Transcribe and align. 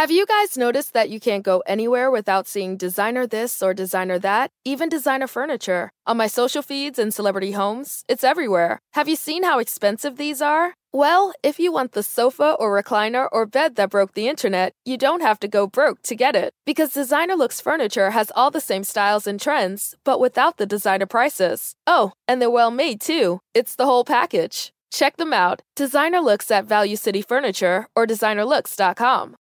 Have 0.00 0.10
you 0.10 0.24
guys 0.24 0.56
noticed 0.56 0.94
that 0.94 1.10
you 1.10 1.20
can't 1.20 1.44
go 1.44 1.62
anywhere 1.66 2.10
without 2.10 2.48
seeing 2.48 2.78
designer 2.78 3.26
this 3.26 3.62
or 3.62 3.74
designer 3.74 4.18
that, 4.20 4.50
even 4.64 4.88
designer 4.88 5.26
furniture? 5.26 5.90
On 6.06 6.16
my 6.16 6.26
social 6.26 6.62
feeds 6.62 6.98
and 6.98 7.12
celebrity 7.12 7.52
homes, 7.52 8.02
it's 8.08 8.24
everywhere. 8.24 8.78
Have 8.94 9.10
you 9.10 9.14
seen 9.16 9.42
how 9.42 9.58
expensive 9.58 10.16
these 10.16 10.40
are? 10.40 10.72
Well, 10.90 11.34
if 11.42 11.58
you 11.58 11.70
want 11.70 11.92
the 11.92 12.02
sofa 12.02 12.56
or 12.58 12.82
recliner 12.82 13.28
or 13.30 13.44
bed 13.44 13.76
that 13.76 13.90
broke 13.90 14.14
the 14.14 14.26
internet, 14.26 14.72
you 14.86 14.96
don't 14.96 15.20
have 15.20 15.38
to 15.40 15.48
go 15.48 15.66
broke 15.66 16.00
to 16.04 16.16
get 16.16 16.34
it. 16.34 16.54
Because 16.64 16.94
Designer 16.94 17.36
Looks 17.36 17.60
Furniture 17.60 18.12
has 18.12 18.32
all 18.34 18.50
the 18.50 18.58
same 18.58 18.84
styles 18.84 19.26
and 19.26 19.38
trends, 19.38 19.94
but 20.02 20.18
without 20.18 20.56
the 20.56 20.64
designer 20.64 21.04
prices. 21.04 21.74
Oh, 21.86 22.12
and 22.26 22.40
they're 22.40 22.50
well 22.50 22.70
made 22.70 23.02
too. 23.02 23.40
It's 23.52 23.76
the 23.76 23.84
whole 23.84 24.06
package. 24.06 24.72
Check 24.90 25.18
them 25.18 25.34
out. 25.34 25.60
Designer 25.76 26.20
Looks 26.22 26.50
at 26.50 26.64
Value 26.64 26.96
City 26.96 27.20
Furniture 27.20 27.86
or 27.94 28.06
designerlooks.com. 28.06 29.36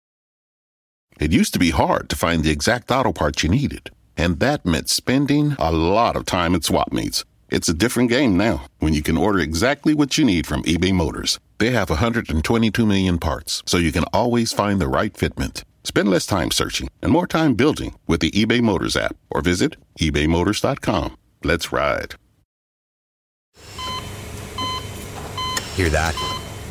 It 1.19 1.33
used 1.33 1.53
to 1.55 1.59
be 1.59 1.71
hard 1.71 2.09
to 2.11 2.17
find 2.17 2.43
the 2.43 2.51
exact 2.51 2.91
auto 2.91 3.13
parts 3.13 3.43
you 3.43 3.49
needed, 3.49 3.91
and 4.17 4.39
that 4.41 4.67
meant 4.67 4.89
spending 4.89 5.57
a 5.59 5.73
lot 5.73 6.15
of 6.15 6.27
time 6.27 6.55
at 6.55 6.65
swap 6.65 6.93
meets. 6.93 7.25
It's 7.49 7.69
a 7.69 7.75
different 7.75 8.11
game 8.11 8.37
now 8.37 8.67
when 8.81 8.93
you 8.93 9.03
can 9.03 9.17
order 9.17 9.39
exactly 9.39 9.95
what 9.95 10.19
you 10.19 10.25
need 10.25 10.47
from 10.47 10.63
eBay 10.65 10.93
Motors. 10.93 11.39
They 11.59 11.71
have 11.71 11.89
122 11.89 12.85
million 12.85 13.19
parts, 13.19 13.63
so 13.67 13.79
you 13.79 13.93
can 13.93 14.05
always 14.13 14.53
find 14.53 14.81
the 14.81 14.89
right 14.89 15.15
fitment. 15.15 15.63
Spend 15.85 16.11
less 16.11 16.27
time 16.27 16.51
searching 16.51 16.89
and 17.01 17.13
more 17.13 17.27
time 17.27 17.55
building 17.55 17.95
with 18.07 18.21
the 18.21 18.31
eBay 18.33 18.61
Motors 18.61 18.97
app 18.97 19.17
or 19.31 19.41
visit 19.41 19.77
ebaymotors.com. 20.01 21.17
Let's 21.45 21.73
ride. 21.73 22.17
Hear 25.77 25.89
that? 25.91 26.36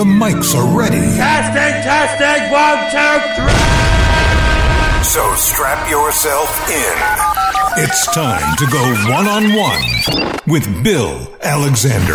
The 0.00 0.06
mics 0.06 0.54
are 0.54 0.78
ready. 0.78 0.96
Testing, 0.96 1.76
testing, 1.84 2.50
one, 2.50 2.88
two, 2.88 3.20
three. 3.36 5.04
So 5.04 5.34
strap 5.34 5.90
yourself 5.90 6.48
in. 6.70 7.84
It's 7.84 8.06
time 8.14 8.56
to 8.56 8.66
go 8.72 8.82
one 9.12 9.26
on 9.26 9.54
one 9.54 10.32
with 10.46 10.82
Bill 10.82 11.30
Alexander. 11.42 12.14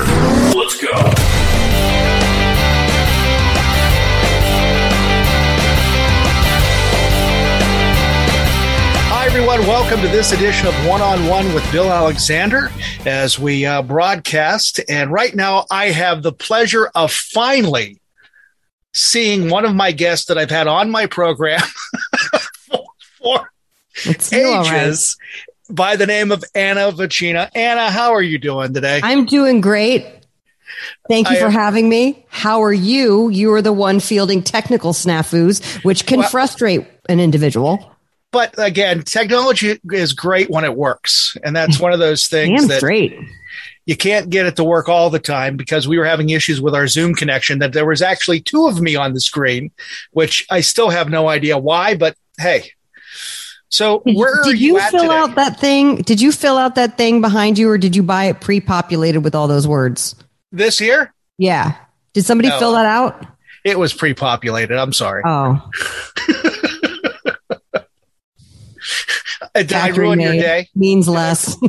Let's 0.57 0.81
go. 0.81 1.54
Everyone. 9.55 9.81
Welcome 9.81 10.01
to 10.01 10.09
this 10.09 10.33
edition 10.33 10.67
of 10.67 10.73
One 10.85 11.01
on 11.01 11.27
One 11.27 11.53
with 11.53 11.71
Bill 11.71 11.89
Alexander 11.89 12.69
as 13.05 13.39
we 13.39 13.65
uh, 13.65 13.83
broadcast. 13.83 14.81
And 14.89 15.13
right 15.13 15.33
now, 15.33 15.65
I 15.71 15.91
have 15.91 16.23
the 16.23 16.33
pleasure 16.33 16.91
of 16.93 17.09
finally 17.09 18.01
seeing 18.93 19.49
one 19.49 19.63
of 19.63 19.73
my 19.73 19.93
guests 19.93 20.25
that 20.25 20.37
I've 20.37 20.49
had 20.49 20.67
on 20.67 20.91
my 20.91 21.05
program 21.05 21.61
for, 22.67 22.83
for 23.17 23.49
ages 24.33 25.15
by 25.69 25.95
the 25.95 26.05
name 26.05 26.33
of 26.33 26.43
Anna 26.53 26.91
Vocino. 26.91 27.49
Anna, 27.55 27.89
how 27.89 28.11
are 28.11 28.21
you 28.21 28.37
doing 28.37 28.73
today? 28.73 28.99
I'm 29.03 29.25
doing 29.25 29.61
great. 29.61 30.05
Thank 31.07 31.29
you 31.29 31.37
I 31.37 31.39
for 31.39 31.49
having 31.49 31.87
me. 31.87 32.25
How 32.27 32.61
are 32.61 32.73
you? 32.73 33.29
You 33.29 33.53
are 33.53 33.61
the 33.61 33.71
one 33.71 34.01
fielding 34.01 34.43
technical 34.43 34.91
snafus, 34.91 35.63
which 35.85 36.05
can 36.05 36.19
Well- 36.19 36.29
frustrate 36.29 36.85
an 37.07 37.21
individual. 37.21 37.94
But 38.35 38.53
again, 38.57 39.01
technology 39.01 39.79
is 39.93 40.11
great 40.11 40.49
when 40.49 40.65
it 40.65 40.75
works. 40.75 41.37
And 41.41 41.55
that's 41.55 41.79
one 41.79 41.93
of 41.93 41.99
those 41.99 42.27
things 42.27 42.59
Damn 42.59 42.67
that 42.67 42.77
straight. 42.79 43.17
you 43.85 43.95
can't 43.95 44.29
get 44.29 44.45
it 44.45 44.57
to 44.57 44.63
work 44.65 44.89
all 44.89 45.09
the 45.09 45.19
time 45.19 45.55
because 45.55 45.87
we 45.87 45.97
were 45.97 46.03
having 46.03 46.31
issues 46.31 46.59
with 46.59 46.75
our 46.75 46.85
Zoom 46.87 47.13
connection 47.15 47.59
that 47.59 47.71
there 47.71 47.85
was 47.85 48.01
actually 48.01 48.41
two 48.41 48.67
of 48.67 48.81
me 48.81 48.97
on 48.97 49.13
the 49.13 49.21
screen, 49.21 49.71
which 50.11 50.45
I 50.49 50.59
still 50.59 50.89
have 50.89 51.09
no 51.09 51.29
idea 51.29 51.57
why, 51.57 51.95
but 51.95 52.17
hey. 52.37 52.71
So 53.69 53.99
where 53.99 54.41
are 54.41 54.43
did 54.43 54.59
you, 54.59 54.73
you, 54.73 54.89
fill 54.89 55.03
today? 55.03 55.15
out 55.15 55.35
that 55.35 55.61
thing? 55.61 55.95
Did 56.01 56.19
you 56.19 56.33
fill 56.33 56.57
out 56.57 56.75
that 56.75 56.97
thing 56.97 57.21
behind 57.21 57.57
you, 57.57 57.69
or 57.69 57.77
did 57.77 57.95
you 57.95 58.03
buy 58.03 58.25
it 58.25 58.41
pre-populated 58.41 59.21
with 59.21 59.33
all 59.33 59.47
those 59.47 59.65
words? 59.65 60.13
this 60.51 60.77
here? 60.77 61.13
Yeah. 61.37 61.75
Did 62.11 62.25
somebody 62.25 62.49
No. 62.49 62.59
fill 62.59 62.73
that 62.73 62.85
out? 62.85 63.25
It 63.63 63.79
was 63.79 63.93
pre-populated. 63.93 64.77
I'm 64.77 64.93
sorry. 64.93 65.23
Oh, 65.25 65.69
Did 69.55 69.73
I 69.73 69.87
factory 69.87 70.05
ruin 70.05 70.19
your 70.19 70.33
day? 70.33 70.69
means 70.75 71.07
less. 71.07 71.57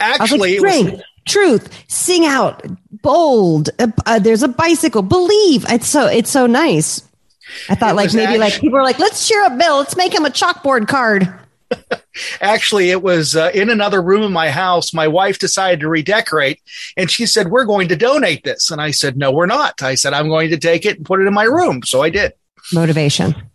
Actually, 0.00 0.58
like, 0.58 0.84
was, 0.84 1.02
truth, 1.28 1.84
sing 1.88 2.24
out, 2.24 2.64
bold. 3.02 3.70
Uh, 3.78 3.88
uh, 4.06 4.18
there's 4.18 4.42
a 4.42 4.48
bicycle, 4.48 5.02
believe. 5.02 5.66
It's 5.68 5.86
so 5.86 6.06
it's 6.06 6.30
so 6.30 6.46
nice. 6.46 7.02
I 7.68 7.74
thought 7.74 7.92
It 7.92 7.96
like 7.96 8.14
maybe 8.14 8.38
like 8.38 8.60
people 8.60 8.78
are 8.78 8.82
like, 8.82 8.98
let's 8.98 9.28
cheer 9.28 9.42
up 9.44 9.58
Bill. 9.58 9.78
Let's 9.78 9.96
make 9.96 10.14
him 10.14 10.24
a 10.24 10.30
chalkboard 10.30 10.88
card. 10.88 11.28
actually 12.40 12.90
it 12.90 13.02
was 13.02 13.36
uh, 13.36 13.50
in 13.54 13.70
another 13.70 14.02
room 14.02 14.22
in 14.22 14.32
my 14.32 14.50
house. 14.50 14.92
My 14.92 15.08
wife 15.08 15.38
decided 15.38 15.80
to 15.80 15.88
redecorate, 15.88 16.60
and 16.96 17.10
she 17.10 17.26
said, 17.26 17.50
"We're 17.50 17.64
going 17.64 17.88
to 17.88 17.96
donate 17.96 18.44
this," 18.44 18.70
and 18.70 18.80
I 18.80 18.90
said, 18.90 19.16
"No, 19.16 19.30
we're 19.30 19.46
not." 19.46 19.82
I 19.82 19.94
said, 19.94 20.12
"I'm 20.12 20.28
going 20.28 20.50
to 20.50 20.58
take 20.58 20.84
it 20.84 20.96
and 20.96 21.06
put 21.06 21.20
it 21.20 21.26
in 21.26 21.34
my 21.34 21.44
room," 21.44 21.82
so 21.84 22.02
I 22.02 22.10
did. 22.10 22.32
Motivation. 22.72 23.49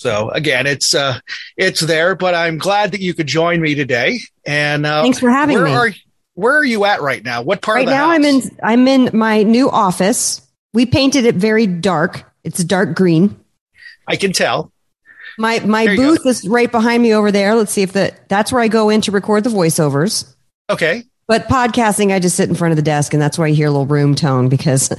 So 0.00 0.30
again, 0.30 0.66
it's 0.66 0.94
uh, 0.94 1.20
it's 1.58 1.80
there, 1.80 2.14
but 2.14 2.34
I'm 2.34 2.56
glad 2.56 2.92
that 2.92 3.02
you 3.02 3.12
could 3.12 3.26
join 3.26 3.60
me 3.60 3.74
today. 3.74 4.20
And 4.46 4.86
uh, 4.86 5.02
Thanks 5.02 5.18
for 5.18 5.28
having 5.28 5.56
where 5.56 5.66
me. 5.66 5.72
Are, 5.72 5.90
where 6.32 6.56
are 6.56 6.64
you 6.64 6.86
at 6.86 7.02
right 7.02 7.22
now? 7.22 7.42
What 7.42 7.60
part 7.60 7.76
Right 7.76 7.82
of 7.82 7.90
the 7.90 7.96
now, 7.96 8.06
house? 8.06 8.14
I'm 8.14 8.24
in 8.24 8.58
I'm 8.62 8.88
in 8.88 9.10
my 9.12 9.42
new 9.42 9.68
office. 9.68 10.40
We 10.72 10.86
painted 10.86 11.26
it 11.26 11.34
very 11.34 11.66
dark. 11.66 12.24
It's 12.44 12.64
dark 12.64 12.96
green. 12.96 13.38
I 14.08 14.16
can 14.16 14.32
tell. 14.32 14.72
My 15.36 15.60
my 15.60 15.84
booth 15.84 16.24
is 16.24 16.48
right 16.48 16.72
behind 16.72 17.02
me 17.02 17.12
over 17.12 17.30
there. 17.30 17.54
Let's 17.54 17.72
see 17.72 17.82
if 17.82 17.92
the 17.92 18.14
that's 18.28 18.50
where 18.50 18.62
I 18.62 18.68
go 18.68 18.88
in 18.88 19.02
to 19.02 19.12
record 19.12 19.44
the 19.44 19.50
voiceovers. 19.50 20.34
Okay. 20.70 21.04
But 21.30 21.46
podcasting, 21.46 22.12
I 22.12 22.18
just 22.18 22.34
sit 22.34 22.48
in 22.48 22.56
front 22.56 22.72
of 22.72 22.76
the 22.76 22.82
desk, 22.82 23.12
and 23.12 23.22
that's 23.22 23.38
why 23.38 23.46
you 23.46 23.54
hear 23.54 23.68
a 23.68 23.70
little 23.70 23.86
room 23.86 24.16
tone 24.16 24.48
because 24.48 24.90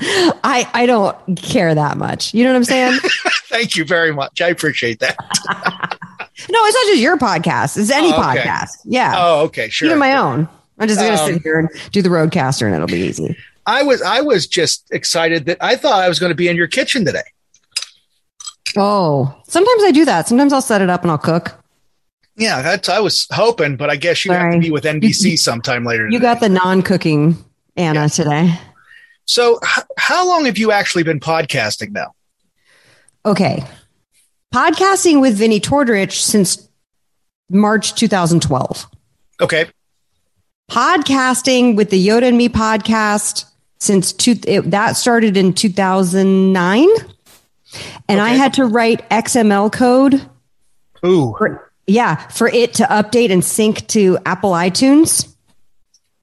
I 0.45 0.65
I 0.73 0.85
don't 0.85 1.17
care 1.35 1.75
that 1.75 1.97
much. 1.97 2.33
You 2.33 2.45
know 2.45 2.51
what 2.51 2.55
I'm 2.55 2.63
saying? 2.63 2.99
Thank 3.49 3.75
you 3.75 3.83
very 3.83 4.13
much. 4.13 4.39
I 4.39 4.47
appreciate 4.47 4.99
that. 5.01 5.17
no, 5.59 6.59
it's 6.63 6.73
not 6.73 6.85
just 6.85 7.01
your 7.01 7.17
podcast. 7.17 7.77
It's 7.77 7.91
any 7.91 8.13
Oh, 8.13 8.29
okay. 8.29 8.39
podcast. 8.43 8.69
Yeah, 8.85 9.13
Oh, 9.17 9.41
okay, 9.47 9.67
sure. 9.67 9.87
even 9.87 9.99
my 9.99 10.15
own. 10.15 10.47
I'm 10.79 10.87
just 10.87 11.01
gonna 11.01 11.21
Um, 11.21 11.33
sit 11.33 11.41
here 11.43 11.59
and 11.59 11.67
do 11.91 12.01
the 12.01 12.07
RODECaster, 12.07 12.65
and 12.65 12.73
it'll 12.75 12.87
be 12.87 13.01
easy. 13.01 13.35
I 13.65 13.83
was 13.83 14.01
I 14.01 14.21
was 14.21 14.47
just 14.47 14.89
excited 14.93 15.47
that 15.47 15.57
I 15.59 15.75
thought 15.75 16.01
I 16.01 16.07
was 16.07 16.17
going 16.17 16.31
to 16.31 16.35
be 16.35 16.47
in 16.47 16.55
your 16.55 16.67
kitchen 16.67 17.03
today. 17.03 17.23
Oh, 18.77 19.35
sometimes 19.49 19.83
I 19.83 19.91
do 19.91 20.05
that. 20.05 20.29
Sometimes 20.29 20.53
I'll 20.53 20.61
set 20.61 20.81
it 20.81 20.89
up 20.89 21.01
and 21.01 21.11
I'll 21.11 21.17
cook. 21.17 21.60
Yeah, 22.41 22.62
that's 22.62 22.90
I 22.90 23.00
was 23.00 23.28
hoping, 23.31 23.78
but 23.78 23.90
I 23.90 23.96
guess 23.96 24.25
you 24.25 24.31
have 24.31 24.53
to 24.53 24.59
be 24.59 24.72
with 24.72 24.84
NBC 24.84 25.38
sometime 25.38 25.85
later. 25.85 26.06
You 26.06 26.13
today. 26.13 26.22
got 26.24 26.40
the 26.40 26.50
non-cooking 26.50 27.38
Anna 27.78 28.09
today. 28.09 28.57
so. 29.25 29.59
H- 29.63 29.85
how 29.97 30.28
long 30.28 30.46
have 30.46 30.57
you 30.57 30.72
actually 30.72 31.03
been 31.03 31.19
podcasting 31.19 31.91
now? 31.91 32.13
Okay. 33.25 33.63
Podcasting 34.53 35.22
with 35.22 35.38
Vinnie 35.38 35.59
Tortorich 35.61 36.14
since 36.14 36.67
March 37.49 37.93
2012. 37.96 38.87
Okay. 39.40 39.67
Podcasting 40.70 41.76
with 41.76 41.90
the 41.90 42.08
Yoda 42.08 42.23
and 42.23 42.37
Me 42.37 42.49
podcast 42.49 43.46
since 43.79 44.14
two, 44.14 44.35
it, 44.47 44.72
that 44.72 44.94
started 44.94 45.37
in 45.37 45.53
2009. 45.53 46.87
And 48.09 48.20
I 48.20 48.29
had 48.29 48.53
to 48.55 48.66
write 48.66 49.08
XML 49.09 49.72
code 49.72 50.16
Ooh, 51.05 51.34
for, 51.37 51.71
yeah, 51.91 52.16
for 52.29 52.47
it 52.47 52.73
to 52.76 52.84
update 52.84 53.32
and 53.32 53.43
sync 53.43 53.85
to 53.88 54.17
Apple 54.26 54.52
iTunes. 54.52 55.28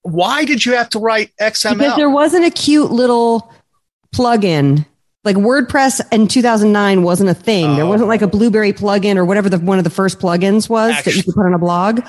why 0.03 0.45
did 0.45 0.65
you 0.65 0.73
have 0.75 0.89
to 0.91 0.99
write 0.99 1.33
XML? 1.41 1.77
Because 1.79 1.97
there 1.97 2.09
wasn't 2.11 2.45
a 2.45 2.51
cute 2.51 2.91
little 2.91 3.53
plugin. 4.15 4.87
Like 5.25 5.37
WordPress 5.37 6.01
in 6.13 6.29
2009 6.29 7.03
wasn't 7.03 7.29
a 7.29 7.35
thing. 7.35 7.75
There 7.77 7.85
Oh. 7.85 7.89
wasn't 7.89 8.09
like 8.09 8.23
a 8.23 8.27
Blubrry 8.29 8.73
plugin 8.73 9.17
or 9.17 9.25
whatever 9.27 9.51
the 9.51 9.59
one 9.59 9.77
of 9.79 9.85
the 9.85 9.91
first 9.91 10.19
plugins 10.19 10.69
was 10.69 10.95
that 11.05 11.15
you 11.15 11.23
could 11.23 11.35
put 11.35 11.45
on 11.45 11.53
a 11.53 11.59
blog. 11.59 12.01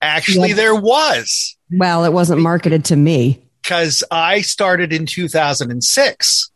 Actually, 0.00 0.50
Yeah. 0.50 0.54
there 0.56 0.74
was 0.74 1.56
Well, 1.70 2.04
it 2.04 2.12
wasn't 2.12 2.40
marketed 2.40 2.84
to 2.86 2.96
me. 2.96 3.40
because 3.62 4.04
I 4.10 4.42
started 4.42 4.92
in 4.92 5.06
2006, 5.06 6.50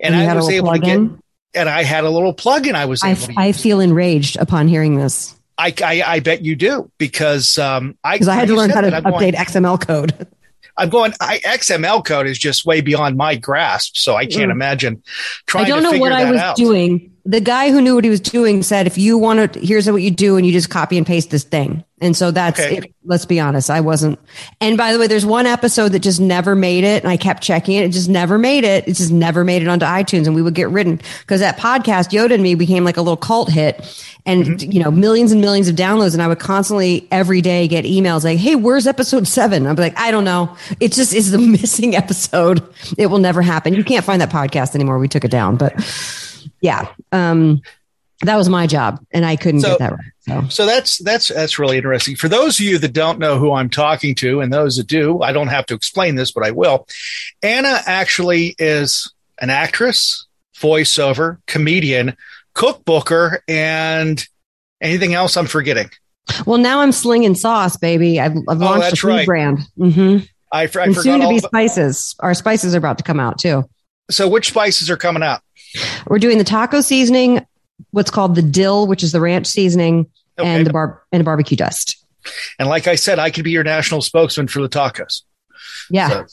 and 0.00 0.14
And 0.14 0.30
I 0.30 0.34
was 0.34 0.48
able 0.48 0.72
to 0.72 0.78
get 0.78 0.98
plugin? 0.98 1.18
And 1.54 1.68
I 1.68 1.82
had 1.82 2.04
a 2.04 2.10
little 2.10 2.32
plug-in. 2.32 2.74
I 2.74 2.84
was 2.84 3.02
I, 3.02 3.16
I 3.36 3.52
feel 3.52 3.80
enraged 3.80 4.36
upon 4.36 4.68
hearing 4.68 4.96
this 4.96 5.34
I, 5.58 5.74
I 5.82 6.02
I 6.06 6.20
bet 6.20 6.44
you 6.44 6.54
do 6.56 6.90
because 6.98 7.58
um 7.58 7.96
I 8.04 8.14
because 8.14 8.28
I 8.28 8.34
had 8.34 8.48
to 8.48 8.54
learn 8.54 8.70
how 8.70 8.80
to 8.80 8.90
update 8.90 9.02
Going, 9.18 9.32
XML 9.34 9.84
code. 9.86 10.26
I'm 10.78 10.90
going. 10.90 11.12
I, 11.20 11.38
XML 11.40 12.04
code 12.04 12.28
is 12.28 12.38
just 12.38 12.64
way 12.64 12.80
beyond 12.80 13.16
my 13.16 13.34
grasp, 13.34 13.96
so 13.96 14.14
I 14.14 14.26
can't 14.26 14.50
Mm. 14.50 14.54
imagine 14.54 15.02
trying. 15.46 15.64
I 15.64 15.68
don't 15.68 15.82
to 15.82 15.90
know 15.92 15.98
what 15.98 16.12
I 16.12 16.30
was 16.30 16.40
out. 16.40 16.56
doing. 16.56 17.12
The 17.30 17.40
guy 17.42 17.70
who 17.70 17.82
knew 17.82 17.94
what 17.94 18.04
he 18.04 18.10
was 18.10 18.20
doing 18.20 18.62
said, 18.62 18.86
if 18.86 18.96
you 18.96 19.18
want 19.18 19.52
to, 19.52 19.60
here's 19.60 19.90
what 19.90 20.00
you 20.00 20.10
do. 20.10 20.38
And 20.38 20.46
you 20.46 20.52
just 20.52 20.70
copy 20.70 20.96
and 20.96 21.06
paste 21.06 21.28
this 21.28 21.44
thing. 21.44 21.84
And 22.00 22.16
so 22.16 22.30
that's 22.30 22.58
Okay. 22.58 22.78
it. 22.78 22.94
Let's 23.04 23.26
be 23.26 23.38
honest. 23.38 23.68
I 23.68 23.80
wasn't. 23.82 24.18
And 24.62 24.78
by 24.78 24.94
the 24.94 24.98
way, 24.98 25.08
there's 25.08 25.26
one 25.26 25.44
episode 25.44 25.90
that 25.90 25.98
just 25.98 26.20
never 26.20 26.54
made 26.54 26.84
it. 26.84 27.02
And 27.02 27.12
I 27.12 27.18
kept 27.18 27.42
checking 27.42 27.74
it. 27.76 27.84
It 27.84 27.90
just 27.90 28.08
never 28.08 28.38
made 28.38 28.64
it. 28.64 28.88
It 28.88 28.94
just 28.94 29.10
never 29.12 29.44
made 29.44 29.60
it 29.60 29.68
onto 29.68 29.84
iTunes. 29.84 30.24
And 30.26 30.34
we 30.34 30.40
would 30.40 30.54
get 30.54 30.70
ridden 30.70 31.00
because 31.20 31.40
that 31.40 31.58
podcast, 31.58 32.12
Yoda 32.12 32.32
and 32.32 32.42
me 32.42 32.54
became 32.54 32.82
like 32.84 32.96
a 32.96 33.02
little 33.02 33.16
cult 33.18 33.50
hit 33.50 33.76
and, 34.24 34.44
Mm-hmm. 34.46 34.72
you 34.72 34.82
know, 34.82 34.90
millions 34.90 35.30
and 35.30 35.42
millions 35.42 35.68
of 35.68 35.76
downloads. 35.76 36.14
And 36.14 36.22
I 36.22 36.28
would 36.28 36.38
constantly 36.38 37.06
every 37.10 37.42
day 37.42 37.68
get 37.68 37.84
emails 37.84 38.24
like, 38.24 38.38
Hey, 38.38 38.54
where's 38.54 38.86
episode 38.86 39.28
seven? 39.28 39.66
I'd 39.66 39.76
be 39.76 39.82
like, 39.82 39.98
I 39.98 40.10
don't 40.12 40.24
know. 40.24 40.56
It 40.80 40.92
just 40.92 41.12
is 41.12 41.30
the 41.30 41.38
missing 41.58 41.94
episode. 41.94 42.66
It 42.96 43.08
will 43.08 43.18
never 43.18 43.42
happen. 43.42 43.74
You 43.74 43.84
can't 43.84 44.04
find 44.04 44.22
that 44.22 44.30
podcast 44.30 44.74
anymore. 44.74 44.98
We 44.98 45.08
took 45.08 45.26
it 45.26 45.30
down, 45.30 45.56
but 45.56 45.74
yeah. 46.60 46.88
Um, 47.12 47.62
that 48.22 48.36
was 48.36 48.48
my 48.48 48.66
job 48.66 48.98
and 49.12 49.24
I 49.24 49.36
couldn't 49.36 49.60
So- 49.60 49.70
get 49.70 49.78
that 49.78 49.92
right. 49.92 50.00
So 50.20 50.44
So 50.50 50.66
that's 50.66 50.98
that's 50.98 51.28
that's 51.28 51.58
really 51.58 51.76
interesting. 51.78 52.14
For 52.16 52.28
those 52.28 52.58
of 52.60 52.66
you 52.66 52.78
that 52.78 52.92
don't 52.92 53.18
know 53.18 53.38
who 53.38 53.52
I'm 53.52 53.70
talking 53.70 54.14
to, 54.16 54.40
and 54.42 54.52
those 54.52 54.76
that 54.76 54.86
do, 54.86 55.22
I 55.22 55.32
don't 55.32 55.48
have 55.48 55.64
to 55.66 55.74
explain 55.74 56.16
this, 56.16 56.32
but 56.32 56.44
I 56.44 56.50
will. 56.50 56.86
Anna 57.42 57.80
actually 57.86 58.54
is 58.58 59.10
an 59.40 59.48
actress, 59.48 60.26
voiceover, 60.58 61.38
comedian, 61.46 62.14
cookbooker, 62.54 63.38
and 63.48 64.26
anything 64.80 65.14
else 65.14 65.36
I'm 65.36 65.46
forgetting. 65.46 65.90
well, 66.44 66.58
now 66.58 66.80
I'm 66.80 66.92
slinging 66.92 67.34
sauce, 67.34 67.76
baby. 67.78 68.20
I've, 68.20 68.36
I've 68.48 68.58
launched 68.58 68.62
a 68.62 68.66
Oh, 68.68 68.80
that's 68.80 69.00
food 69.00 69.08
right. 69.08 69.26
brand. 69.26 69.60
Mm-hmm. 69.78 70.24
I, 70.52 70.60
I 70.60 70.62
And 70.64 70.72
forgot 70.72 70.96
soon 71.02 71.20
to 71.20 71.28
be 71.28 71.38
spices. 71.38 72.14
Our 72.20 72.34
spices 72.34 72.74
are 72.74 72.78
about 72.78 72.98
to 72.98 73.04
come 73.04 73.18
out 73.20 73.38
too. 73.38 73.64
so 74.10 74.28
which 74.28 74.48
spices 74.48 74.90
are 74.90 74.96
coming 74.98 75.22
out? 75.22 75.40
We're 76.06 76.18
doing 76.18 76.38
the 76.38 76.44
taco 76.44 76.80
seasoning, 76.80 77.44
what's 77.90 78.10
called 78.10 78.34
the 78.34 78.42
dill, 78.42 78.86
which 78.86 79.02
is 79.02 79.12
the 79.12 79.20
ranch 79.20 79.46
seasoning, 79.46 80.06
Okay. 80.38 80.48
and 80.48 80.66
the 80.66 80.72
bar 80.72 81.02
and 81.10 81.20
the 81.20 81.24
barbecue 81.24 81.56
dust. 81.56 82.04
And 82.58 82.68
like 82.68 82.86
I 82.86 82.94
said, 82.94 83.18
I 83.18 83.30
could 83.30 83.44
be 83.44 83.50
your 83.50 83.64
national 83.64 84.02
spokesman 84.02 84.48
for 84.48 84.62
the 84.62 84.68
tacos. 84.68 85.22
Yeah. 85.90 86.08
So, 86.08 86.26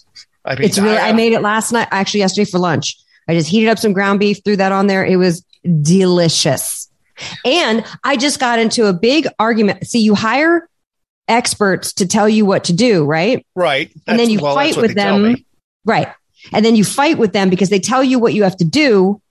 I 0.44 0.56
mean, 0.56 0.66
it's 0.66 0.78
really 0.78 0.98
I, 0.98 1.12
made 1.14 1.34
it 1.34 1.42
last 1.42 1.72
night, 1.72 1.88
actually 1.92 2.20
yesterday 2.20 2.50
for 2.50 2.60
lunch. 2.60 2.98
I 3.28 3.34
just 3.34 3.50
heated 3.50 3.70
up 3.70 3.80
some 3.80 3.94
ground 3.94 4.20
beef, 4.20 4.44
threw 4.44 4.56
that 4.58 4.72
on 4.72 4.88
there. 4.88 5.04
It 5.04 5.16
was 5.16 5.44
delicious. 5.81 6.88
And 7.44 7.84
I 8.04 8.18
just 8.18 8.40
got 8.40 8.60
into 8.60 8.86
a 8.86 8.94
big 8.94 9.28
argument. 9.40 9.88
See, 9.88 10.02
you 10.02 10.14
hire 10.14 10.70
experts 11.28 11.94
to 11.94 12.08
tell 12.08 12.30
you 12.30 12.46
what 12.46 12.66
to 12.66 12.74
do, 12.74 13.06
right? 13.06 13.46
right, 13.56 13.92
and 14.06 14.20
then 14.20 14.30
you 14.30 14.40
well, 14.40 14.54
fight 14.54 14.78
with 14.78 14.94
them. 14.94 15.36
Right. 15.84 16.10
And 16.54 16.64
then 16.64 16.76
you 16.76 16.84
fight 16.84 17.18
with 17.18 17.34
them 17.34 17.50
because 17.50 17.70
they 17.70 17.80
tell 17.80 18.04
you 18.04 18.20
what 18.20 18.34
you 18.36 18.44
have 18.44 18.58
to 18.58 18.66
do 18.66 19.22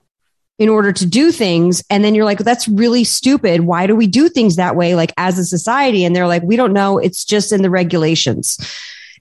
in 0.57 0.69
order 0.69 0.93
to 0.93 1.05
do 1.05 1.31
things. 1.31 1.83
And 1.89 2.03
then 2.03 2.15
you're 2.15 2.25
like, 2.25 2.39
that's 2.39 2.67
really 2.67 3.03
stupid. 3.03 3.61
Why 3.61 3.87
do 3.87 3.95
we 3.95 4.07
do 4.07 4.29
things 4.29 4.55
that 4.55 4.75
way? 4.75 4.95
Like 4.95 5.13
as 5.17 5.37
a 5.37 5.43
society. 5.45 6.05
And 6.05 6.15
they're 6.15 6.27
like, 6.27 6.43
we 6.43 6.55
don't 6.55 6.73
know. 6.73 6.97
It's 6.97 7.25
just 7.25 7.51
in 7.51 7.61
the 7.61 7.69
regulations. 7.69 8.57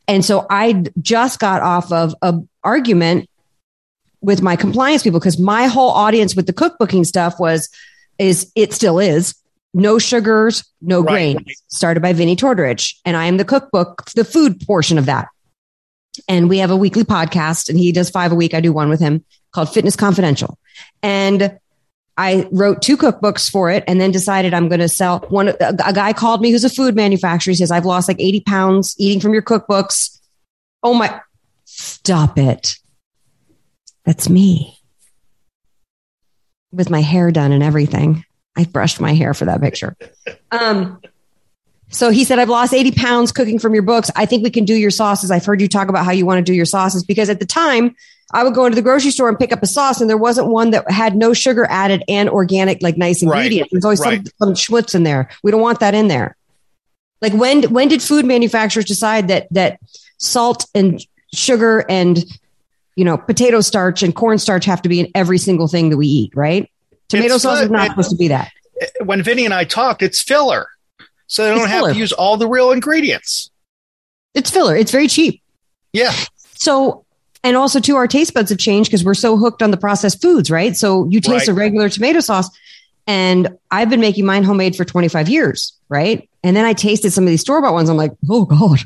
And 0.06 0.24
so 0.24 0.46
I 0.50 0.84
just 1.00 1.40
got 1.40 1.62
off 1.62 1.90
of 1.90 2.14
a 2.22 2.34
argument 2.62 3.28
with 4.20 4.42
my 4.42 4.54
compliance 4.56 5.02
people 5.02 5.18
because 5.18 5.38
my 5.38 5.66
whole 5.66 5.90
audience 5.90 6.36
with 6.36 6.46
the 6.46 6.52
cookbooking 6.52 7.04
stuff 7.04 7.40
was, 7.40 7.68
is 8.18 8.50
it 8.54 8.72
still 8.72 8.98
is 8.98 9.34
no 9.76 9.98
sugars, 9.98 10.62
no 10.80 11.02
Right. 11.02 11.36
grains 11.36 11.62
started 11.66 12.00
by 12.00 12.12
Vinnie 12.12 12.36
Tortorich. 12.36 12.94
And 13.04 13.16
I 13.16 13.26
am 13.26 13.38
the 13.38 13.44
cookbook, 13.44 14.10
the 14.12 14.24
food 14.24 14.60
portion 14.66 14.98
of 14.98 15.06
that 15.06 15.28
and 16.28 16.48
we 16.48 16.58
have 16.58 16.70
a 16.70 16.76
weekly 16.76 17.04
podcast 17.04 17.68
and 17.68 17.78
he 17.78 17.92
does 17.92 18.10
five 18.10 18.32
a 18.32 18.34
week. 18.34 18.54
I 18.54 18.60
do 18.60 18.72
one 18.72 18.88
with 18.88 19.00
him 19.00 19.24
called 19.52 19.72
Fitness 19.72 19.96
Confidential. 19.96 20.58
And 21.04 21.58
I 22.16 22.48
wrote 22.50 22.80
two 22.80 22.96
cookbooks 22.96 23.50
for 23.50 23.70
it 23.70 23.84
and 23.86 24.00
then 24.00 24.10
decided 24.10 24.54
I'm 24.54 24.68
going 24.68 24.80
to 24.80 24.88
sell 24.88 25.20
one. 25.28 25.48
A, 25.48 25.92
guy 25.92 26.14
called 26.14 26.40
me 26.40 26.50
who's 26.50 26.64
a 26.64 26.70
food 26.70 26.96
manufacturer. 26.96 27.52
He 27.52 27.56
says, 27.56 27.70
I've 27.70 27.84
lost 27.84 28.08
like 28.08 28.20
80 28.20 28.40
pounds 28.40 28.96
eating 28.98 29.20
from 29.20 29.34
your 29.34 29.42
cookbooks. 29.42 30.18
Oh 30.82 30.94
my, 30.94 31.20
stop 31.64 32.38
it. 32.38 32.76
That's 34.06 34.30
me 34.30 34.78
with 36.72 36.88
my 36.88 37.02
hair 37.02 37.30
done 37.30 37.52
and 37.52 37.62
everything. 37.62 38.24
I 38.56 38.64
brushed 38.64 38.98
my 38.98 39.12
hair 39.12 39.34
for 39.34 39.44
that 39.44 39.60
picture. 39.60 39.94
Um, 40.50 41.02
so 41.88 42.10
he 42.10 42.24
said, 42.24 42.38
I've 42.38 42.48
lost 42.48 42.72
80 42.72 42.92
pounds 42.92 43.30
cooking 43.30 43.58
from 43.58 43.74
your 43.74 43.82
books. 43.82 44.10
I 44.16 44.24
think 44.24 44.42
we 44.42 44.50
can 44.50 44.64
do 44.64 44.74
your 44.74 44.90
sauces. 44.90 45.30
I've 45.30 45.44
heard 45.44 45.60
you 45.60 45.68
talk 45.68 45.88
about 45.88 46.06
how 46.06 46.12
you 46.12 46.24
want 46.24 46.38
to 46.38 46.50
do 46.50 46.54
your 46.54 46.64
sauces 46.64 47.04
because 47.04 47.28
at 47.28 47.40
the 47.40 47.46
time 47.46 47.94
I 48.34 48.42
would 48.44 48.52
go 48.54 48.66
into 48.66 48.74
the 48.76 48.82
grocery 48.82 49.10
store 49.12 49.28
and 49.28 49.38
pick 49.38 49.52
up 49.52 49.62
a 49.62 49.66
sauce 49.66 50.00
and 50.00 50.10
there 50.10 50.16
wasn't 50.18 50.48
one 50.48 50.70
that 50.72 50.90
had 50.90 51.16
no 51.16 51.32
sugar 51.32 51.66
added 51.70 52.02
and 52.08 52.28
organic, 52.28 52.82
like 52.82 52.96
nice 52.98 53.22
Right. 53.22 53.36
ingredients. 53.38 53.70
There's 53.72 53.84
always 53.84 54.00
Right. 54.00 54.26
some, 54.38 54.54
some 54.54 54.54
schmutz 54.54 54.94
in 54.94 55.04
there. 55.04 55.30
We 55.42 55.50
don't 55.52 55.60
want 55.60 55.80
that 55.80 55.94
in 55.94 56.08
there. 56.08 56.36
Like 57.22 57.32
when, 57.32 57.62
when 57.72 57.88
did 57.88 58.02
food 58.02 58.24
manufacturers 58.26 58.84
decide 58.86 59.28
that, 59.28 59.46
that 59.52 59.78
salt 60.18 60.66
and 60.74 61.00
sugar 61.32 61.86
and, 61.88 62.24
you 62.96 63.04
know, 63.04 63.16
potato 63.16 63.60
starch 63.60 64.02
and 64.02 64.14
cornstarch 64.14 64.64
have 64.64 64.82
to 64.82 64.88
be 64.88 65.00
in 65.00 65.10
every 65.14 65.38
single 65.38 65.68
thing 65.68 65.90
that 65.90 65.96
we 65.96 66.06
eat, 66.08 66.32
right? 66.34 66.68
Tomato 67.08 67.34
It's 67.34 67.42
sauce 67.44 67.60
is 67.62 67.70
not 67.70 67.86
It- 67.86 67.90
supposed 67.90 68.10
to 68.10 68.16
be 68.16 68.28
that. 68.28 68.50
Eh, 68.80 68.86
eh, 69.00 69.04
when 69.04 69.22
Vinny 69.22 69.44
and 69.44 69.54
I 69.54 69.64
talked, 69.64 70.02
it's 70.02 70.20
filler, 70.20 70.66
so 71.28 71.44
they 71.44 71.50
don't 71.50 71.60
It's 71.60 71.68
have 71.68 71.80
filler. 71.82 71.92
to 71.92 71.98
use 71.98 72.12
all 72.12 72.36
the 72.36 72.48
real 72.48 72.72
ingredients. 72.72 73.50
It's 74.34 74.50
filler. 74.50 74.74
It's 74.76 74.90
very 74.90 75.06
cheap. 75.06 75.40
Yeah, 75.92 76.12
So, 76.58 77.04
and 77.44 77.56
also 77.56 77.78
too, 77.78 77.94
our 77.96 78.08
taste 78.08 78.34
buds 78.34 78.50
have 78.50 78.58
changed 78.58 78.90
because 78.90 79.04
we're 79.04 79.14
so 79.14 79.36
hooked 79.36 79.62
on 79.62 79.70
the 79.70 79.76
processed 79.76 80.20
foods, 80.20 80.50
right? 80.50 80.76
So 80.76 81.06
you 81.08 81.20
taste 81.20 81.46
Right. 81.46 81.48
a 81.48 81.54
regular 81.54 81.88
tomato 81.88 82.18
sauce 82.20 82.48
and 83.06 83.56
I've 83.70 83.90
been 83.90 84.00
making 84.00 84.24
mine 84.26 84.42
homemade 84.44 84.74
for 84.74 84.84
25 84.84 85.28
years, 85.28 85.74
right? 85.88 86.28
And 86.42 86.56
then 86.56 86.64
I 86.64 86.72
tasted 86.72 87.12
some 87.12 87.24
of 87.24 87.28
these 87.28 87.42
store 87.42 87.60
bought 87.60 87.74
ones. 87.74 87.88
I'm 87.90 87.96
like, 87.98 88.12
oh 88.30 88.46
God, 88.46 88.80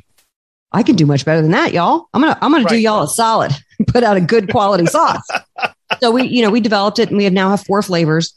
I 0.73 0.83
can 0.83 0.97
do 0.97 1.07
much 1.07 1.25
better 1.25 1.41
than 1.41 1.53
that, 1.53 1.73
y'all. 1.73 2.09
I'm 2.13 2.21
to, 2.23 2.37
I'm 2.45 2.51
going 2.51 2.65
to 2.65 2.69
do 2.69 2.77
y'all 2.77 3.05
a 3.05 3.09
solid, 3.09 3.53
put 3.87 4.03
out 4.05 4.17
a 4.17 4.21
good 4.21 4.51
quality 4.51 4.87
sauce. 4.97 5.27
So 6.01 6.11
we, 6.11 6.25
you 6.27 6.43
know, 6.43 6.51
we 6.51 6.61
developed 6.61 6.99
it 6.99 7.09
and 7.09 7.17
we 7.17 7.25
have 7.25 7.33
now 7.33 7.51
have 7.51 7.65
four 7.65 7.81
flavors 7.81 8.35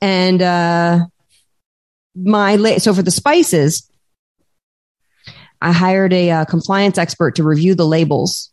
and, 0.00 0.42
uh, 0.42 1.00
my, 2.14 2.56
la- 2.56 2.78
so 2.78 2.94
for 2.94 3.02
the 3.02 3.10
spices, 3.10 3.90
I 5.60 5.72
hired 5.72 6.12
a 6.12 6.30
uh, 6.30 6.44
compliance 6.44 6.98
expert 6.98 7.36
to 7.36 7.42
review 7.42 7.74
the 7.74 7.86
labels 7.86 8.50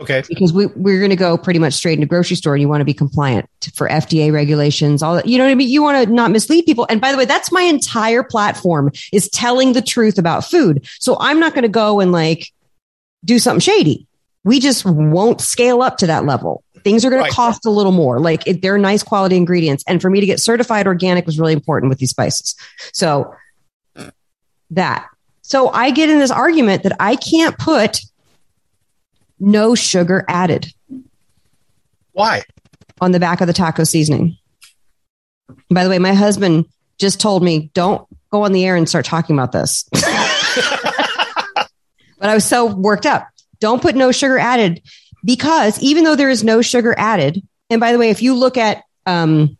okay, 0.00 0.22
because 0.28 0.52
we, 0.52 0.66
we're 0.66 0.98
going 0.98 1.10
to 1.10 1.16
go 1.16 1.36
pretty 1.36 1.58
much 1.58 1.74
straight 1.74 1.94
into 1.94 2.06
grocery 2.06 2.36
store 2.36 2.54
and 2.54 2.62
you 2.62 2.68
want 2.68 2.80
to 2.80 2.84
be 2.84 2.94
compliant 2.94 3.48
for 3.74 3.88
FDA 3.88 4.32
regulations, 4.32 5.02
all 5.02 5.14
that. 5.16 5.26
You 5.26 5.38
know 5.38 5.44
what 5.44 5.50
I 5.50 5.54
mean? 5.54 5.68
You 5.68 5.82
want 5.82 6.06
to 6.06 6.12
not 6.12 6.30
mislead 6.30 6.64
people. 6.66 6.86
And 6.88 7.00
by 7.00 7.12
the 7.12 7.18
way, 7.18 7.24
that's 7.24 7.52
my 7.52 7.62
entire 7.62 8.22
platform 8.22 8.90
is 9.12 9.28
telling 9.28 9.72
the 9.72 9.82
truth 9.82 10.18
about 10.18 10.44
food. 10.44 10.86
So 10.98 11.16
I'm 11.20 11.38
not 11.40 11.54
going 11.54 11.62
to 11.62 11.68
go 11.68 12.00
and 12.00 12.12
like 12.12 12.50
do 13.24 13.38
something 13.38 13.60
shady. 13.60 14.06
We 14.44 14.58
just 14.58 14.84
won't 14.86 15.40
scale 15.40 15.82
up 15.82 15.98
to 15.98 16.06
that 16.06 16.24
level. 16.24 16.64
Things 16.82 17.04
are 17.04 17.10
going 17.10 17.20
Right. 17.20 17.30
to 17.30 17.36
cost 17.36 17.66
a 17.66 17.70
little 17.70 17.92
more. 17.92 18.18
Like 18.18 18.46
it, 18.46 18.62
they're 18.62 18.78
nice 18.78 19.02
quality 19.02 19.36
ingredients. 19.36 19.84
And 19.86 20.00
for 20.00 20.08
me 20.08 20.20
to 20.20 20.26
get 20.26 20.40
certified 20.40 20.86
organic 20.86 21.26
was 21.26 21.38
really 21.38 21.52
important 21.52 21.90
with 21.90 21.98
these 21.98 22.10
spices. 22.10 22.54
So 22.94 23.34
that. 24.70 25.06
So 25.42 25.68
I 25.70 25.90
get 25.90 26.08
in 26.08 26.18
this 26.20 26.30
argument 26.30 26.84
that 26.84 26.96
I 27.00 27.16
can't 27.16 27.58
put 27.58 28.00
no 29.40 29.74
sugar 29.74 30.24
added 30.28 30.72
why? 32.12 32.42
on 33.00 33.12
the 33.12 33.20
back 33.20 33.40
of 33.40 33.46
the 33.46 33.52
taco 33.52 33.84
seasoning. 33.84 34.36
By 35.70 35.84
the 35.84 35.90
way, 35.90 35.98
my 35.98 36.12
husband 36.14 36.66
just 36.98 37.20
told 37.20 37.42
me, 37.42 37.70
don't 37.74 38.06
go 38.30 38.44
on 38.44 38.52
the 38.52 38.64
air 38.64 38.76
and 38.76 38.88
start 38.88 39.04
talking 39.04 39.34
about 39.34 39.52
this. 39.52 39.84
but 39.92 39.98
I 42.20 42.34
was 42.34 42.44
so 42.44 42.66
worked 42.66 43.06
up. 43.06 43.26
Don't 43.58 43.82
put 43.82 43.96
no 43.96 44.12
sugar 44.12 44.38
added 44.38 44.82
because 45.24 45.80
even 45.82 46.04
though 46.04 46.16
there 46.16 46.30
is 46.30 46.44
no 46.44 46.62
sugar 46.62 46.94
added, 46.96 47.42
and 47.68 47.80
by 47.80 47.92
the 47.92 47.98
way, 47.98 48.10
if 48.10 48.22
you 48.22 48.34
look 48.34 48.56
at 48.56 48.82
um, 49.06 49.56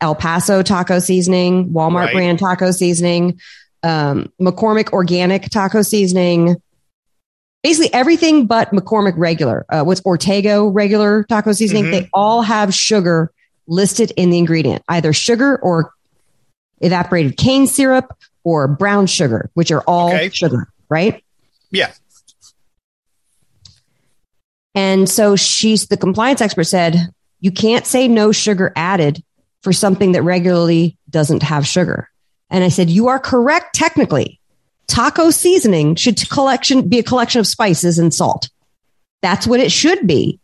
El 0.00 0.14
Paso 0.14 0.62
taco 0.62 0.98
seasoning, 0.98 1.70
Walmart 1.70 2.06
Right. 2.06 2.14
brand 2.14 2.38
taco 2.38 2.70
seasoning, 2.70 3.40
um, 3.82 4.32
McCormick 4.40 4.92
organic 4.92 5.48
taco 5.50 5.82
seasoning, 5.82 6.56
basically 7.68 7.92
everything 7.92 8.46
but 8.46 8.70
McCormick 8.72 9.12
regular. 9.18 9.66
Uh, 9.68 9.82
what's 9.84 10.00
Ortega 10.06 10.66
regular 10.66 11.24
taco 11.24 11.52
seasoning? 11.52 11.84
Mhm. 11.84 11.90
They 11.90 12.08
all 12.14 12.40
have 12.40 12.72
sugar 12.72 13.30
listed 13.66 14.10
in 14.16 14.30
the 14.30 14.38
ingredient, 14.38 14.82
either 14.88 15.12
sugar 15.12 15.58
or 15.62 15.92
evaporated 16.80 17.36
cane 17.36 17.66
syrup 17.66 18.16
or 18.42 18.68
brown 18.68 19.06
sugar, 19.06 19.50
which 19.52 19.70
are 19.70 19.82
all 19.82 20.14
Okay. 20.14 20.30
sugar, 20.30 20.68
right? 20.88 21.22
Yeah. 21.70 21.90
And 24.74 25.06
so 25.06 25.36
she's 25.36 25.88
the 25.88 25.98
compliance 25.98 26.40
expert 26.40 26.64
said, 26.64 27.12
you 27.40 27.50
can't 27.50 27.84
say 27.86 28.08
no 28.08 28.32
sugar 28.32 28.72
added 28.76 29.22
for 29.62 29.74
something 29.74 30.12
that 30.12 30.22
regularly 30.22 30.96
doesn't 31.10 31.42
have 31.42 31.66
sugar. 31.66 32.08
And 32.48 32.64
I 32.64 32.68
said, 32.70 32.88
you 32.88 33.08
are 33.08 33.18
correct 33.18 33.74
technically. 33.74 34.37
Taco 34.88 35.30
seasoning 35.30 35.94
should 35.94 36.28
collection 36.30 36.88
be 36.88 36.98
a 36.98 37.02
collection 37.02 37.38
of 37.38 37.46
spices 37.46 37.98
and 37.98 38.12
salt. 38.12 38.48
That's 39.22 39.46
what 39.46 39.60
it 39.60 39.70
should 39.70 40.06
be. 40.06 40.40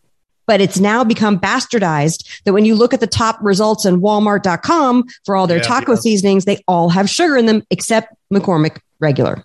But 0.46 0.60
it's 0.60 0.78
now 0.78 1.04
become 1.04 1.40
bastardized 1.40 2.42
that 2.44 2.52
when 2.52 2.66
you 2.66 2.74
look 2.74 2.92
at 2.92 3.00
the 3.00 3.06
top 3.06 3.38
results 3.40 3.86
in 3.86 4.02
walmart.com 4.02 5.04
for 5.24 5.36
all 5.36 5.46
their 5.46 5.56
Yeah, 5.56 5.62
taco 5.62 5.92
yeah. 5.92 5.98
seasonings, 5.98 6.44
they 6.44 6.62
all 6.68 6.90
have 6.90 7.08
sugar 7.08 7.38
in 7.38 7.46
them 7.46 7.62
except 7.70 8.14
McCormick 8.32 8.78
regular. 9.00 9.42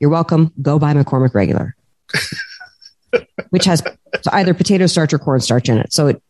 You're 0.00 0.08
welcome. 0.08 0.52
Go 0.62 0.78
buy 0.78 0.94
McCormick 0.94 1.34
regular, 1.34 1.76
which 3.50 3.66
has 3.66 3.82
either 4.32 4.54
potato 4.54 4.86
starch 4.86 5.12
or 5.12 5.18
cornstarch 5.18 5.68
in 5.68 5.76
it. 5.76 5.92
So 5.92 6.06
it, 6.06 6.22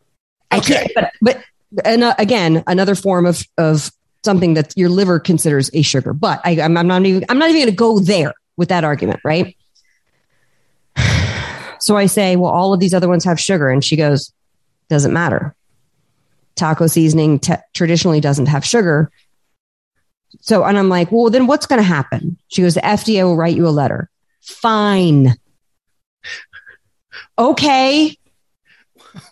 I 0.51 0.59
can't, 0.59 0.91
but, 0.93 1.13
but 1.21 1.41
and 1.85 2.03
uh, 2.03 2.15
again, 2.17 2.63
another 2.67 2.95
form 2.95 3.25
of, 3.25 3.43
of 3.57 3.89
something 4.23 4.53
that 4.55 4.73
your 4.75 4.89
liver 4.89 5.19
considers 5.19 5.69
a 5.73 5.81
sugar, 5.81 6.13
but 6.13 6.41
I, 6.43 6.61
I'm, 6.61 6.77
I'm 6.77 6.87
not 6.87 7.05
even, 7.05 7.25
I'm 7.29 7.39
not 7.39 7.49
even 7.49 7.61
going 7.61 7.69
to 7.69 7.75
go 7.75 7.99
there 7.99 8.33
with 8.57 8.69
that 8.69 8.83
argument. 8.83 9.21
Right. 9.23 9.55
So 11.81 11.95
I 11.95 12.07
say, 12.07 12.35
well, 12.35 12.51
all 12.51 12.73
of 12.73 12.81
these 12.81 12.93
other 12.93 13.07
ones 13.07 13.23
have 13.23 13.39
sugar. 13.39 13.69
And 13.69 13.81
she 13.85 13.95
goes, 13.95 14.33
doesn't 14.89 15.13
matter. 15.13 15.55
Taco 16.55 16.87
seasoning 16.87 17.39
traditionally 17.73 18.19
doesn't 18.19 18.47
have 18.47 18.65
sugar. 18.65 19.09
So, 20.41 20.65
and 20.65 20.77
I'm 20.77 20.89
like, 20.89 21.09
well, 21.11 21.29
then 21.29 21.47
what's 21.47 21.65
going 21.65 21.79
to 21.79 21.87
happen? 21.87 22.37
She 22.49 22.61
goes, 22.61 22.73
the 22.73 22.81
FDA 22.81 23.23
will 23.23 23.37
write 23.37 23.55
you 23.55 23.65
a 23.65 23.69
letter. 23.69 24.09
Fine. 24.41 25.35
Okay. 27.37 28.17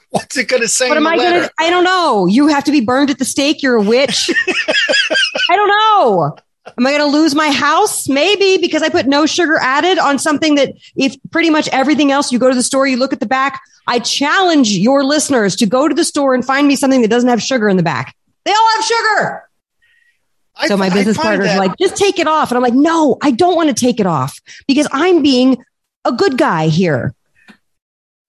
What's 0.10 0.38
it 0.38 0.48
going 0.48 0.62
to 0.62 0.68
say? 0.68 0.88
What 0.88 0.98
am 0.98 1.06
I 1.08 1.18
going 1.18 1.42
to? 1.44 1.52
I 1.60 1.70
don't 1.70 1.84
know. 1.84 2.26
You 2.28 2.48
have 2.48 2.64
to 2.66 2.72
be 2.72 2.82
burned 2.82 3.10
at 3.10 3.20
the 3.20 3.26
stake. 3.26 3.62
You're 3.62 3.76
a 3.76 3.82
witch. 3.84 4.30
I 5.50 5.56
don't 5.56 5.68
know. 5.68 6.38
Am 6.78 6.86
I 6.86 6.92
going 6.98 7.12
to 7.12 7.18
lose 7.18 7.34
my 7.36 7.50
house? 7.50 8.08
Maybe 8.10 8.58
because 8.62 8.84
I 8.84 8.90
put 8.90 9.06
no 9.06 9.26
sugar 9.26 9.58
added 9.58 10.00
on 10.00 10.20
something 10.20 10.56
that 10.56 10.74
if 10.96 11.16
pretty 11.32 11.50
much 11.50 11.68
everything 11.70 12.12
else, 12.12 12.32
you 12.32 12.40
go 12.40 12.50
to 12.50 12.56
the 12.56 12.64
store, 12.64 12.86
you 12.88 12.98
look 12.98 13.14
at 13.14 13.20
the 13.20 13.26
back. 13.26 13.62
I 13.88 14.00
challenge 14.00 14.72
your 14.72 15.04
listeners 15.06 15.56
to 15.58 15.66
go 15.66 15.88
to 15.88 15.96
the 15.96 16.04
store 16.04 16.34
and 16.34 16.44
find 16.46 16.68
me 16.68 16.76
something 16.76 17.02
that 17.04 17.08
doesn't 17.10 17.30
have 17.30 17.42
sugar 17.42 17.70
in 17.70 17.78
the 17.78 17.84
back. 17.84 18.16
They 18.44 18.52
all 18.52 18.70
have 18.76 18.84
sugar. 18.86 19.44
I- 20.58 20.68
So 20.68 20.76
my 20.78 20.90
business 20.90 21.18
partner's 21.18 21.48
that- 21.48 21.58
like, 21.58 21.78
just 21.78 21.96
take 21.96 22.20
it 22.20 22.28
off. 22.28 22.52
And 22.52 22.58
I'm 22.58 22.64
like, 22.64 22.74
no, 22.74 23.18
I 23.22 23.32
don't 23.32 23.56
want 23.56 23.70
to 23.70 23.76
take 23.76 24.00
it 24.02 24.06
off 24.06 24.40
because 24.68 24.88
I'm 24.92 25.22
being 25.22 25.64
a 26.04 26.12
good 26.12 26.38
guy 26.38 26.68
here. 26.68 27.14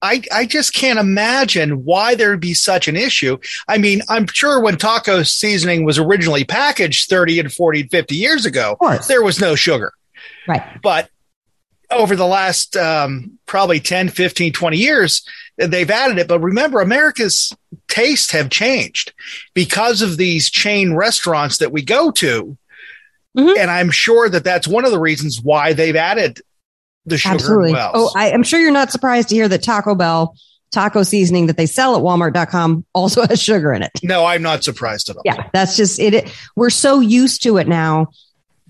I, 0.01 0.23
I 0.33 0.47
just 0.47 0.75
can't 0.75 0.99
imagine 0.99 1.85
why 1.85 2.15
there'd 2.15 2.41
be 2.41 2.55
such 2.55 2.87
an 2.89 2.97
issue. 2.97 3.39
I 3.67 3.79
mean, 3.79 4.03
I'm 4.09 4.27
sure 4.29 4.61
when 4.61 4.77
taco 4.77 5.23
seasoning 5.25 5.85
was 5.85 5.99
originally 5.99 6.45
packaged 6.45 7.09
30 7.09 7.41
and 7.41 7.53
40 7.53 7.81
and 7.83 7.91
50 7.91 8.15
years 8.15 8.47
ago, 8.47 8.77
there 9.09 9.23
was 9.23 9.41
no 9.41 9.55
sugar. 9.57 9.93
Right. 10.47 10.63
But 10.83 11.11
over 11.91 12.15
the 12.15 12.27
last 12.27 12.77
um, 12.77 13.39
probably 13.47 13.81
10, 13.81 14.11
15, 14.11 14.53
20 14.53 14.77
years, 14.77 15.27
they've 15.57 15.91
added 15.91 16.19
it. 16.19 16.29
But 16.29 16.41
remember, 16.41 16.81
America's 16.81 17.53
tastes 17.89 18.31
have 18.33 18.51
changed 18.51 19.13
because 19.55 20.03
of 20.03 20.17
these 20.17 20.51
chain 20.51 20.95
restaurants 20.95 21.59
that 21.59 21.73
we 21.73 21.83
go 21.83 22.11
to. 22.13 22.57
Mhm. 23.37 23.59
And 23.59 23.71
I'm 23.71 23.91
sure 23.91 24.29
that 24.29 24.45
that's 24.45 24.69
one 24.69 24.85
of 24.85 24.91
the 24.91 25.01
reasons 25.01 25.41
why 25.41 25.73
they've 25.73 25.97
added 25.97 26.41
the 27.09 27.19
sugar 27.19 27.35
Absolutely. 27.35 27.73
wells. 27.73 27.93
Oh, 27.95 28.13
I, 28.17 28.33
I'm 28.33 28.43
sure 28.43 28.61
you're 28.61 28.71
not 28.71 28.93
surprised 28.93 29.29
to 29.31 29.35
hear 29.35 29.49
that 29.49 29.63
Taco 29.63 29.95
Bell 29.95 30.35
taco 30.71 31.03
seasoning 31.03 31.47
that 31.47 31.57
they 31.57 31.67
sell 31.67 31.97
at 31.97 32.03
walmart.com 32.03 32.85
also 32.93 33.27
has 33.29 33.41
sugar 33.41 33.73
in 33.73 33.83
it. 33.83 33.93
no, 34.03 34.25
I'm 34.25 34.43
not 34.43 34.65
surprised 34.65 35.09
at 35.09 35.17
all. 35.17 35.23
Yeah, 35.25 35.49
that's 35.53 35.77
just 35.77 35.99
it. 35.99 36.15
it. 36.15 36.33
We're 36.57 36.71
so 36.71 37.01
used 37.01 37.43
to 37.45 37.57
it 37.57 37.69
now, 37.69 38.09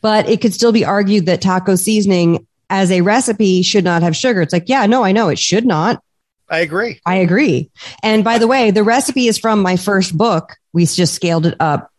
but 0.00 0.28
it 0.28 0.40
could 0.40 0.54
still 0.54 0.72
be 0.72 0.84
argued 0.84 1.26
that 1.26 1.40
taco 1.40 1.74
seasoning 1.74 2.46
as 2.70 2.90
a 2.90 3.00
recipe 3.00 3.62
should 3.62 3.84
not 3.84 4.02
have 4.02 4.14
sugar. 4.14 4.42
It's 4.42 4.52
like, 4.52 4.68
yeah, 4.68 4.86
no, 4.86 5.02
I 5.02 5.12
know 5.12 5.28
it 5.28 5.38
should 5.38 5.64
not. 5.64 6.02
I 6.50 6.60
agree. 6.60 7.00
I 7.04 7.16
agree. 7.16 7.70
And 8.02 8.24
by 8.24 8.38
the 8.38 8.46
way, 8.46 8.70
the 8.70 8.82
recipe 8.82 9.28
is 9.28 9.38
from 9.38 9.60
my 9.60 9.76
first 9.76 10.16
book. 10.16 10.56
We 10.72 10.86
just 10.86 11.14
scaled 11.14 11.46
it 11.46 11.56
up 11.60 11.90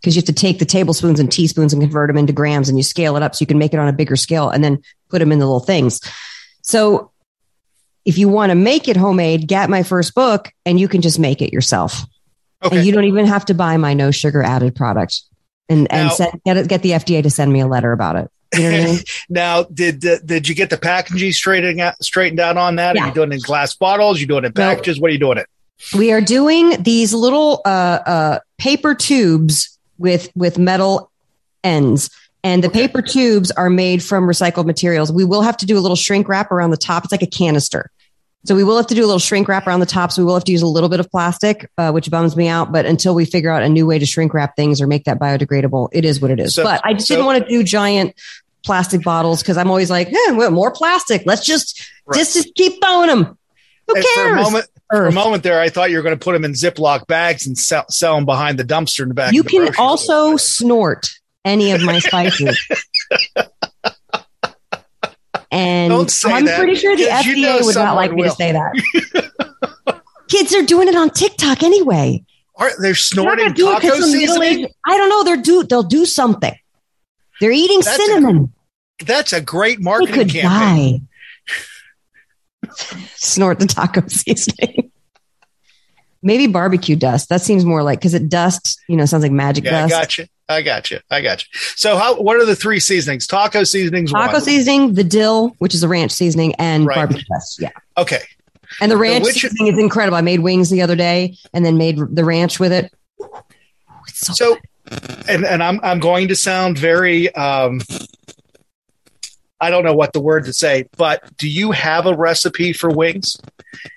because 0.00 0.14
you 0.14 0.20
have 0.20 0.26
to 0.26 0.32
take 0.32 0.58
the 0.58 0.64
tablespoons 0.64 1.18
and 1.20 1.30
teaspoons 1.30 1.72
and 1.72 1.82
convert 1.82 2.08
them 2.08 2.16
into 2.16 2.32
grams 2.32 2.68
and 2.68 2.78
you 2.78 2.82
scale 2.84 3.16
it 3.16 3.22
up 3.22 3.34
so 3.34 3.42
you 3.42 3.46
can 3.46 3.58
make 3.58 3.74
it 3.74 3.80
on 3.80 3.88
a 3.88 3.92
bigger 3.92 4.16
scale 4.16 4.48
and 4.50 4.62
then 4.62 4.80
put 5.08 5.18
them 5.18 5.32
in 5.32 5.38
the 5.38 5.46
little 5.46 5.60
things. 5.60 6.00
So 6.62 7.10
if 8.04 8.16
you 8.18 8.28
want 8.28 8.50
to 8.50 8.54
make 8.54 8.88
it 8.88 8.96
homemade, 8.96 9.48
get 9.48 9.68
my 9.70 9.82
first 9.82 10.14
book 10.14 10.50
and 10.64 10.78
you 10.78 10.88
can 10.88 11.02
just 11.02 11.18
make 11.18 11.42
it 11.42 11.52
yourself. 11.52 12.02
Okay. 12.62 12.76
And 12.78 12.86
you 12.86 12.92
don't 12.92 13.04
even 13.04 13.26
have 13.26 13.44
to 13.46 13.54
buy 13.54 13.76
my 13.76 13.94
no 13.94 14.10
sugar 14.10 14.42
added 14.42 14.74
product 14.74 15.22
and, 15.68 15.90
and 15.92 16.10
send, 16.12 16.40
get, 16.44 16.56
it, 16.56 16.68
get 16.68 16.82
the 16.82 16.90
FDA 16.92 17.22
to 17.22 17.30
send 17.30 17.52
me 17.52 17.60
a 17.60 17.66
letter 17.66 17.92
about 17.92 18.16
it. 18.16 18.30
You 18.54 18.62
know 18.62 18.70
what 18.78 18.80
I 18.80 18.84
mean? 18.92 18.98
Now, 19.28 19.62
did 19.64 20.04
uh, 20.06 20.18
did 20.24 20.48
you 20.48 20.54
get 20.54 20.70
the 20.70 20.78
packaging 20.78 21.32
straightened 21.32 21.78
out, 21.80 22.02
straightened 22.02 22.40
out 22.40 22.56
on 22.56 22.76
that? 22.76 22.96
Are 22.96 22.98
Yeah. 22.98 23.06
you 23.08 23.12
doing 23.14 23.30
it 23.32 23.34
in 23.36 23.40
glass 23.42 23.74
bottles? 23.76 24.20
You 24.20 24.26
doing 24.26 24.44
it 24.44 24.46
in 24.48 24.52
No. 24.56 24.62
packages? 24.74 24.98
What 24.98 25.10
are 25.10 25.12
you 25.12 25.18
doing 25.20 25.38
it? 25.38 25.46
we 25.96 26.10
are 26.10 26.20
doing 26.20 26.82
these 26.82 27.12
little 27.14 27.60
uh, 27.64 27.68
uh, 27.68 28.38
paper 28.58 28.94
tubes 28.96 29.77
with 29.98 30.30
with 30.34 30.58
metal 30.58 31.10
ends. 31.64 32.10
And 32.44 32.62
the 32.62 32.70
paper 32.70 33.02
tubes 33.02 33.50
are 33.50 33.68
made 33.68 34.02
from 34.02 34.24
recycled 34.24 34.64
materials. 34.64 35.10
We 35.12 35.24
will 35.24 35.42
have 35.42 35.56
to 35.58 35.66
do 35.66 35.76
a 35.76 35.80
little 35.80 35.96
shrink 35.96 36.28
wrap 36.28 36.52
around 36.52 36.70
the 36.70 36.76
top. 36.76 37.04
It's 37.04 37.12
like 37.12 37.22
a 37.22 37.26
canister. 37.26 37.90
So 38.44 38.54
we 38.54 38.62
will 38.64 38.76
have 38.76 38.86
to 38.86 38.94
do 38.94 39.02
a 39.04 39.06
little 39.06 39.18
shrink 39.18 39.48
wrap 39.48 39.66
around 39.66 39.80
the 39.80 39.86
top 39.86 40.12
so 40.12 40.22
we 40.22 40.26
will 40.26 40.34
have 40.34 40.44
to 40.44 40.52
use 40.52 40.62
a 40.62 40.66
little 40.66 40.88
bit 40.88 41.00
of 41.00 41.10
plastic 41.10 41.68
uh, 41.76 41.90
which 41.90 42.08
bums 42.10 42.36
me 42.36 42.46
out 42.46 42.70
but 42.72 42.86
until 42.86 43.14
we 43.14 43.24
figure 43.24 43.50
out 43.50 43.62
a 43.64 43.68
new 43.68 43.84
way 43.84 43.98
to 43.98 44.06
shrink 44.06 44.32
wrap 44.32 44.54
things 44.54 44.80
or 44.80 44.86
make 44.86 45.04
that 45.04 45.18
biodegradable 45.18 45.88
it 45.92 46.04
is 46.04 46.20
what 46.20 46.30
it 46.30 46.38
is. 46.38 46.54
So- 46.54 46.62
but 46.62 46.80
i 46.84 46.94
just 46.94 47.08
so- 47.08 47.16
didn't 47.16 47.26
want 47.26 47.42
to 47.42 47.48
do 47.48 47.62
giant 47.64 48.14
plastic 48.64 49.02
bottles 49.02 49.42
because 49.42 49.56
i'm 49.58 49.68
always 49.68 49.90
like 49.90 50.08
eh, 50.08 50.30
well, 50.30 50.50
more 50.52 50.70
plastic. 50.70 51.22
Let's 51.26 51.44
just 51.44 51.84
Right. 52.06 52.16
just 52.18 52.34
just 52.34 52.54
keep 52.54 52.80
throwing 52.82 53.08
them 53.08 53.36
who 53.88 53.94
And 53.96 54.04
cares 54.04 54.14
for 54.30 54.36
a 54.36 54.42
moment, 54.42 54.66
for 54.90 55.06
a 55.06 55.12
moment 55.12 55.42
there, 55.42 55.60
I 55.60 55.68
thought 55.68 55.90
you 55.90 55.96
were 55.96 56.02
going 56.02 56.18
to 56.18 56.22
put 56.24 56.32
them 56.32 56.44
in 56.44 56.52
Ziploc 56.52 57.06
bags 57.06 57.46
and 57.46 57.56
sell, 57.58 57.84
sell 57.90 58.14
them 58.16 58.24
behind 58.24 58.58
the 58.58 58.64
dumpster 58.64 59.02
in 59.02 59.08
the 59.08 59.14
back. 59.14 59.32
you 59.32 59.42
the 59.42 59.48
can 59.50 59.74
also 59.78 60.36
store. 60.36 60.38
snort 60.38 61.08
any 61.44 61.72
of 61.72 61.82
my 61.82 61.98
spices. 61.98 62.58
and 65.50 65.90
Don't 65.90 66.10
say 66.10 66.30
I'm 66.32 66.44
that, 66.44 66.58
pretty 66.58 66.74
sure 66.74 66.96
the 66.96 67.04
because 67.04 67.26
you 67.26 67.36
FDA 67.36 67.42
know 67.42 67.66
would 67.66 67.74
not 67.74 67.96
like 67.96 68.10
someone 68.10 68.24
me 68.24 68.30
to 68.30 68.34
say 68.36 68.52
that. 68.52 70.02
Kids 70.28 70.54
are 70.54 70.62
doing 70.62 70.88
it 70.88 70.94
on 70.96 71.10
TikTok 71.10 71.62
anyway. 71.62 72.22
Are 72.56 72.70
they 72.70 72.88
They're 72.88 72.94
snorting 72.94 73.46
not 73.46 73.56
doing 73.56 73.76
it 73.76 73.80
'cause 73.82 73.92
taco 73.98 74.06
seasoning? 74.06 74.68
I 74.86 74.96
don't 74.98 75.08
know. 75.08 75.24
They're 75.24 75.42
do 75.42 75.62
they'll 75.64 75.82
do 75.84 76.04
something. 76.04 76.54
They're 77.40 77.52
eating 77.52 77.80
That's 77.80 77.98
a- 77.98 78.02
cinnamon. 78.04 78.52
That's 79.06 79.32
a 79.32 79.40
great 79.40 79.78
they 79.78 79.84
marketing 79.84 80.14
could 80.14 80.30
campaign. 80.30 80.98
die. 80.98 81.07
Snort 83.16 83.58
the 83.58 83.66
taco 83.66 84.02
seasoning. 84.08 84.90
Maybe 86.22 86.46
barbecue 86.48 86.96
dust. 86.96 87.28
That 87.28 87.42
seems 87.42 87.64
more 87.64 87.82
like 87.82 88.00
because 88.00 88.14
it 88.14 88.28
dust, 88.28 88.80
you 88.88 88.96
know, 88.96 89.04
sounds 89.06 89.22
like 89.22 89.32
magic 89.32 89.64
Yeah, 89.64 89.78
I 89.84 89.88
dust. 89.88 89.90
got 89.90 90.18
you. 90.18 90.26
I 90.48 90.62
got 90.62 90.90
you. 90.90 90.98
I 91.10 91.20
got 91.20 91.42
you. 91.42 91.48
So, 91.76 91.96
how? 91.96 92.20
What 92.20 92.36
are 92.38 92.44
the 92.46 92.56
three 92.56 92.80
seasonings? 92.80 93.26
Taco 93.26 93.64
seasonings. 93.64 94.10
Taco 94.10 94.32
one. 94.34 94.42
seasoning, 94.42 94.94
the 94.94 95.04
dill, 95.04 95.54
which 95.58 95.74
is 95.74 95.82
a 95.82 95.88
ranch 95.88 96.10
seasoning, 96.10 96.54
and 96.56 96.86
Right. 96.86 96.94
barbecue 96.96 97.22
dust. 97.32 97.60
Yeah. 97.60 97.70
Okay. 97.96 98.20
And 98.80 98.90
the 98.90 98.96
ranch 98.96 99.24
which- 99.24 99.40
seasoning 99.42 99.72
is 99.72 99.78
incredible. 99.78 100.16
I 100.16 100.22
made 100.22 100.40
wings 100.40 100.70
the 100.70 100.82
other 100.82 100.96
day 100.96 101.36
and 101.52 101.64
then 101.64 101.76
made 101.78 101.98
the 101.98 102.24
ranch 102.24 102.58
with 102.58 102.72
it. 102.72 102.92
It's 104.08 104.26
so, 104.26 104.32
So, 104.32 104.56
and 105.28 105.44
and 105.44 105.62
I'm 105.62 105.78
I'm 105.82 106.00
going 106.00 106.28
to 106.28 106.34
sound 106.36 106.78
very 106.78 107.32
um, 107.34 107.80
I 109.60 109.70
don't 109.70 109.84
know 109.84 109.94
what 109.94 110.12
the 110.12 110.20
word 110.20 110.44
to 110.44 110.52
say, 110.52 110.86
but 110.96 111.36
do 111.36 111.48
you 111.48 111.72
have 111.72 112.06
a 112.06 112.14
recipe 112.16 112.72
for 112.72 112.90
wings? 112.90 113.36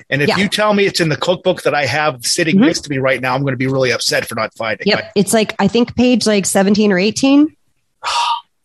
And 0.09 0.21
if 0.21 0.27
Yeah. 0.29 0.37
you 0.37 0.49
tell 0.49 0.73
me 0.73 0.85
it's 0.85 0.99
in 0.99 1.09
the 1.09 1.15
cookbook 1.17 1.61
that 1.63 1.75
I 1.75 1.85
have 1.85 2.25
sitting 2.25 2.55
Mhm. 2.57 2.61
next 2.65 2.81
to 2.81 2.89
me 2.89 2.97
right 2.97 3.21
now, 3.21 3.35
I'm 3.35 3.41
going 3.41 3.53
to 3.53 3.57
be 3.57 3.67
really 3.67 3.91
upset 3.91 4.27
for 4.27 4.35
not 4.35 4.53
finding. 4.55 4.87
Yep. 4.87 4.99
it. 4.99 5.05
It's 5.15 5.33
like, 5.33 5.55
I 5.59 5.67
think 5.67 5.95
page 5.95 6.25
like 6.25 6.45
17 6.45 6.91
or 6.91 6.97
18. 6.99 7.55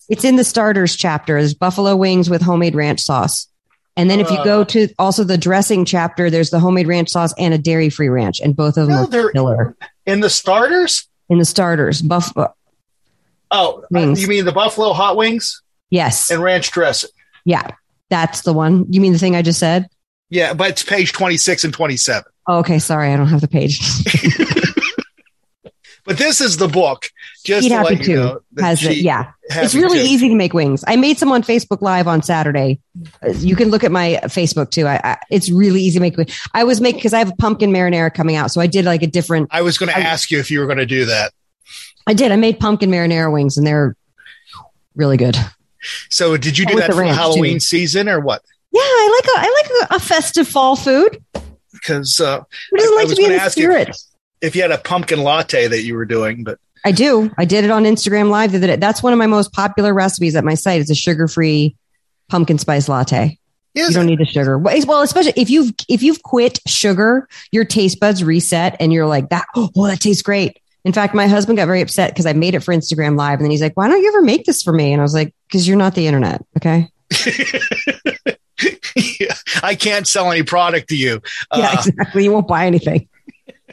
It's 0.09 0.25
in 0.25 0.37
the 0.37 0.45
starters 0.45 0.95
chapter. 0.95 1.33
There's 1.35 1.53
buffalo 1.53 1.97
wings 1.97 2.31
with 2.31 2.41
homemade 2.41 2.77
ranch 2.77 3.01
sauce. 3.01 3.49
And 3.97 4.09
then 4.09 4.21
if 4.21 4.31
you 4.31 4.37
go 4.45 4.63
to 4.63 4.89
also 5.01 5.25
the 5.25 5.37
dressing 5.37 5.85
chapter, 5.85 6.31
there's 6.31 6.51
the 6.51 6.61
homemade 6.61 6.87
ranch 6.87 7.09
sauce 7.09 7.35
and 7.39 7.53
a 7.53 7.59
dairy 7.59 7.89
free 7.89 8.09
ranch. 8.09 8.39
And 8.39 8.55
both 8.55 8.77
of 8.77 8.87
them 8.87 9.11
No, 9.11 9.19
are 9.19 9.33
killer 9.33 9.77
in 10.07 10.21
the 10.21 10.31
starters. 10.31 11.09
in 11.29 11.39
the 11.39 11.45
starters. 11.45 12.03
Buff, 12.03 12.33
Oh, 13.51 13.83
Wings. 13.91 14.23
you 14.23 14.29
mean 14.29 14.45
the 14.45 14.53
buffalo 14.53 14.93
hot 14.93 15.17
wings 15.17 15.61
yes. 15.91 16.31
and 16.31 16.43
ranch 16.43 16.71
dressing? 16.71 17.11
Yeah. 17.45 17.71
That's 18.09 18.43
the 18.43 18.53
one. 18.53 18.87
You 18.93 19.01
mean 19.01 19.13
the 19.13 19.19
thing 19.19 19.37
I 19.37 19.43
just 19.43 19.59
said? 19.59 19.89
Yeah, 20.31 20.55
but 20.55 20.71
it's 20.71 20.83
page 20.83 21.13
26 21.13 21.65
and 21.65 21.75
27. 21.75 22.25
Oh, 22.49 22.59
okay. 22.59 22.79
Sorry. 22.79 23.13
I 23.13 23.17
don't 23.17 23.29
have 23.29 23.41
the 23.41 23.49
page. 23.49 23.81
But 26.07 26.19
this 26.19 26.41
is 26.41 26.57
the 26.57 26.69
book. 26.69 27.11
Just 27.45 27.69
to 27.69 27.83
let 27.83 28.07
you 28.07 28.15
know 28.15 28.41
Has 28.59 28.83
it. 28.85 28.99
Yeah. 28.99 29.33
It's 29.51 29.75
really 29.75 29.99
Too. 29.99 30.05
easy 30.05 30.29
to 30.29 30.35
make 30.37 30.55
wings. 30.55 30.85
I 30.87 30.95
made 30.95 31.19
some 31.19 31.33
on 31.33 31.43
Facebook 31.43 31.83
Live 31.83 32.07
on 32.07 32.23
Saturday. 32.23 32.81
You 33.39 33.57
can 33.57 33.71
look 33.71 33.83
at 33.83 33.91
my 33.91 34.21
Facebook 34.25 34.71
too. 34.71 34.87
I, 34.87 35.01
I 35.03 35.19
it's 35.31 35.51
really 35.51 35.83
easy 35.83 35.99
to 35.99 36.01
make. 36.01 36.17
Wings. 36.17 36.41
I 36.55 36.65
was 36.65 36.81
making 36.81 36.99
because 36.99 37.13
I 37.13 37.19
have 37.19 37.31
a 37.31 37.37
pumpkin 37.37 37.71
marinara 37.73 38.15
coming 38.15 38.37
out, 38.37 38.53
so 38.53 38.61
I 38.61 38.69
did 38.69 38.85
like 38.85 39.03
a 39.03 39.07
different. 39.07 39.49
I 39.51 39.63
was 39.63 39.79
going 39.79 39.93
to 39.93 39.99
ask 39.99 40.31
you 40.31 40.39
if 40.39 40.51
you 40.51 40.61
were 40.61 40.67
going 40.67 40.79
to 40.79 40.87
do 40.87 41.05
that. 41.07 41.33
I 42.07 42.15
did. 42.15 42.31
I 42.31 42.37
made 42.37 42.61
pumpkin 42.61 42.91
marinara 42.91 43.33
wings, 43.33 43.57
and 43.57 43.67
they're 43.67 43.97
really 44.95 45.17
good. 45.17 45.37
So 46.11 46.37
did 46.37 46.59
you 46.59 46.67
do 46.67 46.77
that 46.77 46.91
for 46.93 47.01
ranch, 47.01 47.17
Halloween 47.17 47.55
too. 47.55 47.61
season 47.61 48.09
or 48.09 48.21
what? 48.21 48.43
Yeah, 48.73 48.81
I 48.83 49.21
like 49.23 49.37
a 49.37 49.47
I 49.49 49.63
like 49.63 49.91
a, 49.91 49.95
a 49.97 50.01
festive 50.01 50.47
fall 50.49 50.77
food. 50.77 51.23
Because 51.73 52.21
uh, 52.21 52.43
Who 52.71 52.77
doesn't 52.77 52.93
I- 52.93 52.97
I 52.97 52.97
like 53.01 53.09
was 53.09 53.17
to 53.19 53.23
be 53.23 53.25
in 53.27 53.33
the 53.39 53.49
spirit? 53.51 53.97
if 54.41 54.55
you 54.57 54.63
had 54.63 54.71
a 54.73 54.79
pumpkin 54.79 55.23
latte 55.23 55.67
that 55.67 55.83
you 55.83 55.95
were 55.95 56.05
doing, 56.05 56.45
but 56.45 56.59
I 56.85 56.93
do. 56.93 57.31
I 57.39 57.45
did 57.45 57.65
it 57.65 57.71
on 57.71 57.85
Instagram 57.85 58.31
Live. 58.31 58.53
the 58.53 58.59
other 58.59 58.67
day. 58.69 58.77
That's 58.77 59.03
one 59.03 59.13
of 59.13 59.19
my 59.19 59.27
most 59.27 59.53
popular 59.53 59.93
recipes 59.93 60.37
at 60.37 60.45
my 60.45 60.55
site. 60.55 60.81
It's 60.81 60.91
a 60.91 60.95
sugar 60.95 61.27
free 61.27 61.75
pumpkin 62.29 62.59
spice 62.59 62.89
latte. 62.89 63.39
yes, 63.75 63.89
You 63.91 63.95
don't 63.97 64.07
need 64.07 64.19
the 64.21 64.25
sugar. 64.27 64.57
Well, 64.59 64.77
well, 64.87 65.03
especially 65.03 65.33
if 65.37 65.51
you've 65.51 65.73
if 65.89 66.03
you've 66.03 66.23
quit 66.23 66.61
sugar, 66.67 67.29
your 67.51 67.65
taste 67.65 67.99
buds 67.99 68.23
reset, 68.23 68.77
and 68.79 68.93
you're 68.93 69.07
like 69.07 69.31
that. 69.31 69.47
Oh, 69.57 69.71
that 69.89 70.01
tastes 70.01 70.23
great. 70.23 70.59
In 70.87 70.93
fact, 70.93 71.15
my 71.15 71.27
husband 71.27 71.59
got 71.59 71.67
very 71.67 71.81
upset 71.81 72.13
because 72.13 72.27
I 72.27 72.33
made 72.33 72.55
it 72.55 72.61
for 72.61 72.73
Instagram 72.73 73.19
Live, 73.19 73.41
and 73.41 73.45
then 73.45 73.51
he's 73.51 73.61
like, 73.61 73.77
"Why 73.77 73.89
don't 73.89 74.01
you 74.01 74.07
ever 74.07 74.23
make 74.23 74.45
this 74.45 74.63
for 74.63 74.73
me?" 74.73 74.93
And 74.93 75.01
I 75.01 75.03
was 75.03 75.15
like, 75.15 75.35
"Because 75.49 75.67
you're 75.67 75.77
not 75.77 75.97
the 75.97 76.07
internet, 76.07 76.45
okay?" 76.57 76.89
I 79.65 79.75
can't 79.75 80.07
sell 80.07 80.31
any 80.31 80.45
product 80.45 80.89
to 80.91 80.97
you. 80.97 81.21
yeah, 81.53 81.71
Uh, 81.71 81.77
exactly. 81.85 82.23
You 82.23 82.31
won't 82.31 82.47
buy 82.47 82.67
anything. 82.67 83.09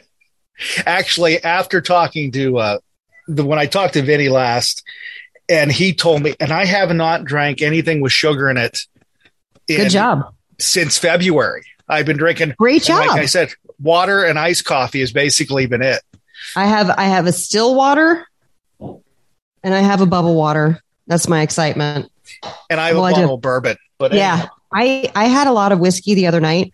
actually, 0.86 1.40
after 1.44 1.80
talking 1.80 2.32
to 2.32 2.58
uh, 2.58 2.78
the 3.28 3.44
when 3.44 3.60
I 3.60 3.66
talked 3.66 3.94
to 3.94 4.02
Vinny 4.02 4.28
last, 4.28 4.82
and 5.48 5.70
he 5.70 5.94
told 5.94 6.20
me, 6.20 6.34
and 6.40 6.50
I 6.50 6.64
have 6.64 6.92
not 6.92 7.24
drank 7.24 7.62
anything 7.62 8.00
with 8.00 8.10
sugar 8.10 8.50
in 8.50 8.56
it. 8.56 8.80
Good 9.68 9.90
job. 9.90 10.34
Since 10.58 10.98
February, 10.98 11.62
I've 11.88 12.06
been 12.06 12.16
drinking. 12.16 12.54
Great 12.58 12.82
job. 12.82 13.06
Like 13.06 13.20
I 13.20 13.26
said, 13.26 13.52
water 13.80 14.24
and 14.24 14.36
iced 14.36 14.64
coffee 14.64 14.98
has 14.98 15.12
basically 15.12 15.66
been 15.66 15.80
it. 15.80 16.02
I 16.56 16.66
have 16.66 16.90
I 16.90 17.04
have 17.04 17.26
a 17.26 17.32
still 17.32 17.74
water, 17.74 18.26
and 18.80 19.74
I 19.74 19.80
have 19.80 20.00
a 20.00 20.06
bubble 20.06 20.34
water. 20.34 20.80
That's 21.06 21.28
my 21.28 21.42
excitement. 21.42 22.10
And 22.70 22.80
I 22.80 22.88
have 22.88 22.96
Well, 22.96 23.06
a 23.06 23.12
bottle 23.12 23.34
of 23.34 23.40
bourbon. 23.40 23.76
But 23.98 24.12
Yeah. 24.12 24.48
I 24.72 25.10
I 25.14 25.26
had 25.26 25.46
a 25.46 25.52
lot 25.52 25.72
of 25.72 25.78
whiskey 25.78 26.14
the 26.14 26.26
other 26.26 26.40
night, 26.40 26.72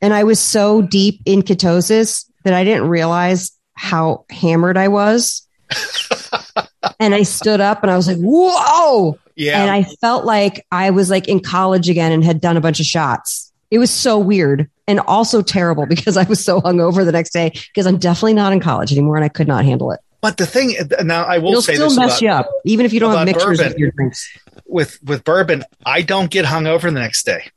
and 0.00 0.12
I 0.12 0.24
was 0.24 0.38
so 0.38 0.82
deep 0.82 1.20
in 1.24 1.42
ketosis 1.42 2.26
that 2.44 2.52
I 2.52 2.64
didn't 2.64 2.88
realize 2.88 3.52
how 3.74 4.24
hammered 4.30 4.76
I 4.76 4.88
was. 4.88 5.46
and 7.00 7.14
I 7.14 7.22
stood 7.22 7.60
up 7.60 7.82
and 7.82 7.90
I 7.90 7.96
was 7.96 8.06
like, 8.06 8.18
"Whoa!" 8.18 9.18
yeah. 9.34 9.62
And 9.62 9.70
I 9.70 9.84
felt 10.00 10.24
like 10.24 10.64
I 10.70 10.90
was 10.90 11.10
like 11.10 11.26
in 11.26 11.40
college 11.40 11.88
again 11.88 12.12
and 12.12 12.22
had 12.22 12.40
done 12.40 12.56
a 12.56 12.60
bunch 12.60 12.80
of 12.80 12.86
shots. 12.86 13.52
It 13.70 13.78
was 13.78 13.90
so 13.90 14.18
weird 14.18 14.68
and 14.86 15.00
also 15.00 15.42
terrible 15.42 15.86
because 15.94 16.16
I 16.16 16.24
was 16.24 16.44
so 16.44 16.60
hungover 16.60 17.04
the 17.04 17.12
next 17.12 17.32
day 17.32 17.50
because 17.50 17.86
I'm 17.86 17.98
definitely 17.98 18.34
not 18.34 18.52
in 18.52 18.60
college 18.60 18.92
anymore 18.92 19.16
and 19.16 19.24
I 19.24 19.28
could 19.28 19.48
not 19.48 19.64
handle 19.64 19.92
it. 19.92 20.00
but 20.20 20.36
the 20.36 20.46
thing 20.46 20.74
now, 21.02 21.24
I 21.24 21.38
will 21.38 21.50
It'll 21.50 21.62
say 21.62 21.74
still 21.74 21.88
this 21.88 21.98
mess 21.98 22.10
about, 22.18 22.22
you 22.22 22.28
up, 22.30 22.50
even 22.64 22.86
if 22.86 22.92
you 22.92 23.00
don't 23.00 23.14
have 23.16 23.26
mixtures 23.26 23.58
bourbon. 23.58 23.72
with 23.72 23.78
your 23.78 23.90
drinks. 23.92 24.38
with 24.66 24.98
with 25.02 25.24
bourbon, 25.24 25.64
I 25.86 26.02
don't 26.02 26.30
get 26.30 26.44
hungover 26.46 26.82
the 26.82 26.92
next 26.92 27.24
day. 27.26 27.50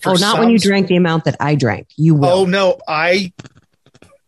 For 0.00 0.10
oh, 0.10 0.14
not 0.14 0.38
when 0.40 0.50
you 0.50 0.58
drank 0.58 0.88
the 0.88 0.96
amount 0.96 1.24
that 1.24 1.36
I 1.38 1.54
drank. 1.54 1.86
You 1.96 2.14
will. 2.16 2.28
Oh 2.28 2.44
no, 2.46 2.78
I 2.88 3.32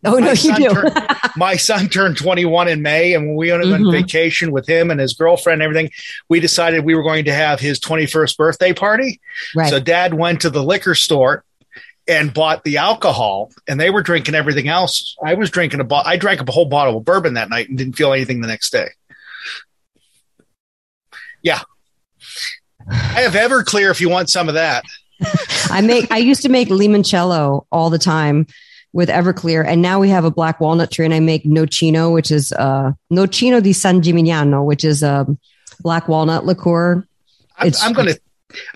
Oh, 0.06 0.18
no, 0.18 0.20
my 0.20 0.30
you 0.32 0.36
son 0.36 0.60
do. 0.60 0.68
turned- 0.68 1.06
my 1.36 1.56
son 1.56 1.88
turned 1.88 2.18
21 2.18 2.68
in 2.68 2.82
May, 2.82 3.14
and 3.14 3.26
when 3.26 3.36
we 3.36 3.50
went 3.50 3.64
on 3.64 3.70
Mhm. 3.84 3.90
vacation 3.90 4.52
with 4.52 4.68
him 4.68 4.90
and 4.90 5.00
his 5.00 5.14
girlfriend 5.14 5.62
and 5.62 5.70
everything, 5.70 5.90
we 6.28 6.40
decided 6.40 6.84
we 6.84 6.94
were 6.94 7.02
going 7.02 7.24
to 7.24 7.32
have 7.32 7.58
his 7.58 7.80
21st 7.80 8.36
birthday 8.36 8.74
party. 8.74 9.18
right. 9.56 9.70
So 9.70 9.80
dad 9.80 10.12
went 10.12 10.42
to 10.42 10.50
the 10.50 10.62
liquor 10.62 10.94
store 10.94 11.42
and 12.06 12.34
bought 12.34 12.64
the 12.64 12.76
alcohol, 12.76 13.50
and 13.66 13.80
they 13.80 13.90
were 13.90 14.02
drinking 14.02 14.34
everything 14.34 14.68
else. 14.68 15.16
I 15.24 15.34
was 15.34 15.50
drinking 15.50 15.80
a 15.80 15.84
bottle. 15.84 16.10
I 16.10 16.16
drank 16.16 16.46
a 16.46 16.52
whole 16.52 16.66
bottle 16.66 16.98
of 16.98 17.04
bourbon 17.04 17.34
that 17.34 17.48
night 17.48 17.68
and 17.68 17.78
didn't 17.78 17.94
feel 17.94 18.12
anything 18.12 18.40
the 18.40 18.48
next 18.48 18.70
day. 18.70 18.88
Yeah. 21.42 21.60
I 22.88 23.22
have 23.22 23.32
Everclear 23.32 23.90
if 23.90 24.00
you 24.00 24.08
want 24.08 24.28
some 24.30 24.48
of 24.48 24.54
that. 24.54 24.84
I 25.70 25.80
make 25.80 26.10
I 26.10 26.18
used 26.18 26.42
to 26.42 26.48
make 26.48 26.68
limoncello 26.68 27.66
all 27.72 27.88
the 27.88 27.98
time 27.98 28.46
with 28.92 29.08
Everclear, 29.08 29.64
and 29.66 29.80
now 29.80 29.98
we 29.98 30.08
have 30.10 30.24
a 30.24 30.30
black 30.30 30.60
walnut 30.60 30.90
tree, 30.90 31.04
and 31.04 31.14
I 31.14 31.20
make 31.20 31.44
nocino, 31.44 32.12
which 32.12 32.30
is 32.30 32.52
uh 32.52 32.92
nocino 33.12 33.62
di 33.62 33.72
San 33.72 34.02
Gimignano, 34.02 34.64
which 34.64 34.84
is 34.84 35.02
a 35.02 35.26
black 35.80 36.08
walnut 36.08 36.44
liqueur. 36.44 37.06
I'm, 37.56 37.92
going 37.92 38.08
to. 38.08 38.20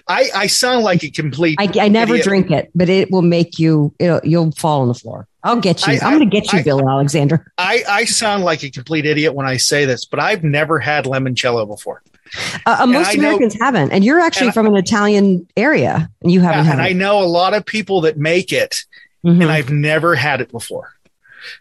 I, 0.08 0.28
I 0.34 0.46
sound 0.46 0.84
like 0.84 1.02
a 1.04 1.10
complete. 1.10 1.56
I, 1.60 1.70
I 1.80 1.88
never 1.88 2.14
idiot. 2.14 2.24
drink 2.26 2.50
it, 2.50 2.70
but 2.74 2.88
it 2.88 3.10
will 3.10 3.22
make 3.22 3.58
you 3.58 3.94
it'll, 3.98 4.20
you'll 4.24 4.52
fall 4.52 4.82
on 4.82 4.88
the 4.88 4.94
floor. 4.94 5.26
I'll 5.44 5.60
get 5.60 5.86
you. 5.86 5.92
I- 5.94 5.98
I, 6.02 6.10
am 6.12 6.18
going 6.18 6.30
to 6.30 6.36
get 6.40 6.52
you, 6.52 6.58
I- 6.58 6.62
Bill 6.62 6.88
Alexander. 6.88 7.50
I, 7.58 7.82
I 7.88 8.04
sound 8.04 8.44
like 8.44 8.62
a 8.64 8.70
complete 8.70 9.06
idiot 9.06 9.34
when 9.34 9.46
I 9.46 9.56
say 9.56 9.84
this, 9.84 10.04
but 10.04 10.20
I've 10.20 10.42
never 10.44 10.78
had 10.78 11.04
limoncello 11.04 11.66
before. 11.66 12.02
Uh, 12.66 12.78
uh, 12.80 12.86
most 12.86 13.08
I 13.10 13.12
know- 13.14 13.20
Americans 13.28 13.56
haven't, 13.60 13.90
and 13.92 14.04
you're 14.04 14.20
actually 14.20 14.48
and 14.48 14.50
I- 14.50 14.54
from 14.54 14.66
an 14.66 14.76
Italian 14.76 15.46
area, 15.56 16.10
and 16.22 16.30
you 16.32 16.40
haven't 16.40 16.64
Yeah, 16.66 16.72
and 16.72 16.80
had 16.80 16.88
I 16.88 16.92
know 16.92 17.22
a 17.22 17.24
lot 17.26 17.54
of 17.54 17.64
people 17.64 18.00
that 18.02 18.18
make 18.18 18.52
it, 18.52 18.76
Mhm. 19.24 19.42
and 19.42 19.44
I've 19.50 19.70
never 19.70 20.14
had 20.14 20.40
it 20.40 20.50
before. 20.50 20.92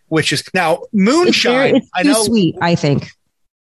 Which 0.08 0.34
is 0.34 0.44
now 0.54 0.74
It's, 0.74 0.82
very, 0.94 1.06
moonshine. 1.06 1.76
it's 1.78 1.90
I 1.96 2.04
too 2.04 2.10
know 2.10 2.24
sweet. 2.24 2.56
I 2.62 2.76
think. 2.76 3.10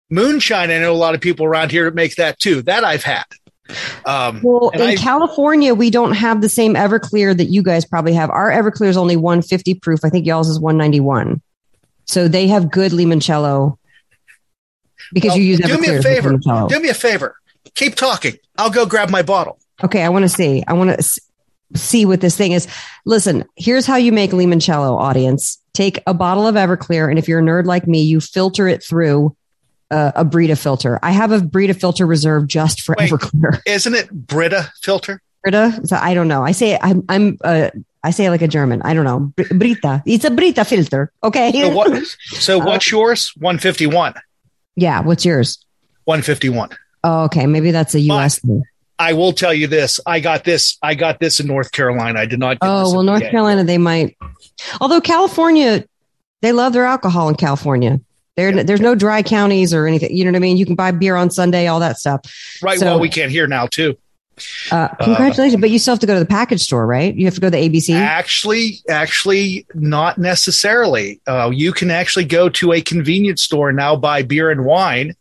moonshine. 0.09 0.71
I 0.71 0.79
know 0.79 0.91
a 0.91 0.95
lot 0.95 1.15
of 1.15 1.21
people 1.21 1.45
around 1.45 1.71
here 1.71 1.85
that 1.85 1.95
make 1.95 2.15
that 2.15 2.39
too. 2.39 2.61
That 2.63 2.83
I've 2.83 3.03
had. 3.03 3.23
Um, 4.05 4.41
Well, 4.43 4.69
in 4.69 4.81
I- 4.81 4.95
California, 4.95 5.73
we 5.73 5.89
don't 5.89 6.13
have 6.13 6.41
the 6.41 6.49
same 6.49 6.73
Everclear 6.75 7.35
that 7.35 7.45
you 7.45 7.61
guys 7.63 7.85
probably 7.85 8.13
have. 8.13 8.29
Our 8.29 8.49
Everclear 8.51 8.87
is 8.87 8.97
only 8.97 9.15
150 9.15 9.73
proof. 9.75 10.01
I 10.03 10.09
think 10.09 10.25
y'all's 10.25 10.49
is 10.49 10.59
191. 10.59 11.41
So 12.05 12.27
they 12.27 12.47
have 12.47 12.71
good 12.71 12.91
limoncello 12.93 13.77
because 15.13 15.31
well, 15.31 15.37
you 15.39 15.43
use 15.45 15.59
do 15.59 15.65
Everclear. 15.77 15.81
me 15.81 15.95
a 15.97 16.01
favor. 16.01 16.37
Do 16.69 16.79
me 16.79 16.89
a 16.89 16.93
favor. 16.93 17.35
Keep 17.75 17.95
talking. 17.95 18.35
I'll 18.57 18.69
go 18.69 18.85
grab 18.85 19.09
my 19.09 19.21
bottle. 19.21 19.59
Okay, 19.83 20.01
I 20.03 20.09
want 20.09 20.23
to 20.23 20.29
see. 20.29 20.63
I 20.67 20.73
want 20.73 20.97
to 20.99 21.21
see 21.75 22.05
what 22.05 22.21
this 22.21 22.35
thing 22.35 22.53
is. 22.53 22.67
Listen, 23.05 23.45
here's 23.55 23.85
how 23.85 23.97
you 23.97 24.11
make 24.11 24.31
limoncello, 24.31 24.97
audience. 24.99 25.61
Take 25.73 26.01
a 26.07 26.13
bottle 26.13 26.47
of 26.47 26.55
Everclear, 26.55 27.07
and 27.09 27.19
if 27.19 27.27
you're 27.27 27.39
a 27.39 27.43
nerd 27.43 27.65
like 27.65 27.87
me, 27.87 28.01
you 28.01 28.19
filter 28.19 28.67
it 28.67 28.83
through 28.83 29.35
uh, 29.91 30.11
a 30.15 30.25
Brita 30.25 30.55
filter. 30.55 30.99
I 31.01 31.11
have 31.11 31.31
a 31.31 31.41
Brita 31.41 31.73
filter 31.73 32.05
reserved 32.05 32.49
just 32.49 32.81
for 32.81 32.95
Wait. 32.97 33.09
Everclear. 33.11 33.61
Isn't 33.65 33.93
it 33.95 34.09
Brita 34.11 34.71
filter? 34.81 35.21
Brita? 35.43 35.79
So 35.85 35.95
I 35.95 36.13
don't 36.13 36.27
know. 36.27 36.43
I 36.43 36.51
say 36.51 36.77
I'm 36.81 37.03
I'm 37.09 37.37
uh, 37.43 37.69
I 38.03 38.11
say 38.11 38.25
it 38.25 38.29
like 38.31 38.41
a 38.41 38.47
German. 38.47 38.81
I 38.83 38.93
don't 38.93 39.05
know. 39.05 39.33
Brita. 39.57 40.03
It's 40.05 40.25
a 40.25 40.29
Brita 40.31 40.65
filter. 40.65 41.11
Okay. 41.23 41.51
So 41.51 41.69
what? 41.69 41.91
Uh, 41.91 42.01
So 42.39 42.57
what's 42.59 42.89
yours? 42.91 43.31
One 43.37 43.57
fifty 43.57 43.87
one. 43.87 44.13
yeah. 44.75 45.01
What's 45.01 45.25
yours? 45.25 45.63
One 46.05 46.21
fifty 46.21 46.49
one. 46.49 46.69
Oh, 47.03 47.23
okay. 47.25 47.45
Maybe 47.45 47.71
that's 47.71 47.95
a 47.95 47.99
U.S. 48.01 48.39
thing. 48.39 48.63
I 48.99 49.13
will 49.13 49.31
tell 49.31 49.53
you 49.53 49.67
this. 49.67 49.99
I 50.05 50.19
got 50.19 50.43
this. 50.43 50.77
I 50.81 50.95
got 50.95 51.19
this 51.19 51.39
in 51.39 51.47
North 51.47 51.71
Carolina. 51.71 52.19
I 52.19 52.25
did 52.25 52.39
not. 52.39 52.59
Get 52.59 52.67
Oh 52.67 52.91
well, 52.93 53.03
North. 53.03 53.21
Carolina 53.21 53.63
they 53.63 53.77
might. 53.77 54.17
Although 54.81 55.01
California, 55.01 55.85
they 56.41 56.51
love 56.51 56.73
their 56.73 56.85
alcohol 56.85 57.29
in 57.29 57.35
California. 57.35 58.01
There, 58.37 58.63
there's 58.63 58.79
no 58.79 58.93
dry 58.95 59.23
counties 59.23 59.73
or 59.73 59.87
anything. 59.87 60.15
You 60.15 60.23
know 60.23 60.29
what 60.31 60.37
I 60.37 60.39
mean? 60.39 60.57
You 60.57 60.65
can 60.65 60.75
buy 60.75 60.91
beer 60.91 61.15
on 61.15 61.31
Sunday, 61.31 61.67
all 61.67 61.79
that 61.81 61.97
stuff. 61.97 62.21
Right. 62.61 62.79
So- 62.79 62.85
well, 62.85 62.99
we 62.99 63.09
can't 63.09 63.31
hear 63.31 63.47
now 63.47 63.65
too. 63.67 63.97
Uh, 64.71 64.87
congratulations, 65.01 65.59
but 65.59 65.71
you 65.71 65.79
still 65.79 65.93
have 65.95 65.99
to 65.99 66.05
go 66.05 66.13
to 66.13 66.19
the 66.19 66.25
package 66.27 66.61
store, 66.61 66.85
right? 66.85 67.15
You 67.15 67.25
have 67.25 67.33
to 67.33 67.41
go 67.41 67.47
to 67.47 67.51
the 67.57 67.57
ABC. 67.69 67.95
Actually, 67.99 68.81
actually, 68.87 69.65
not 69.73 70.19
necessarily. 70.19 71.19
Uh, 71.25 71.49
you 71.51 71.71
can 71.73 71.89
actually 71.89 72.25
go 72.25 72.47
to 72.49 72.71
a 72.73 72.81
convenience 72.81 73.41
store 73.41 73.69
and 73.69 73.77
now 73.77 73.95
buy 73.95 74.21
beer 74.21 74.51
and 74.51 74.63
wine, 74.63 75.15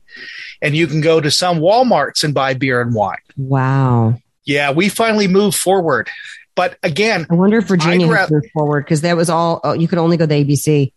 and 0.61 0.77
you 0.77 0.87
can 0.87 1.01
go 1.01 1.19
to 1.19 1.31
some 1.31 1.61
WalMarts 1.61 2.25
and 2.25 2.35
buy 2.35 2.53
beer 2.53 2.83
and 2.83 2.95
wine. 2.95 3.17
Wow. 3.39 4.19
Yeah, 4.45 4.73
we 4.73 4.91
finally 4.91 5.29
moved 5.29 5.57
forward. 5.57 6.11
But 6.55 6.77
again, 6.83 7.27
I 7.31 7.35
wonder 7.35 7.57
if 7.59 7.69
Virginia 7.69 8.07
ra- 8.07 8.27
moved 8.31 8.51
forward 8.53 8.85
because 8.85 9.01
that 9.01 9.17
was 9.17 9.31
all. 9.31 9.61
Oh, 9.65 9.73
you 9.73 9.89
could 9.89 9.99
only 9.99 10.19
go 10.19 10.25
to 10.25 10.29
the 10.29 10.45
ABC. 10.45 10.93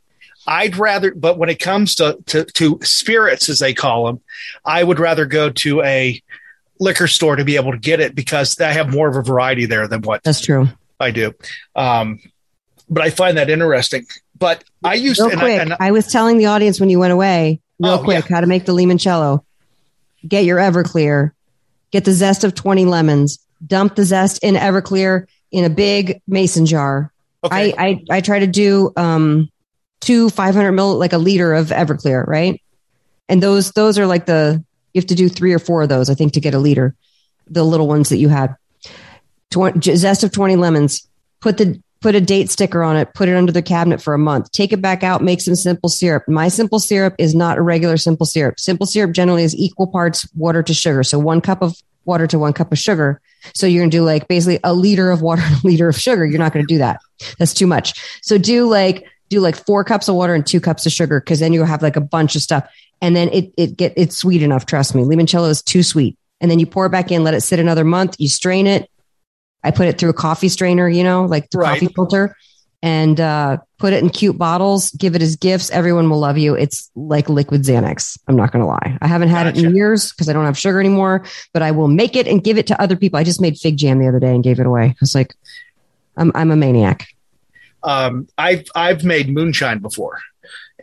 I'd 0.49 0.77
rather, 0.77 1.13
but 1.13 1.37
when 1.37 1.47
it 1.49 1.59
comes 1.59 1.93
to, 1.95 2.17
to, 2.25 2.43
to 2.43 2.79
spirits, 2.81 3.49
as 3.49 3.59
they 3.59 3.73
call 3.73 4.07
them, 4.07 4.19
I 4.65 4.83
would 4.83 4.99
rather 4.99 5.25
go 5.27 5.51
to 5.51 5.81
a 5.83 6.19
liquor 6.79 7.07
store 7.07 7.35
to 7.35 7.45
be 7.45 7.55
able 7.55 7.71
to 7.71 7.77
get 7.77 7.99
it 7.99 8.15
because 8.15 8.59
I 8.59 8.71
have 8.71 8.91
more 8.91 9.07
of 9.07 9.15
a 9.15 9.21
variety 9.21 9.65
there 9.67 9.87
than 9.87 10.01
what 10.01 10.23
That's 10.23 10.41
true. 10.41 10.67
I 10.99 11.11
do. 11.11 11.35
Um, 11.75 12.19
but 12.89 13.03
I 13.03 13.11
find 13.11 13.37
that 13.37 13.49
interesting. 13.49 14.07
But 14.37 14.63
I 14.83 14.95
used 14.95 15.19
Real 15.19 15.29
to, 15.29 15.37
quick, 15.37 15.59
I, 15.59 15.61
and 15.61 15.75
I 15.79 15.91
was 15.91 16.07
telling 16.07 16.37
the 16.39 16.47
audience 16.47 16.79
when 16.79 16.89
you 16.89 16.97
went 16.97 17.13
away, 17.13 17.59
real 17.79 17.91
Oh, 17.93 18.03
quick, 18.03 18.25
how 18.27 18.41
to 18.41 18.47
make 18.47 18.65
the 18.65 18.73
limoncello. 18.73 19.43
Get 20.27 20.45
your 20.45 20.57
Everclear, 20.57 21.31
get 21.91 22.05
the 22.05 22.11
zest 22.13 22.43
of 22.43 22.55
20 22.55 22.85
lemons, 22.85 23.37
dump 23.67 23.95
the 23.95 24.03
zest 24.05 24.43
in 24.43 24.55
Everclear 24.55 25.27
in 25.51 25.63
a 25.65 25.69
big 25.69 26.21
mason 26.27 26.65
jar. 26.65 27.11
okay. 27.43 27.73
I, 27.77 27.85
I, 27.85 28.03
I 28.17 28.21
try 28.21 28.39
to 28.39 28.47
do 28.47 28.91
um, 28.95 29.49
two 30.01 30.29
500 30.29 30.71
mil, 30.71 30.97
like 30.97 31.13
a 31.13 31.17
liter 31.17 31.53
of 31.53 31.67
Everclear, 31.67 32.25
right? 32.27 32.61
And 33.27 33.43
those, 33.43 33.71
those 33.71 33.99
are 33.99 34.07
like 34.07 34.25
the, 34.25 34.63
you 34.93 35.01
have 35.01 35.07
to 35.07 35.15
do 35.15 35.29
three 35.29 35.53
or 35.53 35.59
four 35.59 35.83
of 35.83 35.89
those, 35.89 36.09
I 36.09 36.15
think, 36.15 36.33
to 36.33 36.39
get 36.39 36.53
a 36.53 36.59
liter. 36.59 36.95
the 37.47 37.63
little 37.63 37.87
ones 37.87 38.09
that 38.09 38.17
you 38.17 38.29
had. 38.29 38.55
20, 39.51 39.95
zest 39.95 40.23
of 40.23 40.31
20 40.31 40.55
lemons. 40.55 41.07
Put 41.41 41.57
the 41.57 41.81
put 42.01 42.15
a 42.15 42.21
date 42.21 42.49
sticker 42.49 42.81
on 42.81 42.95
it, 42.95 43.13
put 43.13 43.27
it 43.27 43.35
under 43.35 43.51
the 43.51 43.61
cabinet 43.61 44.01
for 44.01 44.13
a 44.13 44.17
month, 44.17 44.51
take 44.51 44.71
it 44.71 44.81
back 44.81 45.03
out, 45.03 45.21
make 45.21 45.41
some 45.41 45.55
simple 45.55 45.89
syrup. 45.89 46.23
My 46.27 46.47
simple 46.47 46.79
syrup 46.79 47.13
is 47.17 47.35
not 47.35 47.57
a 47.57 47.61
regular 47.61 47.97
simple 47.97 48.25
syrup. 48.25 48.59
Simple 48.59 48.85
syrup 48.85 49.11
generally 49.11 49.43
is 49.43 49.55
equal 49.55 49.87
parts 49.87 50.27
water 50.33 50.63
to 50.63 50.73
sugar. 50.73 51.03
So 51.03 51.19
one 51.19 51.41
cup 51.41 51.61
of 51.61 51.75
water 52.05 52.25
to 52.27 52.39
one 52.39 52.53
cup 52.53 52.71
of 52.71 52.79
sugar. 52.79 53.21
So 53.53 53.67
you're 53.67 53.81
going 53.81 53.91
to 53.91 53.97
do 53.97 54.03
like 54.03 54.27
basically 54.27 54.59
a 54.63 54.73
liter 54.73 55.11
of 55.11 55.21
water, 55.21 55.41
a 55.63 55.67
liter 55.67 55.89
of 55.89 55.99
sugar. 55.99 56.25
You're 56.25 56.39
not 56.39 56.53
going 56.53 56.65
to 56.65 56.73
do 56.73 56.79
that. 56.79 57.01
That's 57.37 57.53
too 57.53 57.67
much. 57.67 57.93
So 58.21 58.37
do 58.37 58.67
like, 58.67 59.05
do 59.29 59.39
like 59.39 59.55
four 59.65 59.83
cups 59.83 60.07
of 60.07 60.15
water 60.15 60.33
and 60.33 60.45
two 60.45 60.59
cups 60.59 60.85
of 60.85 60.91
sugar. 60.91 61.21
Cause 61.21 61.39
then 61.39 61.53
you'll 61.53 61.65
have 61.65 61.81
like 61.81 61.95
a 61.95 62.01
bunch 62.01 62.35
of 62.35 62.41
stuff. 62.41 62.67
And 63.01 63.15
then 63.15 63.29
it, 63.29 63.53
it 63.57 63.77
get, 63.77 63.93
it's 63.95 64.17
sweet 64.17 64.43
enough. 64.43 64.65
Trust 64.65 64.95
me. 64.95 65.03
Limoncello 65.03 65.49
is 65.49 65.61
too 65.61 65.83
sweet. 65.83 66.17
And 66.41 66.49
then 66.49 66.59
you 66.59 66.65
pour 66.65 66.85
it 66.85 66.89
back 66.89 67.11
in, 67.11 67.23
let 67.23 67.33
it 67.33 67.41
sit 67.41 67.59
another 67.59 67.83
month. 67.83 68.15
You 68.19 68.27
strain 68.29 68.67
it, 68.67 68.89
I 69.63 69.71
put 69.71 69.87
it 69.87 69.97
through 69.97 70.09
a 70.09 70.13
coffee 70.13 70.49
strainer, 70.49 70.87
you 70.87 71.03
know, 71.03 71.25
like 71.25 71.49
the 71.49 71.59
right. 71.59 71.79
coffee 71.79 71.93
filter 71.93 72.35
and 72.81 73.19
uh, 73.19 73.57
put 73.77 73.91
it 73.91 74.01
in 74.01 74.09
cute 74.09 74.37
bottles, 74.37 74.91
give 74.91 75.15
it 75.15 75.21
as 75.21 75.35
gifts. 75.35 75.69
Everyone 75.71 76.09
will 76.09 76.19
love 76.19 76.37
you. 76.37 76.55
It's 76.55 76.89
like 76.95 77.27
liquid 77.27 77.63
Xanax. 77.63 78.17
I'm 78.27 78.37
not 78.37 78.51
going 78.51 78.61
to 78.61 78.67
lie. 78.67 78.97
I 79.01 79.07
haven't 79.07 79.29
had 79.29 79.43
gotcha. 79.45 79.59
it 79.59 79.65
in 79.65 79.75
years 79.75 80.11
because 80.11 80.29
I 80.29 80.33
don't 80.33 80.45
have 80.45 80.57
sugar 80.57 80.79
anymore, 80.79 81.25
but 81.53 81.61
I 81.61 81.71
will 81.71 81.89
make 81.89 82.15
it 82.15 82.27
and 82.27 82.43
give 82.43 82.57
it 82.57 82.67
to 82.67 82.81
other 82.81 82.95
people. 82.95 83.19
I 83.19 83.23
just 83.23 83.41
made 83.41 83.57
fig 83.57 83.77
jam 83.77 83.99
the 83.99 84.07
other 84.07 84.19
day 84.19 84.33
and 84.33 84.43
gave 84.43 84.59
it 84.59 84.65
away. 84.65 84.85
I 84.85 84.95
was 85.01 85.13
like, 85.13 85.35
I'm, 86.15 86.31
I'm 86.35 86.51
a 86.51 86.55
maniac. 86.55 87.07
Um, 87.83 88.27
I've, 88.37 88.65
I've 88.75 89.03
made 89.03 89.29
moonshine 89.29 89.79
before 89.79 90.19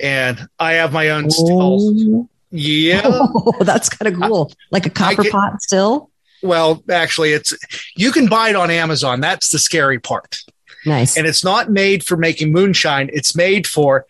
and 0.00 0.48
I 0.59 0.74
have 0.74 0.92
my 0.92 1.11
own 1.11 1.30
stills. 1.30 2.04
Oh. 2.06 2.28
Yeah. 2.50 3.02
Oh, 3.04 3.52
that's 3.61 3.88
kind 3.88 4.14
of 4.14 4.20
cool. 4.20 4.52
like 4.70 4.87
a 4.87 4.90
copper 4.90 5.24
get, 5.24 5.32
pot 5.32 5.62
still. 5.62 6.11
Well, 6.42 6.82
actually, 6.90 7.32
it's 7.32 7.54
you 7.96 8.12
can 8.12 8.28
buy 8.28 8.50
it 8.50 8.56
on 8.56 8.70
Amazon. 8.70 9.20
That's 9.20 9.50
the 9.50 9.59
scary 9.59 9.98
part. 9.98 10.38
Nice. 10.85 11.16
And 11.16 11.26
it's 11.26 11.44
not 11.44 11.70
made 11.70 12.04
for 12.04 12.16
making 12.16 12.52
moonshine. 12.52 13.11
It's 13.12 13.35
made 13.35 13.66
for 13.66 14.06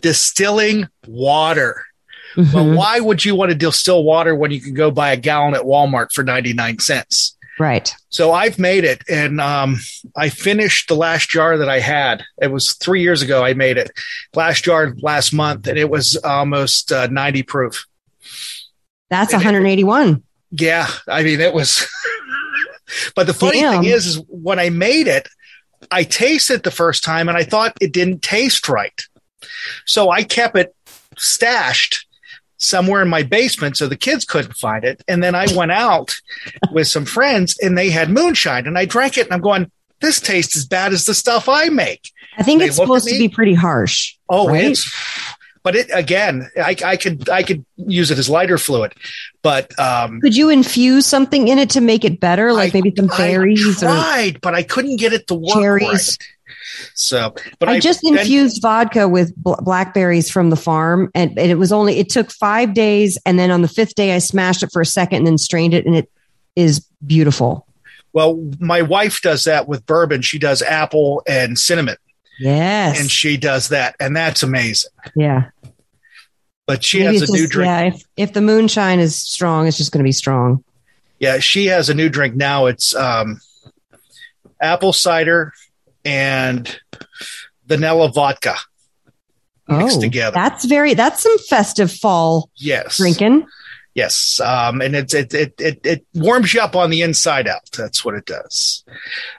distilling 0.00 0.88
water. 1.06 1.84
Mm-hmm. 2.36 2.54
Well, 2.54 2.76
why 2.76 3.00
would 3.00 3.24
you 3.24 3.34
want 3.34 3.50
to 3.50 3.56
distill 3.56 4.04
water 4.04 4.34
when 4.34 4.50
you 4.50 4.60
can 4.60 4.74
go 4.74 4.90
buy 4.90 5.12
a 5.12 5.16
gallon 5.16 5.54
at 5.54 5.62
Walmart 5.62 6.12
for 6.12 6.22
99 6.22 6.78
cents? 6.80 7.36
Right. 7.58 7.92
So 8.08 8.32
I've 8.32 8.58
made 8.58 8.84
it 8.84 9.02
and 9.08 9.40
um, 9.40 9.78
I 10.16 10.28
finished 10.28 10.88
the 10.88 10.94
last 10.94 11.28
jar 11.28 11.58
that 11.58 11.68
I 11.68 11.80
had. 11.80 12.24
It 12.40 12.52
was 12.52 12.74
three 12.74 13.02
years 13.02 13.22
ago 13.22 13.44
I 13.44 13.54
made 13.54 13.76
it. 13.76 13.90
Last 14.34 14.64
jar 14.64 14.94
last 15.00 15.32
month 15.32 15.66
and 15.66 15.78
it 15.78 15.90
was 15.90 16.16
almost 16.16 16.92
uh, 16.92 17.08
90 17.08 17.42
proof. 17.42 17.86
That's 19.10 19.32
and 19.32 19.40
181. 19.40 20.08
It, 20.08 20.22
yeah, 20.50 20.88
I 21.06 21.22
mean 21.22 21.40
it 21.40 21.52
was. 21.52 21.86
but 23.14 23.26
the 23.26 23.34
funny 23.34 23.60
Damn. 23.60 23.82
thing 23.82 23.90
is, 23.90 24.06
is 24.06 24.22
when 24.28 24.58
I 24.58 24.70
made 24.70 25.06
it, 25.06 25.28
I 25.90 26.04
tasted 26.04 26.62
the 26.62 26.70
first 26.70 27.04
time 27.04 27.28
and 27.28 27.36
I 27.36 27.44
thought 27.44 27.76
it 27.80 27.92
didn't 27.92 28.22
taste 28.22 28.68
right, 28.68 29.00
so 29.84 30.10
I 30.10 30.24
kept 30.24 30.56
it 30.56 30.74
stashed 31.16 32.07
somewhere 32.58 33.02
in 33.02 33.08
my 33.08 33.22
basement 33.22 33.76
so 33.76 33.86
the 33.86 33.96
kids 33.96 34.24
couldn't 34.24 34.56
find 34.56 34.84
it. 34.84 35.02
And 35.08 35.22
then 35.22 35.34
I 35.34 35.46
went 35.54 35.72
out 35.72 36.14
with 36.72 36.88
some 36.88 37.04
friends 37.04 37.58
and 37.60 37.78
they 37.78 37.90
had 37.90 38.10
moonshine 38.10 38.66
and 38.66 38.76
I 38.76 38.84
drank 38.84 39.16
it 39.16 39.26
and 39.26 39.32
I'm 39.32 39.40
going, 39.40 39.70
this 40.00 40.20
tastes 40.20 40.56
as 40.56 40.66
bad 40.66 40.92
as 40.92 41.06
the 41.06 41.14
stuff 41.14 41.48
I 41.48 41.68
make. 41.68 42.12
I 42.36 42.42
think 42.42 42.62
it's 42.62 42.76
supposed 42.76 43.08
to 43.08 43.18
be 43.18 43.28
pretty 43.28 43.54
harsh. 43.54 44.16
Oh, 44.28 44.48
right? 44.48 44.66
it's 44.66 44.92
but 45.64 45.76
it 45.76 45.90
again, 45.92 46.48
I, 46.56 46.76
I 46.84 46.96
could 46.96 47.28
I 47.28 47.42
could 47.42 47.64
use 47.76 48.10
it 48.10 48.18
as 48.18 48.30
lighter 48.30 48.58
fluid, 48.58 48.94
but 49.42 49.76
um, 49.78 50.20
could 50.20 50.36
you 50.36 50.50
infuse 50.50 51.04
something 51.04 51.48
in 51.48 51.58
it 51.58 51.70
to 51.70 51.80
make 51.80 52.04
it 52.04 52.20
better, 52.20 52.52
like 52.52 52.74
I, 52.74 52.78
maybe 52.78 52.94
some 52.96 53.08
berries? 53.08 53.82
I 53.82 53.86
tried, 53.86 54.36
or 54.36 54.38
but 54.40 54.54
I 54.54 54.62
couldn't 54.62 54.96
get 54.96 55.12
it 55.12 55.26
to 55.26 55.34
work. 55.34 55.54
Cherries. 55.54 55.84
Right. 55.88 56.18
So, 56.94 57.34
but 57.58 57.68
I, 57.68 57.74
I 57.74 57.80
just 57.80 58.02
then, 58.02 58.18
infused 58.18 58.62
vodka 58.62 59.08
with 59.08 59.34
bl- 59.36 59.54
blackberries 59.60 60.30
from 60.30 60.50
the 60.50 60.56
farm, 60.56 61.10
and, 61.14 61.38
and, 61.38 61.50
it 61.50 61.56
was 61.56 61.72
only 61.72 61.98
it 61.98 62.08
took 62.08 62.30
five 62.30 62.74
days, 62.74 63.18
and 63.26 63.38
then 63.38 63.50
on 63.50 63.62
the 63.62 63.68
fifth 63.68 63.94
day, 63.94 64.14
I 64.14 64.18
smashed 64.18 64.62
it 64.62 64.70
for 64.72 64.82
a 64.82 64.86
second 64.86 65.18
and 65.18 65.26
then 65.26 65.38
strained 65.38 65.74
it, 65.74 65.86
and 65.86 65.96
it 65.96 66.10
is 66.56 66.86
beautiful. 67.06 67.66
Well, 68.12 68.50
my 68.58 68.82
wife 68.82 69.20
does 69.22 69.44
that 69.44 69.68
with 69.68 69.86
bourbon. 69.86 70.22
She 70.22 70.38
does 70.38 70.62
apple 70.62 71.22
and 71.26 71.58
cinnamon. 71.58 71.96
Yes. 72.40 73.00
And 73.00 73.10
she 73.10 73.36
does 73.36 73.68
that. 73.68 73.96
And 74.00 74.16
that's 74.16 74.42
amazing. 74.42 74.90
Yeah. 75.14 75.50
But 76.66 76.84
she 76.84 77.00
Maybe 77.00 77.14
has 77.14 77.22
a 77.22 77.26
just, 77.26 77.32
new 77.32 77.46
drink. 77.46 77.66
Yeah. 77.66 77.82
If, 77.82 78.02
if 78.16 78.32
the 78.32 78.40
moonshine 78.40 79.00
is 79.00 79.16
strong, 79.16 79.66
it's 79.66 79.76
just 79.76 79.92
going 79.92 80.00
to 80.00 80.04
be 80.04 80.12
strong. 80.12 80.64
Yeah. 81.18 81.38
She 81.38 81.66
has 81.66 81.90
a 81.90 81.94
new 81.94 82.08
drink 82.08 82.34
now. 82.34 82.66
It's 82.66 82.94
um, 82.94 83.40
apple 84.60 84.92
cider 84.92 85.52
and 86.04 86.78
vanilla 87.66 88.10
vodka 88.10 88.56
mixed 89.68 89.98
oh, 89.98 90.00
together. 90.00 90.34
That's 90.34 90.64
very, 90.64 90.94
that's 90.94 91.22
some 91.22 91.38
festive 91.38 91.92
fall 91.92 92.50
yes. 92.56 92.96
drinking. 92.96 93.46
Yes, 93.94 94.38
um, 94.38 94.80
and 94.80 94.94
it, 94.94 95.12
it 95.12 95.34
it 95.34 95.54
it 95.58 95.80
it 95.84 96.06
warms 96.14 96.54
you 96.54 96.60
up 96.60 96.76
on 96.76 96.90
the 96.90 97.02
inside 97.02 97.48
out. 97.48 97.68
That's 97.76 98.04
what 98.04 98.14
it 98.14 98.26
does. 98.26 98.84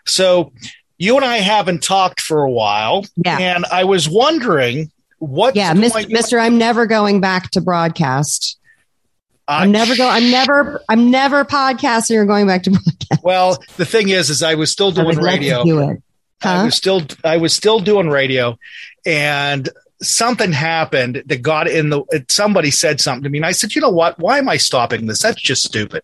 So 0.05 0.51
you 0.97 1.15
and 1.15 1.23
I 1.23 1.37
haven't 1.37 1.81
talked 1.81 2.19
for 2.19 2.43
a 2.43 2.51
while. 2.51 3.05
Yeah. 3.15 3.37
And 3.39 3.65
I 3.71 3.85
was 3.85 4.09
wondering 4.09 4.91
what. 5.19 5.55
Yeah, 5.55 5.73
Mr. 5.73 6.09
Mister, 6.09 6.39
I'm 6.39 6.57
never 6.57 6.85
going 6.85 7.21
back 7.21 7.51
to 7.51 7.61
broadcast. 7.61 8.59
I'm 9.47 9.71
never 9.71 9.95
going. 9.95 10.11
I'm 10.11 10.29
never. 10.29 10.81
I'm 10.89 11.09
never 11.09 11.45
podcasting 11.45 12.17
or 12.17 12.25
going 12.25 12.45
back 12.45 12.63
to 12.63 12.71
broadcast. 12.71 13.23
Well, 13.23 13.63
the 13.77 13.85
thing 13.85 14.09
is, 14.09 14.29
is 14.29 14.43
I 14.43 14.55
was 14.55 14.71
still 14.71 14.91
doing 14.91 15.17
radio. 15.19 15.63
Do 15.63 15.79
it. 15.89 16.03
Huh? 16.41 16.49
I 16.49 16.63
was 16.63 16.75
still. 16.75 17.01
I 17.23 17.37
was 17.37 17.53
still 17.53 17.79
doing 17.79 18.09
radio, 18.09 18.57
and 19.05 19.67
something 20.01 20.51
happened 20.51 21.23
that 21.25 21.41
got 21.41 21.67
in 21.67 21.89
the. 21.89 22.25
Somebody 22.29 22.71
said 22.71 23.01
something 23.01 23.23
to 23.23 23.29
me, 23.29 23.39
and 23.39 23.45
I 23.45 23.51
said, 23.51 23.75
"You 23.75 23.81
know 23.81 23.89
what? 23.89 24.17
Why 24.19 24.37
am 24.37 24.49
I 24.49 24.57
stopping 24.57 25.07
this? 25.07 25.21
That's 25.21 25.41
just 25.41 25.63
stupid." 25.63 26.03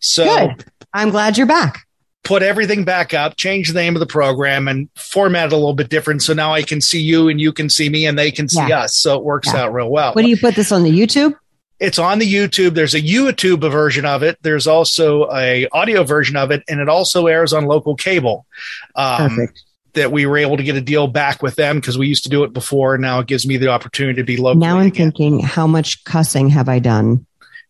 So 0.00 0.24
Good. 0.24 0.64
I'm 0.92 1.10
glad 1.10 1.38
you're 1.38 1.46
back 1.46 1.86
put 2.22 2.42
everything 2.42 2.84
back 2.84 3.14
up, 3.14 3.36
change 3.36 3.68
the 3.68 3.80
name 3.80 3.96
of 3.96 4.00
the 4.00 4.06
program, 4.06 4.68
and 4.68 4.88
format 4.94 5.46
it 5.46 5.52
a 5.52 5.56
little 5.56 5.74
bit 5.74 5.88
different. 5.88 6.22
So 6.22 6.32
now 6.32 6.52
I 6.52 6.62
can 6.62 6.80
see 6.80 7.00
you 7.00 7.28
and 7.28 7.40
you 7.40 7.52
can 7.52 7.68
see 7.68 7.88
me 7.88 8.06
and 8.06 8.18
they 8.18 8.30
can 8.30 8.48
see 8.48 8.66
yeah. 8.68 8.80
us. 8.80 8.96
So 8.96 9.16
it 9.16 9.24
works 9.24 9.48
yeah. 9.52 9.62
out 9.62 9.72
real 9.72 9.90
well. 9.90 10.12
What 10.14 10.22
do 10.22 10.28
you 10.28 10.36
put 10.36 10.54
this 10.54 10.72
on 10.72 10.82
the 10.82 10.90
YouTube? 10.90 11.34
It's 11.78 11.98
on 11.98 12.18
the 12.18 12.30
YouTube. 12.30 12.74
There's 12.74 12.94
a 12.94 13.00
YouTube 13.00 13.68
version 13.70 14.04
of 14.04 14.22
it. 14.22 14.38
There's 14.42 14.66
also 14.66 15.30
a 15.32 15.66
audio 15.72 16.04
version 16.04 16.36
of 16.36 16.50
it, 16.50 16.62
and 16.68 16.78
it 16.78 16.88
also 16.90 17.26
airs 17.26 17.52
on 17.52 17.64
local 17.64 17.96
cable. 17.96 18.46
Um, 18.94 19.30
Perfect. 19.30 19.64
That 19.94 20.12
we 20.12 20.26
were 20.26 20.38
able 20.38 20.56
to 20.56 20.62
get 20.62 20.76
a 20.76 20.80
deal 20.80 21.06
back 21.06 21.42
with 21.42 21.56
them 21.56 21.76
because 21.76 21.98
we 21.98 22.06
used 22.06 22.22
to 22.24 22.30
do 22.30 22.44
it 22.44 22.52
before. 22.52 22.96
Now 22.98 23.20
it 23.20 23.26
gives 23.26 23.46
me 23.46 23.56
the 23.56 23.68
opportunity 23.68 24.20
to 24.20 24.24
be 24.24 24.36
local. 24.36 24.60
Now 24.60 24.78
I'm 24.78 24.86
again. 24.86 25.10
thinking, 25.10 25.40
how 25.40 25.66
much 25.66 26.04
cussing 26.04 26.48
have 26.50 26.68
I 26.68 26.78
done? 26.78 27.26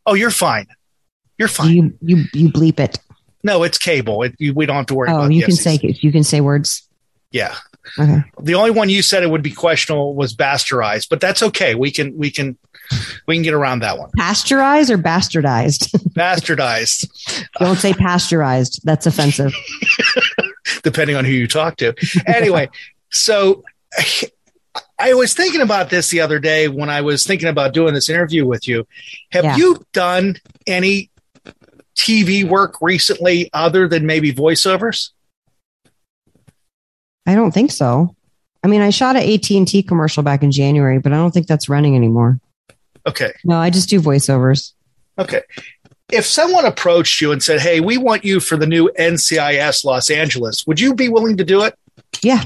Oh, 0.07 0.15
you're 0.15 0.31
fine. 0.31 0.67
You're 1.39 1.49
fine. 1.49 1.71
You 1.71 1.99
you 2.03 2.25
you 2.35 2.49
bleep 2.51 2.79
it. 2.79 2.99
No, 3.43 3.63
it's 3.63 3.79
cable. 3.79 4.23
It, 4.23 4.35
you, 4.39 4.53
we 4.53 4.67
don't 4.67 4.77
have 4.77 4.87
to 4.87 4.95
worry. 4.95 5.09
Oh, 5.11 5.17
about 5.17 5.33
you 5.33 5.43
can 5.43 5.57
say 5.57 5.79
you 5.83 6.13
can 6.13 6.25
say 6.25 6.41
words. 6.41 6.87
Yeah. 7.31 7.55
Okay. 7.99 8.23
The 8.43 8.55
only 8.55 8.71
one 8.71 8.89
you 8.89 9.03
said 9.03 9.23
it 9.23 9.31
would 9.31 9.43
be 9.43 9.51
questionable 9.51 10.15
was 10.15 10.35
bastardized, 10.35 11.09
but 11.09 11.21
that's 11.21 11.43
okay. 11.43 11.75
We 11.75 11.91
can 11.91 12.17
we 12.17 12.31
can 12.31 12.59
we 13.27 13.37
can 13.37 13.43
get 13.43 13.55
around 13.55 13.81
that 13.81 13.99
one. 13.99 14.11
Pasteurized 14.17 14.91
or 14.91 14.99
bastardized? 14.99 15.91
Bastardized. 16.11 17.09
don't 17.59 17.77
say 17.77 17.93
pasteurized. 17.95 18.81
That's 18.85 19.07
offensive. 19.07 19.55
Depending 20.83 21.17
on 21.17 21.25
who 21.25 21.33
you 21.33 21.47
talk 21.47 21.77
to. 21.77 21.95
Anyway, 22.27 22.69
so 23.11 23.63
I 24.99 25.15
was 25.15 25.35
thinking 25.35 25.61
about 25.61 25.91
this 25.91 26.11
the 26.11 26.21
other 26.21 26.39
day 26.39 26.69
when 26.69 26.91
I 26.91 27.01
was 27.01 27.27
thinking 27.27 27.49
about 27.49 27.73
doing 27.73 27.95
this 27.95 28.09
interview 28.09 28.47
with 28.47 28.69
you. 28.69 28.87
Have 29.33 29.45
yeah. 29.45 29.57
you 29.57 29.85
done 29.93 30.37
any 30.67 31.11
TV 31.97 32.45
work 32.45 32.77
recently 32.81 33.51
other 33.53 33.89
than 33.89 34.07
maybe 34.07 34.33
voiceovers? 34.33 35.11
I 37.27 37.35
don't 37.35 37.53
think 37.53 37.73
so. 37.73 38.15
I 38.63 38.69
mean, 38.69 38.83
I 38.83 38.91
shot 38.91 39.17
an 39.17 39.23
AT&T 39.23 39.83
commercial 39.85 40.23
back 40.23 40.43
in 40.43 40.53
January, 40.53 40.99
but 40.99 41.13
I 41.13 41.17
don't 41.17 41.31
think 41.31 41.47
that's 41.47 41.69
running 41.69 41.97
anymore. 41.97 42.41
Okay. 43.07 43.33
No, 43.45 43.57
I 43.57 43.71
just 43.71 43.89
do 43.89 44.01
voiceovers. 44.01 44.73
Okay. 45.19 45.43
If 46.13 46.27
someone 46.27 46.65
approached 46.65 47.21
you 47.21 47.33
and 47.33 47.43
said, 47.43 47.61
"Hey, 47.61 47.81
we 47.81 47.97
want 47.97 48.25
you 48.25 48.41
for 48.41 48.57
the 48.57 48.67
new 48.67 48.91
NCIS 48.99 49.85
Los 49.85 50.11
Angeles," 50.11 50.67
would 50.67 50.81
you 50.81 50.95
be 50.95 51.09
willing 51.09 51.37
to 51.37 51.45
do 51.45 51.63
it? 51.63 51.75
Yeah. 52.23 52.45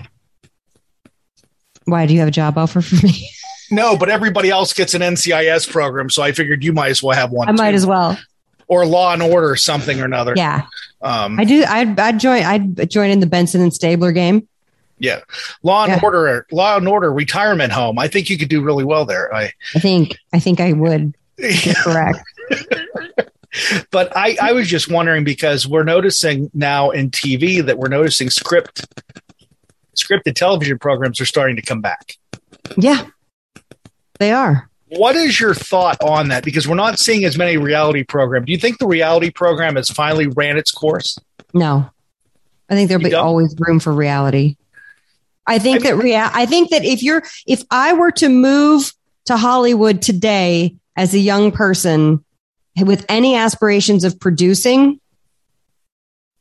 Why 1.84 2.06
do 2.06 2.14
you 2.14 2.20
have 2.20 2.28
a 2.28 2.32
job 2.32 2.56
offer 2.56 2.80
for 2.80 3.04
me? 3.06 3.28
no, 3.70 3.96
but 3.96 4.08
everybody 4.08 4.50
else 4.50 4.72
gets 4.72 4.94
an 4.94 5.02
NCIS 5.02 5.70
program, 5.70 6.08
so 6.10 6.22
I 6.22 6.32
figured 6.32 6.64
you 6.64 6.72
might 6.72 6.90
as 6.90 7.02
well 7.02 7.16
have 7.16 7.30
one. 7.30 7.48
I 7.48 7.52
too. 7.52 7.56
might 7.56 7.74
as 7.74 7.86
well 7.86 8.18
or 8.66 8.86
Law 8.86 9.12
and 9.12 9.22
Order 9.22 9.56
something 9.56 10.00
or 10.00 10.04
another. 10.04 10.34
Yeah. 10.36 10.66
Um, 11.02 11.38
I 11.38 11.44
do. 11.44 11.64
I'd, 11.64 11.98
I'd 11.98 12.18
join. 12.18 12.42
I'd 12.42 12.90
join 12.90 13.10
in 13.10 13.20
the 13.20 13.26
Benson 13.26 13.60
and 13.60 13.72
Stabler 13.72 14.12
game. 14.12 14.48
Yeah, 14.98 15.20
Law 15.62 15.84
and 15.84 15.92
yeah. 15.92 16.00
Order, 16.02 16.46
Law 16.52 16.76
and 16.76 16.88
Order 16.88 17.12
retirement 17.12 17.72
home. 17.72 17.98
I 17.98 18.08
think 18.08 18.30
you 18.30 18.38
could 18.38 18.48
do 18.48 18.62
really 18.62 18.84
well 18.84 19.04
there. 19.04 19.34
I, 19.34 19.52
I 19.74 19.80
think. 19.80 20.16
I 20.32 20.38
think 20.38 20.60
I 20.60 20.72
would. 20.72 21.14
correct. 21.76 22.20
but 23.90 24.16
I, 24.16 24.36
I 24.40 24.52
was 24.52 24.68
just 24.68 24.90
wondering 24.90 25.24
because 25.24 25.66
we're 25.66 25.84
noticing 25.84 26.50
now 26.54 26.90
in 26.90 27.10
TV 27.10 27.64
that 27.64 27.78
we're 27.78 27.88
noticing 27.88 28.30
script 28.30 28.84
scripted 29.96 30.34
television 30.34 30.78
programs 30.78 31.20
are 31.20 31.26
starting 31.26 31.56
to 31.56 31.62
come 31.62 31.80
back. 31.80 32.16
Yeah, 32.76 33.06
they 34.18 34.32
are. 34.32 34.68
What 34.88 35.16
is 35.16 35.38
your 35.40 35.54
thought 35.54 35.96
on 36.02 36.28
that? 36.28 36.44
Because 36.44 36.68
we're 36.68 36.74
not 36.76 36.98
seeing 36.98 37.24
as 37.24 37.36
many 37.38 37.56
reality 37.56 38.04
programs. 38.04 38.46
Do 38.46 38.52
you 38.52 38.58
think 38.58 38.78
the 38.78 38.86
reality 38.86 39.30
program 39.30 39.76
has 39.76 39.88
finally 39.90 40.26
ran 40.28 40.56
its 40.56 40.70
course? 40.70 41.18
No, 41.52 41.88
I 42.68 42.74
think 42.74 42.88
there'll 42.88 43.02
You 43.02 43.08
be 43.08 43.10
don't? 43.10 43.24
always 43.24 43.54
room 43.58 43.80
for 43.80 43.92
reality. 43.92 44.56
I 45.46 45.58
think 45.58 45.84
I 45.86 45.90
mean- 45.90 45.98
that 45.98 46.02
rea- 46.04 46.16
I 46.32 46.46
think 46.46 46.70
that 46.70 46.84
if 46.84 47.02
you're 47.02 47.22
if 47.46 47.62
I 47.70 47.92
were 47.92 48.12
to 48.12 48.28
move 48.28 48.92
to 49.26 49.36
Hollywood 49.36 50.00
today 50.02 50.74
as 50.96 51.12
a 51.14 51.18
young 51.18 51.50
person 51.52 52.24
with 52.80 53.04
any 53.08 53.36
aspirations 53.36 54.04
of 54.04 54.18
producing, 54.18 55.00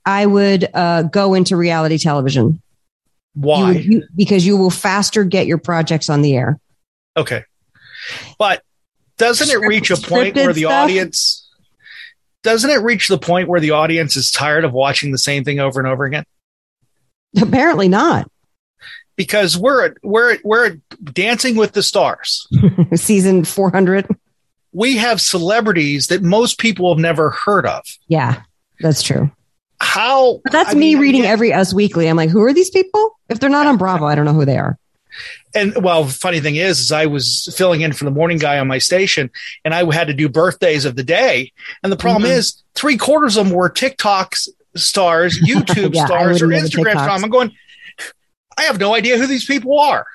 I 0.05 0.25
would 0.25 0.67
uh, 0.73 1.03
go 1.03 1.33
into 1.33 1.55
reality 1.55 1.97
television. 1.97 2.61
Why? 3.35 3.73
would- 3.73 3.85
you- 3.85 4.03
because 4.15 4.45
you 4.45 4.57
will 4.57 4.69
faster 4.69 5.23
get 5.23 5.47
your 5.47 5.57
projects 5.57 6.09
on 6.09 6.21
the 6.21 6.35
air. 6.35 6.59
Okay. 7.15 7.43
But 8.37 8.63
doesn't 9.17 9.49
it 9.49 9.65
reach 9.65 9.91
a 9.91 9.95
point 9.95 10.35
Scripted 10.35 10.45
where 10.45 10.53
the 10.53 10.61
stuff? 10.61 10.73
audience 10.73 11.39
doesn't 12.41 12.69
it 12.69 12.81
reach 12.81 13.07
the 13.07 13.17
point 13.17 13.47
where 13.47 13.61
the 13.61 13.71
audience 13.71 14.17
is 14.17 14.29
tired 14.29 14.65
of 14.65 14.73
watching 14.73 15.11
the 15.13 15.17
same 15.17 15.45
thing 15.45 15.59
over 15.59 15.79
and 15.79 15.87
over 15.87 16.03
again? 16.03 16.25
Apparently 17.41 17.87
not. 17.87 18.29
Because 19.15 19.57
we're 19.57 19.93
we're 20.03 20.39
we're 20.43 20.77
dancing 21.03 21.55
with 21.55 21.71
the 21.71 21.83
stars. 21.83 22.45
Season 22.95 23.45
400. 23.45 24.07
We 24.73 24.97
have 24.97 25.21
celebrities 25.21 26.07
that 26.07 26.21
most 26.23 26.57
people 26.59 26.93
have 26.93 26.99
never 27.01 27.29
heard 27.31 27.65
of. 27.65 27.83
Yeah, 28.07 28.41
that's 28.79 29.01
true. 29.03 29.31
How 29.79 30.39
But 30.43 30.51
that's 30.53 30.71
I 30.71 30.73
me 30.73 30.93
mean, 30.95 30.99
reading 30.99 31.21
again- 31.21 31.31
every 31.33 31.53
Us 31.53 31.73
Weekly. 31.73 32.07
I'm 32.07 32.15
like, 32.17 32.29
who 32.29 32.41
are 32.43 32.53
these 32.53 32.69
people? 32.69 33.17
If 33.29 33.39
they're 33.39 33.49
not 33.49 33.67
on 33.67 33.77
Bravo, 33.77 34.05
I 34.05 34.15
don't 34.15 34.25
know 34.25 34.33
who 34.33 34.45
they 34.45 34.57
are. 34.57 34.77
and 35.53 35.83
well, 35.83 36.05
funny 36.07 36.39
thing 36.39 36.55
is, 36.55 36.79
is 36.79 36.91
I 36.91 37.05
was 37.05 37.53
filling 37.55 37.81
in 37.81 37.93
for 37.93 38.05
the 38.05 38.09
morning 38.11 38.39
guy 38.39 38.57
on 38.57 38.67
my 38.67 38.79
station, 38.79 39.29
and 39.63 39.73
I 39.75 39.83
had 39.93 40.07
to 40.07 40.13
do 40.13 40.27
birthdays 40.27 40.85
of 40.85 40.95
the 40.95 41.03
day. 41.03 41.51
And 41.83 41.91
the 41.91 41.97
problem 41.97 42.23
Mhm. 42.23 42.35
is, 42.37 42.63
three 42.73 42.97
quarters 42.97 43.37
of 43.37 43.45
them 43.47 43.53
were 43.55 43.69
TikTok 43.69 44.33
stars, 44.75 45.39
YouTube 45.47 45.93
Yeah, 45.93 46.05
stars, 46.07 46.41
or 46.41 46.47
wouldn't 46.47 46.63
know 46.63 46.83
the 46.83 46.89
Instagram 46.89 46.93
stars. 47.03 47.23
I'm 47.23 47.29
going. 47.29 47.51
I 48.57 48.63
have 48.63 48.79
no 48.79 48.95
idea 48.95 49.17
who 49.17 49.27
these 49.27 49.45
people 49.45 49.79
are. 49.79 50.05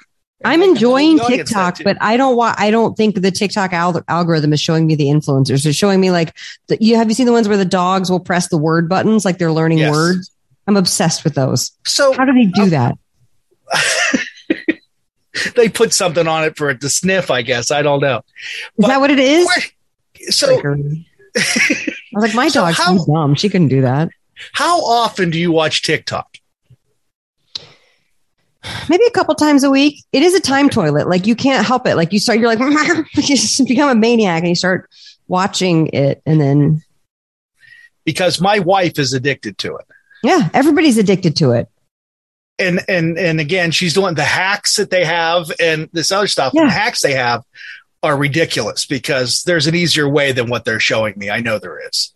I'm 0.45 0.53
And 0.55 0.63
I 0.63 0.67
told 0.67 0.77
enjoying 0.77 1.19
TikTok, 1.19 1.79
but 1.83 1.97
I 2.01 2.17
don't 2.17 2.37
want. 2.37 2.61
I 2.61 2.71
don't 2.71 2.97
think 2.97 3.21
the 3.21 3.31
TikTok 3.33 3.73
al- 3.73 4.03
algorithm 4.07 4.53
is 4.53 4.61
showing 4.61 4.87
me 4.87 4.95
the 4.95 5.07
influencers. 5.07 5.67
It's 5.67 5.77
showing 5.77 6.01
me 6.01 6.11
like 6.13 6.37
the, 6.69 6.79
you 6.81 6.97
have 6.97 7.09
you 7.09 7.15
seen 7.15 7.27
the 7.27 7.33
ones 7.33 7.49
where 7.49 7.57
the 7.57 7.65
dogs 7.65 8.09
will 8.11 8.21
press 8.21 8.49
the 8.49 8.57
word 8.59 8.89
buttons 8.89 9.25
like 9.25 9.39
they're 9.39 9.51
learning 9.53 9.79
Yes. 9.79 9.91
words. 9.93 10.31
I'm 10.69 10.77
obsessed 10.77 11.25
with 11.25 11.35
those. 11.35 11.73
so 11.87 12.13
How 12.13 12.25
do 12.25 12.33
they 12.35 12.45
do 12.45 12.71
that? 12.71 12.97
they 15.57 15.69
put 15.69 15.93
something 15.93 16.27
on 16.29 16.45
it 16.45 16.57
for 16.57 16.71
it 16.71 16.81
to 16.83 16.89
sniff. 16.89 17.31
I 17.31 17.43
guess 17.43 17.71
I 17.71 17.83
don't 17.83 18.01
know. 18.01 18.23
Is 18.79 18.87
that 18.87 19.01
what 19.01 19.11
it 19.11 19.19
is? 19.19 19.47
Where- 19.47 20.31
So, 20.31 20.57
I 20.59 20.61
was 22.13 22.25
like, 22.25 22.35
my 22.35 22.49
So 22.49 22.61
dog's 22.61 22.77
how- 22.79 22.97
so 22.97 23.07
dumb. 23.13 23.35
She 23.35 23.49
couldn't 23.49 23.69
do 23.69 23.83
that. 23.83 24.09
how 24.53 24.85
often 24.85 25.31
do 25.31 25.39
you 25.39 25.53
watch 25.53 25.83
TikTok? 25.83 26.37
Maybe 28.89 29.05
a 29.07 29.11
couple 29.11 29.35
times 29.35 29.63
a 29.65 29.71
week. 29.71 30.03
It 30.13 30.23
is 30.23 30.35
a 30.35 30.41
time 30.41 30.69
toilet. 30.69 31.09
Like 31.09 31.27
you 31.27 31.37
can't 31.37 31.65
help 31.67 31.87
it. 31.87 31.95
Like 31.97 32.13
you 32.13 32.19
start, 32.19 32.39
you're 32.41 32.53
like, 32.55 32.59
you 33.15 33.23
just 33.23 33.65
become 33.67 33.89
a 33.89 33.95
maniac 33.95 34.41
and 34.41 34.49
you 34.49 34.55
start 34.57 34.89
watching 35.29 35.89
it. 35.89 36.21
And 36.27 36.41
then, 36.41 36.83
Because 38.05 38.41
my 38.41 38.59
wife 38.59 38.99
is 38.99 39.13
addicted 39.13 39.59
to 39.59 39.77
it. 39.77 39.87
yeah, 40.23 40.49
everybody's 40.55 40.99
addicted 40.99 41.37
to 41.37 41.53
it. 41.53 41.69
and 42.59 42.81
and 42.89 43.17
and 43.19 43.39
again, 43.41 43.71
she's 43.71 43.95
doing 43.95 44.15
the 44.15 44.25
hacks 44.25 44.77
that 44.77 44.91
they 44.91 45.05
have 45.05 45.53
and 45.61 45.89
this 45.93 46.11
other 46.11 46.27
stuff. 46.27 46.53
Yeah. 46.55 46.65
The 46.65 46.71
hacks 46.73 47.03
they 47.03 47.13
have 47.15 47.45
are 48.03 48.17
ridiculous 48.17 48.87
because 48.87 49.43
there's 49.45 49.67
an 49.69 49.75
easier 49.77 50.09
way 50.09 50.33
than 50.33 50.49
what 50.51 50.65
they're 50.65 50.81
showing 50.81 51.15
me. 51.17 51.31
I 51.31 51.41
know 51.41 51.59
there 51.59 51.79
is. 51.87 52.13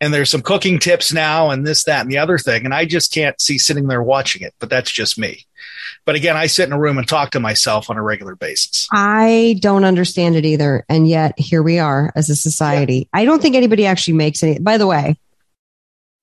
And 0.00 0.12
there's 0.12 0.28
some 0.28 0.42
cooking 0.42 0.78
tips 0.78 1.12
now 1.12 1.48
and 1.50 1.66
this, 1.66 1.84
that, 1.84 2.02
and 2.02 2.10
the 2.10 2.18
other 2.18 2.36
thing. 2.36 2.64
And 2.66 2.74
I 2.74 2.84
just 2.84 3.12
can't 3.12 3.40
see 3.40 3.56
sitting 3.58 3.86
there 3.86 4.02
watching 4.02 4.42
it, 4.42 4.52
but 4.58 4.68
that's 4.68 4.90
just 4.90 5.18
me. 5.18 5.46
But 6.04 6.14
again, 6.14 6.36
I 6.36 6.46
sit 6.46 6.66
in 6.66 6.72
a 6.72 6.78
room 6.78 6.98
and 6.98 7.06
talk 7.06 7.30
to 7.32 7.40
myself 7.40 7.90
on 7.90 7.96
a 7.96 8.02
regular 8.02 8.36
basis. 8.36 8.88
I 8.92 9.56
don't 9.60 9.84
understand 9.84 10.36
it 10.36 10.44
either. 10.44 10.84
And 10.88 11.08
yet 11.08 11.38
here 11.38 11.62
we 11.62 11.78
are 11.78 12.12
as 12.14 12.30
a 12.30 12.36
society. 12.36 13.08
I 13.12 13.24
don't 13.24 13.40
think 13.40 13.56
anybody 13.56 13.86
actually 13.86 14.14
makes 14.14 14.42
any. 14.42 14.58
By 14.58 14.78
the 14.78 14.86
way, 14.86 15.16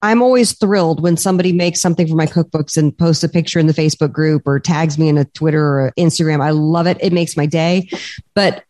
I'm 0.03 0.21
always 0.21 0.57
thrilled 0.57 1.01
when 1.01 1.15
somebody 1.15 1.53
makes 1.53 1.79
something 1.79 2.07
for 2.07 2.15
my 2.15 2.25
cookbooks 2.25 2.75
and 2.75 2.97
posts 2.97 3.23
a 3.23 3.29
picture 3.29 3.59
in 3.59 3.67
the 3.67 3.73
Facebook 3.73 4.11
group 4.11 4.47
or 4.47 4.59
tags 4.59 4.97
me 4.97 5.07
in 5.09 5.17
a 5.17 5.25
Twitter 5.25 5.63
or 5.63 5.93
Instagram. 5.97 6.41
I 6.41 6.49
love 6.49 6.87
it. 6.87 6.97
It 7.01 7.13
makes 7.13 7.37
my 7.37 7.45
day. 7.45 7.87
But 8.33 8.63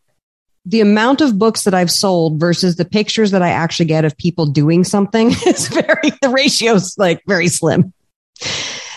the 0.66 0.82
amount 0.82 1.22
of 1.22 1.40
books 1.40 1.64
that 1.64 1.74
I've 1.74 1.90
sold 1.90 2.40
versus 2.40 2.76
the 2.76 2.86
pictures 2.86 3.32
that 3.32 3.42
I 3.42 3.50
actually 3.50 3.86
get 3.86 4.06
of 4.06 4.16
people 4.18 4.46
doing 4.46 4.84
something 4.84 5.32
is 5.48 5.70
very, 5.70 6.12
the 6.22 6.30
ratio's 6.30 6.98
like 6.98 7.22
very 7.28 7.48
slim. 7.48 7.94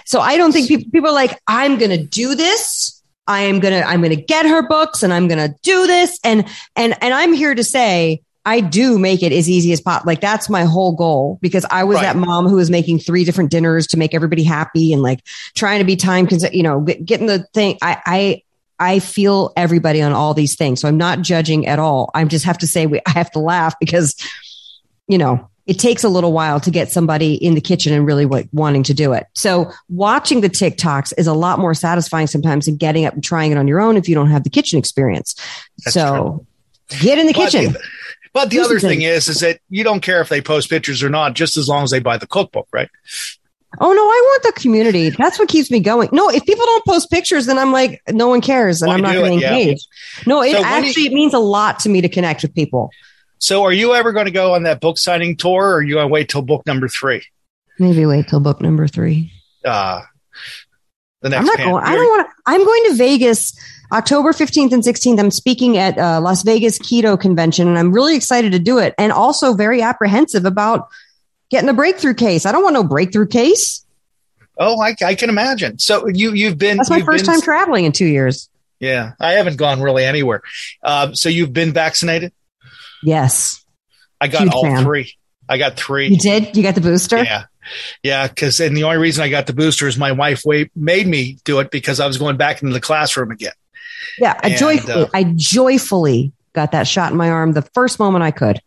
So 0.05 0.21
I 0.21 0.37
don't 0.37 0.53
think 0.53 0.69
people, 0.69 0.91
people 0.91 1.11
are 1.11 1.15
like, 1.15 1.41
I'm 1.47 1.79
going 1.79 1.91
to 1.91 2.03
do 2.03 2.35
this. 2.35 3.03
I 3.27 3.43
am 3.43 3.59
going 3.61 3.73
to, 3.81 3.87
I'm 3.87 4.01
going 4.01 4.15
to 4.15 4.23
get 4.23 4.45
her 4.47 4.67
books 4.67 5.03
and 5.03 5.13
I'm 5.13 5.29
going 5.29 5.39
to 5.51 5.57
do 5.63 5.87
this. 5.87 6.19
And, 6.25 6.47
and, 6.77 6.95
and 7.03 7.15
I'm 7.15 7.33
here 7.33 7.55
to 7.55 7.65
say, 7.65 8.21
I 8.45 8.61
do 8.61 8.99
make 8.99 9.23
it 9.23 9.33
as 9.33 9.49
easy 9.49 9.73
as 9.73 9.81
possible. 9.81 10.11
Like 10.11 10.21
that's 10.21 10.51
my 10.51 10.65
whole 10.65 10.93
goal 10.95 11.39
because 11.41 11.65
I 11.71 11.85
was 11.85 11.95
Right. 11.97 12.03
that 12.03 12.17
mom 12.17 12.47
who 12.47 12.57
was 12.57 12.69
making 12.71 12.99
three 12.99 13.25
different 13.25 13.51
dinners 13.51 13.87
to 13.89 13.97
make 13.97 14.15
everybody 14.15 14.43
happy 14.43 14.93
and 14.93 15.03
like 15.03 15.21
trying 15.55 15.79
to 15.79 15.85
be 15.87 15.97
time, 15.97 16.27
cons- 16.27 16.53
you 16.53 16.63
know, 16.63 16.83
getting 16.83 17.27
the 17.27 17.47
thing. 17.55 17.79
I, 17.81 18.03
I, 18.05 18.43
I 18.79 18.99
feel 18.99 19.55
everybody 19.57 20.03
on 20.03 20.13
all 20.13 20.35
these 20.35 20.57
things. 20.57 20.81
So 20.81 20.89
I'm 20.89 20.99
not 20.99 21.23
judging 21.23 21.67
at 21.67 21.79
all. 21.79 22.11
I 22.13 22.23
just 22.25 22.45
have 22.45 22.59
to 22.59 22.67
say 22.67 22.85
we, 22.85 23.01
I 23.07 23.11
have 23.11 23.31
to 23.31 23.39
laugh 23.39 23.75
because, 23.81 24.15
you 25.09 25.17
know, 25.17 25.49
it 25.67 25.79
takes 25.79 26.05
a 26.05 26.09
little 26.09 26.33
while 26.33 26.61
to 26.61 26.71
get 26.71 26.93
somebody 26.93 27.35
in 27.35 27.55
the 27.55 27.61
kitchen 27.61 27.93
and 27.95 28.07
really 28.07 28.27
what, 28.27 28.47
wanting 28.53 28.83
to 28.85 28.95
do 28.95 29.13
it. 29.13 29.27
So 29.35 29.71
watching 29.89 30.41
the 30.43 30.51
TikToks 30.51 31.15
is 31.17 31.27
a 31.27 31.33
lot 31.33 31.59
more 31.59 31.73
satisfying 31.75 32.27
sometimes 32.27 32.67
than 32.67 32.77
getting 32.77 33.07
up 33.07 33.15
and 33.15 33.25
trying 33.25 33.51
it 33.53 33.57
on 33.59 33.67
your 33.67 33.81
own 33.81 33.97
if 33.97 34.09
you 34.09 34.15
don't 34.15 34.31
have 34.31 34.45
the 34.45 34.51
kitchen 34.51 34.79
experience. 34.79 35.35
That's 35.85 35.95
so 35.95 36.47
get 37.01 37.19
in 37.19 37.27
the 37.27 37.33
But 37.33 37.51
kitchen. 37.51 37.73
the, 37.73 37.81
but 38.35 38.51
the 38.51 38.57
Here's 38.57 38.67
other 38.67 38.81
thing 38.81 39.03
is, 39.03 39.29
is 39.29 39.41
that 39.41 39.61
you 39.71 39.85
don't 39.85 40.01
care 40.01 40.21
if 40.21 40.29
they 40.29 40.43
post 40.43 40.69
pictures 40.69 41.03
or 41.03 41.09
not, 41.09 41.35
just 41.35 41.57
as 41.57 41.69
long 41.69 41.85
as 41.85 41.91
they 41.91 42.01
buy 42.01 42.19
the 42.19 42.27
cookbook, 42.27 42.69
right? 42.73 42.91
Oh 43.81 43.93
no, 43.93 44.03
I 44.03 44.21
want 44.41 44.43
the 44.45 44.61
community. 44.61 45.11
That's 45.11 45.39
what 45.39 45.49
keeps 45.49 45.71
me 45.71 45.81
going. 45.81 46.09
No, 46.13 46.29
if 46.29 46.45
people 46.45 46.65
don't 46.65 46.85
post 46.85 47.11
pictures, 47.11 47.47
then 47.47 47.59
I'm 47.59 47.73
like, 47.73 48.01
no 48.11 48.29
one 48.29 48.41
cares, 48.41 48.83
and 48.83 48.89
Why 48.89 48.95
I'm 48.95 49.01
not 49.03 49.15
going 49.15 49.39
to 49.39 49.43
Yeah. 49.43 49.57
engage. 49.57 49.85
No, 50.27 50.43
it 50.43 50.53
So 50.53 50.63
actually 50.63 51.07
it 51.07 51.13
means 51.13 51.35
a 51.35 51.41
lot 51.41 51.81
to 51.81 51.89
me 51.89 52.01
to 52.01 52.09
connect 52.09 52.43
with 52.43 52.55
people. 52.55 52.91
So, 53.45 53.63
are 53.65 53.73
you 53.73 53.93
ever 53.93 54.13
going 54.13 54.25
to 54.25 54.33
go 54.33 54.55
on 54.55 54.63
that 54.63 54.81
book 54.81 54.97
signing 54.97 55.37
tour, 55.37 55.73
or 55.73 55.75
are 55.75 55.83
you 55.83 55.97
going 55.97 56.09
to 56.09 56.13
wait 56.13 56.31
till 56.31 56.41
book 56.41 56.65
number 56.65 56.89
three? 56.89 57.23
Maybe 57.79 58.07
wait 58.07 58.27
till 58.27 58.41
book 58.41 58.63
number 58.63 58.89
three. 58.89 59.33
Uh, 59.63 60.01
the 61.21 61.29
next 61.29 61.41
I'm 61.41 61.47
not 61.47 61.59
going. 61.59 61.85
I 61.85 61.95
don't 61.95 62.07
want 62.07 62.27
to. 62.27 62.35
I'm 62.47 62.65
going 62.65 62.85
to 62.89 62.95
Vegas 62.95 63.55
October 63.93 64.33
15th 64.33 64.73
and 64.73 64.83
16th. 64.83 65.21
I'm 65.21 65.31
speaking 65.31 65.77
at 65.77 65.99
uh, 65.99 66.23
Las 66.23 66.43
Vegas 66.43 66.79
Keto 66.79 67.21
Convention, 67.21 67.69
and 67.69 67.79
I'm 67.79 67.93
really 67.93 68.17
excited 68.17 68.53
to 68.53 68.59
do 68.59 68.79
it, 68.79 68.95
and 68.97 69.13
also 69.13 69.53
very 69.53 69.83
apprehensive 69.83 70.47
about 70.47 70.89
getting 71.51 71.69
a 71.69 71.75
breakthrough 71.75 72.15
case. 72.15 72.47
I 72.47 72.53
don't 72.53 72.63
want 72.63 72.73
no 72.73 72.83
breakthrough 72.83 73.27
case. 73.27 73.85
Oh, 74.57 74.81
I, 74.81 74.97
I 75.05 75.15
can 75.15 75.29
imagine. 75.29 75.79
So 75.79 76.09
you 76.09 76.33
you've 76.33 76.57
been 76.57 76.79
That's 76.79 76.89
my 76.89 77.03
first 77.03 77.27
been- 77.27 77.35
time 77.35 77.43
traveling 77.43 77.85
in 77.85 77.93
two 77.93 78.07
years. 78.07 78.49
Yeah, 78.81 79.13
I 79.21 79.33
haven't 79.33 79.59
gone 79.59 79.83
really 79.83 80.05
anywhere. 80.05 80.41
Um, 80.83 81.15
so 81.15 81.29
you've 81.29 81.53
been 81.53 81.75
vaccinated? 81.75 82.33
Yes, 83.05 83.65
I 84.21 84.29
got 84.29 84.43
Huge 84.43 84.53
all 84.55 84.63
fan. 84.65 84.83
three. 84.85 85.13
I 85.49 85.59
got 85.59 85.77
three. 85.77 86.09
you 86.09 86.17
did. 86.17 86.57
You 86.57 86.63
got 86.63 86.75
the 86.75 86.81
booster. 86.81 87.23
Yeah. 87.23 87.45
Yeah, 88.03 88.29
because 88.29 88.61
and 88.61 88.77
the 88.77 88.85
only 88.85 88.99
reason 88.99 89.25
I 89.25 89.31
got 89.31 89.47
the 89.47 89.55
booster 89.55 89.89
is 89.89 89.97
my 89.97 90.13
wife 90.13 90.43
wa- 90.45 90.65
made 90.77 91.07
me 91.07 91.39
do 91.45 91.61
it 91.61 91.71
because 91.71 91.99
I 91.99 92.07
was 92.07 92.19
going 92.19 92.37
back 92.37 92.61
into 92.63 92.75
the 92.75 92.81
classroom 92.81 93.31
again. 93.31 93.53
Yeah, 94.19 94.39
I 94.43 94.49
And, 94.51 94.59
joyfully, 94.59 95.05
uh, 95.05 95.07
I 95.15 95.25
joyfully 95.35 96.33
got 96.53 96.73
that 96.73 96.87
shot 96.87 97.13
in 97.13 97.17
my 97.17 97.31
arm 97.31 97.53
the 97.53 97.63
first 97.63 97.99
moment 97.99 98.23
I 98.23 98.33
could. 98.33 98.61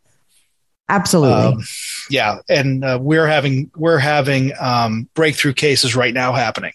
Absolutely. 0.90 1.34
Um, 1.58 1.64
yeah, 2.10 2.40
and 2.50 2.84
uh, 2.84 2.98
we're 3.02 3.28
having 3.28 3.70
we're 3.76 4.00
having 4.00 4.54
um, 4.60 5.10
breakthrough 5.14 5.54
cases 5.54 5.96
right 5.96 6.14
now 6.14 6.34
happening, 6.34 6.74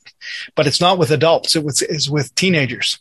but 0.55 0.67
it's 0.67 0.81
not 0.81 0.99
with 0.99 1.11
adults. 1.11 1.57
It 1.57 1.65
was 1.65 1.83
is 1.83 2.09
with 2.11 2.33
teenagers. 2.35 3.01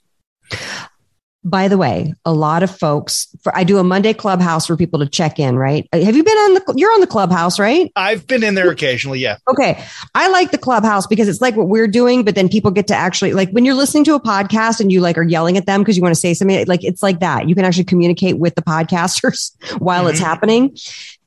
By 1.44 1.68
the 1.68 1.78
way, 1.78 2.14
a 2.24 2.34
lot 2.34 2.62
of 2.62 2.76
folks, 2.76 3.28
for, 3.42 3.56
I 3.56 3.64
do 3.64 3.80
a 3.80 3.84
Monday 3.84 4.14
clubhouse 4.14 4.68
for 4.68 4.78
people 4.78 5.00
to 5.00 5.08
check 5.08 5.40
in, 5.40 5.58
right? 5.58 5.90
Uh, 5.92 6.02
have 6.02 6.16
you 6.16 6.24
been 6.24 6.38
on 6.38 6.54
the, 6.54 6.74
you're 6.78 6.94
on 6.94 7.00
the 7.00 7.08
clubhouse, 7.08 7.58
right? 7.58 7.92
I've 7.96 8.28
been 8.28 8.44
in 8.44 8.54
there 8.54 8.70
occasionally. 8.70 9.20
Yeah. 9.20 9.38
Okay. 9.48 9.84
I 10.14 10.30
like 10.30 10.52
the 10.52 10.60
clubhouse 10.60 11.08
because 11.08 11.28
it's 11.28 11.42
like 11.42 11.56
what 11.56 11.68
we're 11.68 11.88
doing, 11.88 12.24
but 12.24 12.36
then 12.36 12.48
people 12.48 12.70
get 12.70 12.88
to 12.88 12.96
actually, 12.96 13.34
like 13.34 13.50
when 13.52 13.66
you're 13.66 13.76
listening 13.76 14.04
to 14.06 14.14
a 14.14 14.20
podcast 14.20 14.80
and 14.80 14.92
you 14.92 15.02
like 15.02 15.18
are 15.18 15.24
yelling 15.24 15.58
at 15.58 15.66
them 15.66 15.82
because 15.82 15.98
you 15.98 16.04
want 16.04 16.14
to 16.14 16.20
say 16.20 16.36
something, 16.36 16.66
like 16.68 16.84
it's 16.84 17.02
like 17.02 17.20
that. 17.22 17.50
You 17.50 17.56
can 17.56 17.66
actually 17.66 17.86
communicate 17.86 18.38
with 18.38 18.54
the 18.54 18.62
podcasters 18.62 19.56
while 19.80 20.02
mm-hmm. 20.02 20.12
it's 20.12 20.20
happening. 20.20 20.78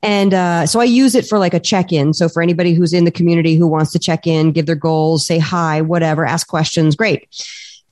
And 0.01 0.33
uh, 0.33 0.65
so 0.65 0.79
I 0.79 0.85
use 0.85 1.15
it 1.15 1.25
for 1.25 1.39
like 1.39 1.53
a 1.53 1.59
check 1.59 1.91
in. 1.91 2.13
So 2.13 2.29
for 2.29 2.41
anybody 2.41 2.73
who's 2.73 2.93
in 2.93 3.03
the 3.03 3.11
community 3.11 3.55
who 3.55 3.67
wants 3.67 3.91
to 3.93 3.99
check 3.99 4.27
in, 4.27 4.53
give 4.53 4.65
their 4.65 4.75
goals, 4.75 5.27
say 5.27 5.39
hi, 5.39 5.81
whatever, 5.81 6.25
ask 6.25 6.47
questions, 6.47 6.95
great. 6.95 7.27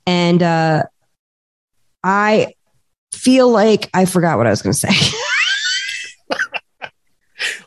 And, 0.05 0.41
uh, 0.41 0.83
I 2.03 2.53
feel 3.13 3.49
like 3.49 3.89
I 3.93 4.05
forgot 4.05 4.37
what 4.37 4.47
I 4.47 4.49
was 4.49 4.61
going 4.61 4.73
to 4.73 4.79
say. 4.79 4.89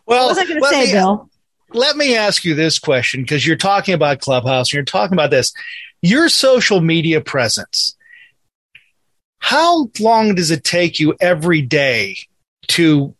well, 0.06 0.26
what 0.26 0.36
was 0.36 0.38
I 0.38 0.46
going 0.46 0.60
to 0.60 0.68
say, 0.68 0.86
me, 0.86 0.92
Bill? 0.92 1.30
Let 1.72 1.96
me 1.96 2.16
ask 2.16 2.44
you 2.44 2.54
this 2.54 2.78
question 2.78 3.22
because 3.22 3.46
you're 3.46 3.56
talking 3.56 3.94
about 3.94 4.20
Clubhouse 4.20 4.68
and 4.68 4.74
you're 4.74 4.84
talking 4.84 5.14
about 5.14 5.30
this. 5.30 5.52
Your 6.02 6.28
social 6.28 6.80
media 6.80 7.20
presence. 7.20 7.96
How 9.38 9.90
long 10.00 10.34
does 10.34 10.50
it 10.50 10.64
take 10.64 10.98
you 10.98 11.14
every 11.20 11.62
day 11.62 12.16
to 12.68 13.14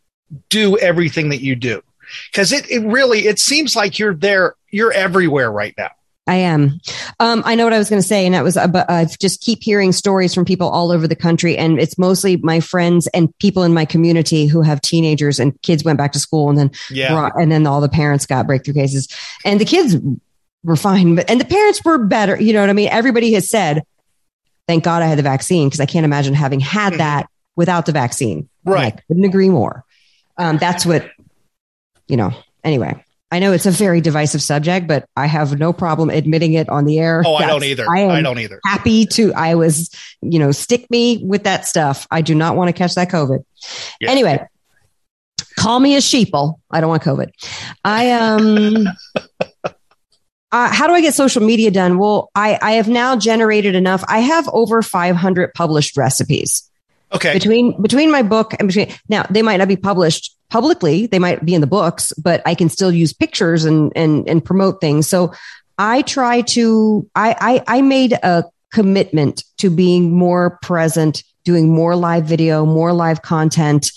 do 0.49 0.77
everything 0.79 1.31
that 1.31 1.41
you 1.41 1.55
do? 1.55 1.83
Because 2.31 2.53
it, 2.53 2.71
it 2.71 2.81
really 2.81 3.27
it 3.27 3.39
seems 3.39 3.77
like 3.77 3.99
you're 3.99 4.15
there, 4.15 4.55
you're 4.71 4.93
everywhere 4.93 5.51
right 5.51 5.75
now. 5.77 5.91
I 6.27 6.37
am. 6.37 6.81
Um, 7.21 7.43
I 7.45 7.55
know 7.55 7.65
what 7.65 7.73
I 7.73 7.79
was 7.79 7.89
going 7.89 8.03
to 8.03 8.07
say, 8.07 8.27
and 8.27 8.35
that 8.35 8.43
was, 8.43 8.57
uh, 8.57 8.67
but 8.67 8.91
I 8.91 9.05
just 9.05 9.41
keep 9.41 9.63
hearing 9.63 9.93
stories 9.93 10.35
from 10.35 10.45
people 10.45 10.69
all 10.69 10.91
over 10.91 11.07
the 11.07 11.15
country, 11.15 11.57
and 11.57 11.79
it's 11.79 11.99
mostly 11.99 12.37
my 12.39 12.59
friends 12.59 13.07
and 13.09 13.37
people 13.39 13.63
in 13.63 13.73
my 13.73 13.85
community 13.85 14.47
who 14.47 14.63
have 14.63 14.81
teenagers 14.81 15.39
and 15.39 15.61
kids 15.63 15.85
went 15.85 15.99
back 15.99 16.13
to 16.13 16.19
school, 16.19 16.49
and 16.49 16.59
then 16.59 16.71
yeah, 16.91 17.13
brought, 17.13 17.41
and 17.41 17.53
then 17.53 17.67
all 17.67 17.81
the 17.81 17.89
parents 17.89 18.27
got 18.27 18.47
breakthrough 18.47 18.75
cases, 18.75 19.09
and 19.45 19.61
the 19.61 19.65
kids 19.65 19.97
were 20.65 20.77
fine, 20.77 21.15
but 21.15 21.31
and 21.31 21.41
the 21.41 21.45
parents 21.45 21.85
were 21.85 21.99
better. 21.99 22.41
You 22.41 22.53
know 22.53 22.61
what 22.61 22.71
I 22.71 22.75
mean? 22.75 22.89
Everybody 22.89 23.33
has 23.35 23.49
said, 23.49 23.85
"Thank 24.67 24.83
God 24.83 25.03
I 25.03 25.07
had 25.07 25.19
the 25.19 25.23
vaccine," 25.23 25.69
because 25.69 25.81
I 25.81 25.87
can't 25.87 26.05
imagine 26.05 26.35
having 26.35 26.59
had 26.61 26.95
mm-hmm. 26.95 26.99
that 26.99 27.29
without 27.55 27.87
the 27.87 27.93
vaccine. 27.93 28.49
Right? 28.65 28.95
I 28.95 29.01
couldn't 29.07 29.25
agree 29.25 29.49
more. 29.49 29.85
Um, 30.39 30.59
that's 30.59 30.85
what 30.85 31.09
you 32.09 32.17
know. 32.17 32.33
Anyway. 32.65 33.01
I 33.33 33.41
know 33.41 33.53
it's 33.53 33.67
a 33.67 33.73
very 33.73 34.01
divisive 34.01 34.41
subject, 34.41 34.87
but 34.87 35.09
I 35.17 35.27
have 35.27 35.59
no 35.59 35.73
problem 35.73 36.11
admitting 36.11 36.53
it 36.53 36.69
on 36.69 36.85
the 36.85 37.01
air. 37.01 37.23
Oh, 37.27 37.35
I 37.35 37.47
don't 37.47 37.65
either. 37.65 37.85
I, 37.91 38.07
I, 38.07 38.23
don't 38.23 38.39
either. 38.39 38.61
Happy 38.65 39.05
to. 39.07 39.33
I 39.35 39.57
was, 39.57 39.91
you 40.23 40.39
know, 40.39 40.53
stick 40.53 40.89
me 40.91 41.19
with 41.25 41.43
that 41.45 41.67
stuff. 41.67 42.07
I 42.11 42.23
do 42.23 42.35
not 42.35 42.57
want 42.57 42.69
to 42.69 42.73
catch 42.73 42.95
that 42.95 43.11
COVID. 43.11 43.45
Yeah. 44.01 44.11
Anyway, 44.11 44.47
call 45.59 45.81
me 45.81 45.97
a 45.97 45.99
sheeple. 45.99 46.61
I 46.71 46.81
don't 46.81 46.91
want 46.91 47.03
COVID. 47.03 47.31
I 47.85 48.13
um. 48.13 48.87
Uh, 50.53 50.73
how 50.73 50.87
do 50.87 50.93
I 50.93 51.01
get 51.01 51.13
social 51.13 51.43
media 51.43 51.73
done? 51.73 51.99
Well, 51.99 52.31
I, 52.37 52.57
I 52.63 52.73
have 52.73 52.89
now 52.89 53.17
generated 53.17 53.75
enough. 53.75 54.05
I 54.09 54.21
have 54.21 54.49
over 54.53 54.81
500 54.81 55.53
published 55.55 55.97
recipes. 55.97 56.71
Okay. 57.13 57.33
Between 57.33 57.81
between 57.83 58.11
my 58.11 58.23
book 58.23 58.55
and 58.59 58.69
between 58.69 58.93
now, 59.09 59.25
they 59.29 59.43
might 59.43 59.57
not 59.57 59.69
be 59.69 59.77
published 59.77 60.36
publicly. 60.49 61.07
They 61.07 61.19
might 61.19 61.45
be 61.45 61.55
in 61.55 61.61
the 61.61 61.67
books, 61.67 62.13
but 62.15 62.43
I 62.47 62.55
can 62.55 62.69
still 62.69 62.93
use 62.93 63.13
pictures 63.13 63.65
and 63.65 63.93
and 63.97 64.29
and 64.29 64.45
promote 64.45 64.81
things. 64.81 65.07
So 65.07 65.33
I 65.79 66.03
try 66.03 66.43
to 66.43 67.09
I 67.15 67.63
I, 67.69 67.79
I 67.79 67.83
made 67.83 68.13
a 68.13 68.45
commitment 68.73 69.45
to 69.59 69.71
being 69.71 70.13
more 70.13 70.59
present, 70.63 71.25
doing 71.45 71.73
more 71.73 71.97
live 71.97 72.25
video, 72.25 72.67
more 72.67 72.93
live 72.93 73.23
content. 73.23 73.91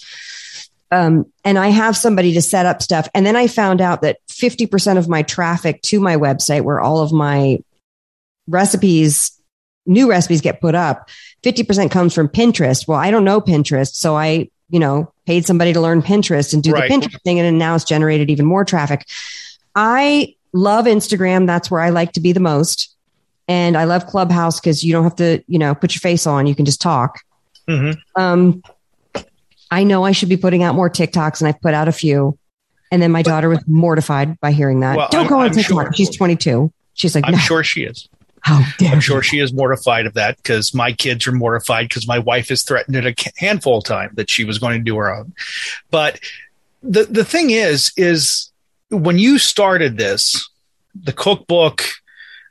Um, 0.91 1.31
and 1.43 1.59
I 1.59 1.67
have 1.67 1.95
somebody 1.95 2.33
to 2.33 2.41
set 2.41 2.65
up 2.65 2.81
stuff. 2.81 3.07
And 3.13 3.25
then 3.25 3.35
I 3.35 3.47
found 3.47 3.79
out 3.79 4.01
that 4.01 4.17
50% 4.29 4.97
of 4.97 5.07
my 5.07 5.21
traffic 5.21 5.81
to 5.83 5.99
my 5.99 6.15
website, 6.15 6.61
where 6.61 6.79
all 6.79 6.99
of 6.99 7.11
my 7.11 7.59
recipes, 8.47 9.31
new 9.85 10.09
recipes 10.09 10.41
get 10.41 10.61
put 10.61 10.73
up, 10.73 11.09
50% 11.43 11.91
comes 11.91 12.13
from 12.13 12.27
Pinterest. 12.27 12.87
Well, 12.87 12.97
I 12.97 13.11
don't 13.11 13.23
know 13.23 13.39
Pinterest. 13.39 13.93
So 13.93 14.15
I 14.15 14.49
you 14.69 14.79
know, 14.79 15.11
paid 15.25 15.45
somebody 15.45 15.73
to 15.73 15.81
learn 15.81 16.01
Pinterest 16.01 16.53
and 16.53 16.63
do 16.63 16.71
right. 16.71 16.89
the 16.89 16.95
Pinterest 16.95 17.21
thing. 17.23 17.39
And 17.39 17.57
now 17.57 17.75
it's 17.75 17.83
generated 17.83 18.29
even 18.29 18.45
more 18.45 18.65
traffic. 18.65 19.05
I 19.75 20.35
love 20.53 20.85
Instagram. 20.85 21.47
That's 21.47 21.69
where 21.69 21.81
I 21.81 21.89
like 21.89 22.13
to 22.13 22.19
be 22.19 22.31
the 22.31 22.39
most. 22.39 22.95
And 23.47 23.75
I 23.75 23.85
love 23.85 24.05
Clubhouse 24.05 24.59
because 24.59 24.83
you 24.83 24.93
don't 24.93 25.03
have 25.03 25.15
to, 25.17 25.43
you 25.47 25.57
know, 25.57 25.73
put 25.73 25.95
your 25.95 26.01
face 26.01 26.27
on. 26.27 26.45
You 26.45 26.55
can 26.55 26.65
just 26.65 26.81
talk. 26.81 27.21
Mm-hmm. 27.67 28.21
Um, 28.21 28.61
I 29.71 29.83
know 29.83 30.03
I 30.03 30.11
should 30.11 30.29
be 30.29 30.37
putting 30.37 30.63
out 30.63 30.75
more 30.75 30.89
TikToks 30.89 31.41
and 31.41 31.47
I've 31.47 31.61
put 31.61 31.73
out 31.73 31.87
a 31.87 31.91
few. 31.91 32.37
And 32.91 33.01
then 33.01 33.11
my 33.11 33.21
daughter 33.21 33.49
was 33.49 33.63
mortified 33.67 34.39
by 34.39 34.51
hearing 34.51 34.79
that. 34.79 34.97
Well, 34.97 35.07
don't 35.11 35.23
I'm, 35.25 35.29
go 35.29 35.39
on 35.39 35.45
I'm 35.47 35.51
TikTok. 35.51 35.85
Sure. 35.87 35.93
She's 35.93 36.15
22. 36.15 36.71
She's 36.93 37.15
like, 37.15 37.25
I'm 37.25 37.33
no. 37.33 37.37
sure 37.37 37.63
she 37.63 37.83
is. 37.83 38.09
How 38.41 38.63
dare 38.77 38.91
I'm 38.91 38.99
sure 38.99 39.21
she 39.21 39.39
is 39.39 39.53
mortified 39.53 40.05
of 40.05 40.13
that 40.13 40.37
because 40.37 40.73
my 40.73 40.91
kids 40.91 41.27
are 41.27 41.31
mortified 41.31 41.89
because 41.89 42.07
my 42.07 42.19
wife 42.19 42.49
has 42.49 42.63
threatened 42.63 42.95
it 42.95 43.05
a 43.05 43.31
handful 43.37 43.77
of 43.77 43.83
times 43.83 44.15
that 44.15 44.29
she 44.29 44.43
was 44.43 44.59
going 44.59 44.79
to 44.79 44.83
do 44.83 44.97
her 44.97 45.13
own. 45.13 45.33
But 45.91 46.19
the 46.83 47.03
the 47.05 47.25
thing 47.25 47.49
is, 47.49 47.91
is 47.97 48.51
when 48.89 49.19
you 49.19 49.37
started 49.37 49.97
this, 49.97 50.49
the 50.95 51.13
cookbook, 51.13 51.83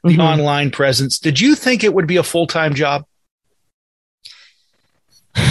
the 0.04 0.10
mm-hmm. 0.10 0.20
online 0.20 0.70
presence, 0.70 1.18
did 1.18 1.40
you 1.40 1.54
think 1.54 1.82
it 1.82 1.94
would 1.94 2.06
be 2.06 2.16
a 2.16 2.22
full 2.22 2.46
time 2.46 2.74
job? 2.74 3.04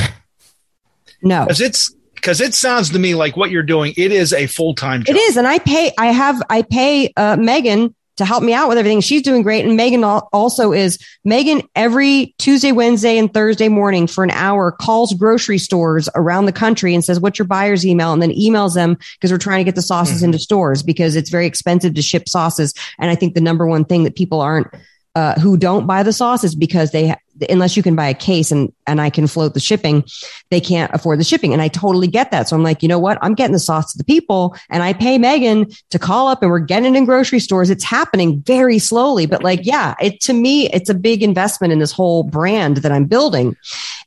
No, 1.19 1.45
because 1.45 1.61
it's 1.61 1.95
because 2.13 2.41
it 2.41 2.53
sounds 2.53 2.91
to 2.91 2.99
me 2.99 3.15
like 3.15 3.35
what 3.35 3.49
you're 3.49 3.63
doing. 3.63 3.91
It 3.97 4.11
is 4.11 4.33
a 4.33 4.45
full 4.45 4.75
time 4.75 5.03
job. 5.03 5.15
It 5.15 5.19
is, 5.19 5.35
and 5.35 5.47
I 5.47 5.57
pay. 5.57 5.91
I 5.97 6.07
have. 6.07 6.39
I 6.47 6.61
pay 6.61 7.11
uh, 7.17 7.37
Megan 7.37 7.95
to 8.17 8.25
help 8.25 8.43
me 8.43 8.53
out 8.53 8.67
with 8.67 8.77
everything. 8.77 9.01
She's 9.01 9.21
doing 9.21 9.41
great. 9.41 9.65
And 9.65 9.77
Megan 9.77 10.03
also 10.03 10.73
is 10.73 10.99
Megan 11.23 11.61
every 11.75 12.35
Tuesday, 12.37 12.71
Wednesday, 12.71 13.17
and 13.17 13.33
Thursday 13.33 13.69
morning 13.69 14.07
for 14.07 14.23
an 14.23 14.31
hour 14.31 14.71
calls 14.71 15.13
grocery 15.13 15.57
stores 15.57 16.09
around 16.15 16.45
the 16.45 16.51
country 16.51 16.93
and 16.93 17.05
says, 17.05 17.19
what's 17.19 17.39
your 17.39 17.47
buyer's 17.47 17.85
email? 17.85 18.13
And 18.13 18.21
then 18.21 18.31
emails 18.31 18.75
them 18.75 18.97
because 19.15 19.31
we're 19.31 19.37
trying 19.37 19.59
to 19.59 19.63
get 19.63 19.75
the 19.75 19.81
sauces 19.81 20.17
mm-hmm. 20.17 20.25
into 20.25 20.39
stores 20.39 20.83
because 20.83 21.15
it's 21.15 21.29
very 21.29 21.45
expensive 21.45 21.93
to 21.93 22.01
ship 22.01 22.27
sauces. 22.27 22.73
And 22.99 23.09
I 23.09 23.15
think 23.15 23.33
the 23.33 23.41
number 23.41 23.65
one 23.65 23.85
thing 23.85 24.03
that 24.03 24.15
people 24.15 24.41
aren't 24.41 24.67
uh, 25.15 25.33
who 25.39 25.57
don't 25.57 25.87
buy 25.87 26.03
the 26.03 26.13
sauce 26.13 26.43
is 26.43 26.53
because 26.53 26.91
they 26.91 27.15
unless 27.49 27.77
you 27.77 27.83
can 27.83 27.95
buy 27.95 28.07
a 28.07 28.13
case 28.13 28.51
and 28.51 28.71
and 28.85 29.01
I 29.01 29.09
can 29.09 29.27
float 29.27 29.53
the 29.53 29.59
shipping, 29.59 30.03
they 30.49 30.59
can't 30.59 30.93
afford 30.93 31.19
the 31.19 31.23
shipping. 31.23 31.53
And 31.53 31.61
I 31.61 31.67
totally 31.67 32.07
get 32.07 32.31
that. 32.31 32.47
So 32.47 32.55
I'm 32.55 32.63
like, 32.63 32.81
you 32.81 32.89
know 32.89 32.99
what? 32.99 33.17
I'm 33.21 33.33
getting 33.33 33.53
the 33.53 33.59
sauce 33.59 33.91
to 33.91 33.97
the 33.97 34.03
people, 34.03 34.55
and 34.69 34.83
I 34.83 34.93
pay 34.93 35.17
Megan 35.17 35.67
to 35.89 35.99
call 35.99 36.27
up, 36.27 36.41
and 36.41 36.51
we're 36.51 36.59
getting 36.59 36.95
it 36.95 36.97
in 36.97 37.05
grocery 37.05 37.39
stores. 37.39 37.69
It's 37.69 37.83
happening 37.83 38.41
very 38.41 38.79
slowly, 38.79 39.25
but 39.25 39.43
like, 39.43 39.61
yeah, 39.63 39.95
it 40.01 40.21
to 40.21 40.33
me, 40.33 40.69
it's 40.69 40.89
a 40.89 40.95
big 40.95 41.23
investment 41.23 41.73
in 41.73 41.79
this 41.79 41.91
whole 41.91 42.23
brand 42.23 42.77
that 42.77 42.91
I'm 42.91 43.05
building, 43.05 43.55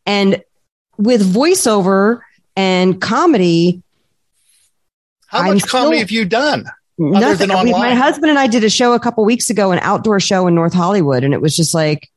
and 0.07 0.43
with 0.97 1.23
voiceover 1.33 2.21
and 2.57 3.01
comedy. 3.01 3.83
How 5.27 5.43
much 5.43 5.51
I'm 5.51 5.61
comedy 5.61 5.97
still, 5.97 5.99
have 6.01 6.11
you 6.11 6.25
done? 6.25 6.67
Nothing. 6.99 7.49
my 7.49 7.95
husband 7.95 8.29
and 8.29 8.39
I 8.39 8.47
did 8.47 8.63
a 8.63 8.69
show 8.69 8.93
a 8.93 9.01
couple 9.01 9.25
weeks 9.25 9.49
ago, 9.49 9.73
an 9.73 9.79
outdoor 9.79 10.21
show 10.21 10.47
in 10.47 10.55
North 10.55 10.75
Hollywood, 10.75 11.25
and 11.25 11.33
it 11.33 11.41
was 11.41 11.57
just 11.57 11.73
like, 11.73 12.11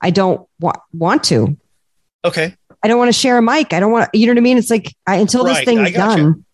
I 0.00 0.10
don't 0.10 0.46
wa- 0.60 0.72
want 0.92 1.24
to. 1.24 1.56
Okay. 2.24 2.54
I 2.82 2.88
don't 2.88 2.98
want 2.98 3.08
to 3.08 3.18
share 3.18 3.38
a 3.38 3.42
mic. 3.42 3.72
I 3.72 3.80
don't 3.80 3.92
want 3.92 4.10
you 4.12 4.26
know 4.26 4.32
what 4.32 4.38
I 4.38 4.42
mean? 4.42 4.58
It's 4.58 4.70
like 4.70 4.94
I, 5.06 5.16
until 5.16 5.44
right. 5.44 5.56
this 5.56 5.64
thing 5.64 5.78
is 5.78 5.92
done. 5.92 6.18
You. 6.18 6.44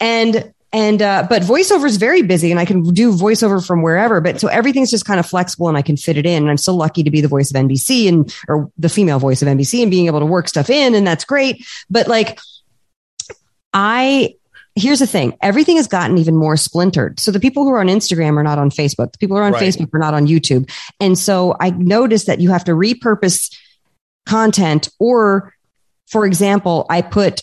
And 0.00 0.52
and 0.74 1.02
uh, 1.02 1.26
but 1.28 1.42
voiceover 1.42 1.86
is 1.86 1.98
very 1.98 2.22
busy, 2.22 2.50
and 2.50 2.58
I 2.58 2.64
can 2.64 2.82
do 2.82 3.12
voiceover 3.12 3.64
from 3.64 3.82
wherever. 3.82 4.20
But 4.20 4.40
so 4.40 4.48
everything's 4.48 4.90
just 4.90 5.04
kind 5.04 5.20
of 5.20 5.26
flexible, 5.26 5.68
and 5.68 5.76
I 5.76 5.82
can 5.82 5.98
fit 5.98 6.16
it 6.16 6.24
in. 6.24 6.42
And 6.42 6.50
I'm 6.50 6.56
so 6.56 6.74
lucky 6.74 7.02
to 7.02 7.10
be 7.10 7.20
the 7.20 7.28
voice 7.28 7.50
of 7.50 7.56
NBC 7.56 8.08
and 8.08 8.34
or 8.48 8.70
the 8.78 8.88
female 8.88 9.18
voice 9.18 9.42
of 9.42 9.48
NBC, 9.48 9.82
and 9.82 9.90
being 9.90 10.06
able 10.06 10.20
to 10.20 10.26
work 10.26 10.48
stuff 10.48 10.70
in, 10.70 10.94
and 10.94 11.06
that's 11.06 11.24
great. 11.24 11.66
But 11.90 12.08
like, 12.08 12.38
I 13.74 14.36
here's 14.74 15.00
the 15.00 15.06
thing. 15.06 15.36
Everything 15.42 15.76
has 15.76 15.86
gotten 15.86 16.18
even 16.18 16.36
more 16.36 16.56
splintered. 16.56 17.20
So 17.20 17.30
the 17.30 17.40
people 17.40 17.64
who 17.64 17.70
are 17.70 17.80
on 17.80 17.88
instagram 17.88 18.36
are 18.36 18.42
not 18.42 18.58
on 18.58 18.70
facebook. 18.70 19.12
The 19.12 19.18
people 19.18 19.36
who 19.36 19.42
are 19.42 19.46
on 19.46 19.52
right. 19.52 19.62
facebook 19.62 19.92
are 19.94 19.98
not 19.98 20.14
on 20.14 20.26
youtube. 20.26 20.70
And 21.00 21.18
so 21.18 21.56
i 21.60 21.70
noticed 21.70 22.26
that 22.26 22.40
you 22.40 22.50
have 22.50 22.64
to 22.64 22.72
repurpose 22.72 23.54
content 24.24 24.88
or 25.00 25.52
for 26.06 26.24
example 26.24 26.86
i 26.88 27.02
put 27.02 27.42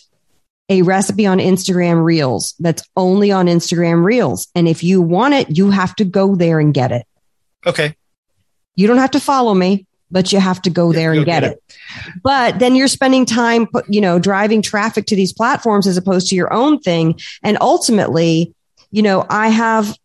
a 0.70 0.80
recipe 0.82 1.26
on 1.26 1.38
instagram 1.38 2.02
reels 2.02 2.54
that's 2.58 2.82
only 2.96 3.30
on 3.30 3.46
instagram 3.46 4.04
reels. 4.04 4.48
And 4.54 4.66
if 4.66 4.82
you 4.82 5.02
want 5.02 5.34
it 5.34 5.56
you 5.56 5.70
have 5.70 5.94
to 5.96 6.04
go 6.04 6.34
there 6.34 6.58
and 6.58 6.74
get 6.74 6.92
it. 6.92 7.06
Okay. 7.66 7.94
You 8.76 8.86
don't 8.86 8.98
have 8.98 9.10
to 9.12 9.20
follow 9.20 9.54
me 9.54 9.86
but 10.10 10.32
you 10.32 10.40
have 10.40 10.60
to 10.62 10.70
go 10.70 10.92
there 10.92 11.12
and 11.12 11.24
get, 11.24 11.42
get 11.42 11.52
it. 11.52 11.62
it. 11.68 12.12
But 12.22 12.58
then 12.58 12.74
you're 12.74 12.88
spending 12.88 13.24
time, 13.24 13.68
you 13.88 14.00
know, 14.00 14.18
driving 14.18 14.62
traffic 14.62 15.06
to 15.06 15.16
these 15.16 15.32
platforms 15.32 15.86
as 15.86 15.96
opposed 15.96 16.28
to 16.28 16.36
your 16.36 16.52
own 16.52 16.80
thing. 16.80 17.18
And 17.42 17.58
ultimately, 17.60 18.54
you 18.90 19.02
know, 19.02 19.26
I 19.28 19.48
have, 19.48 19.96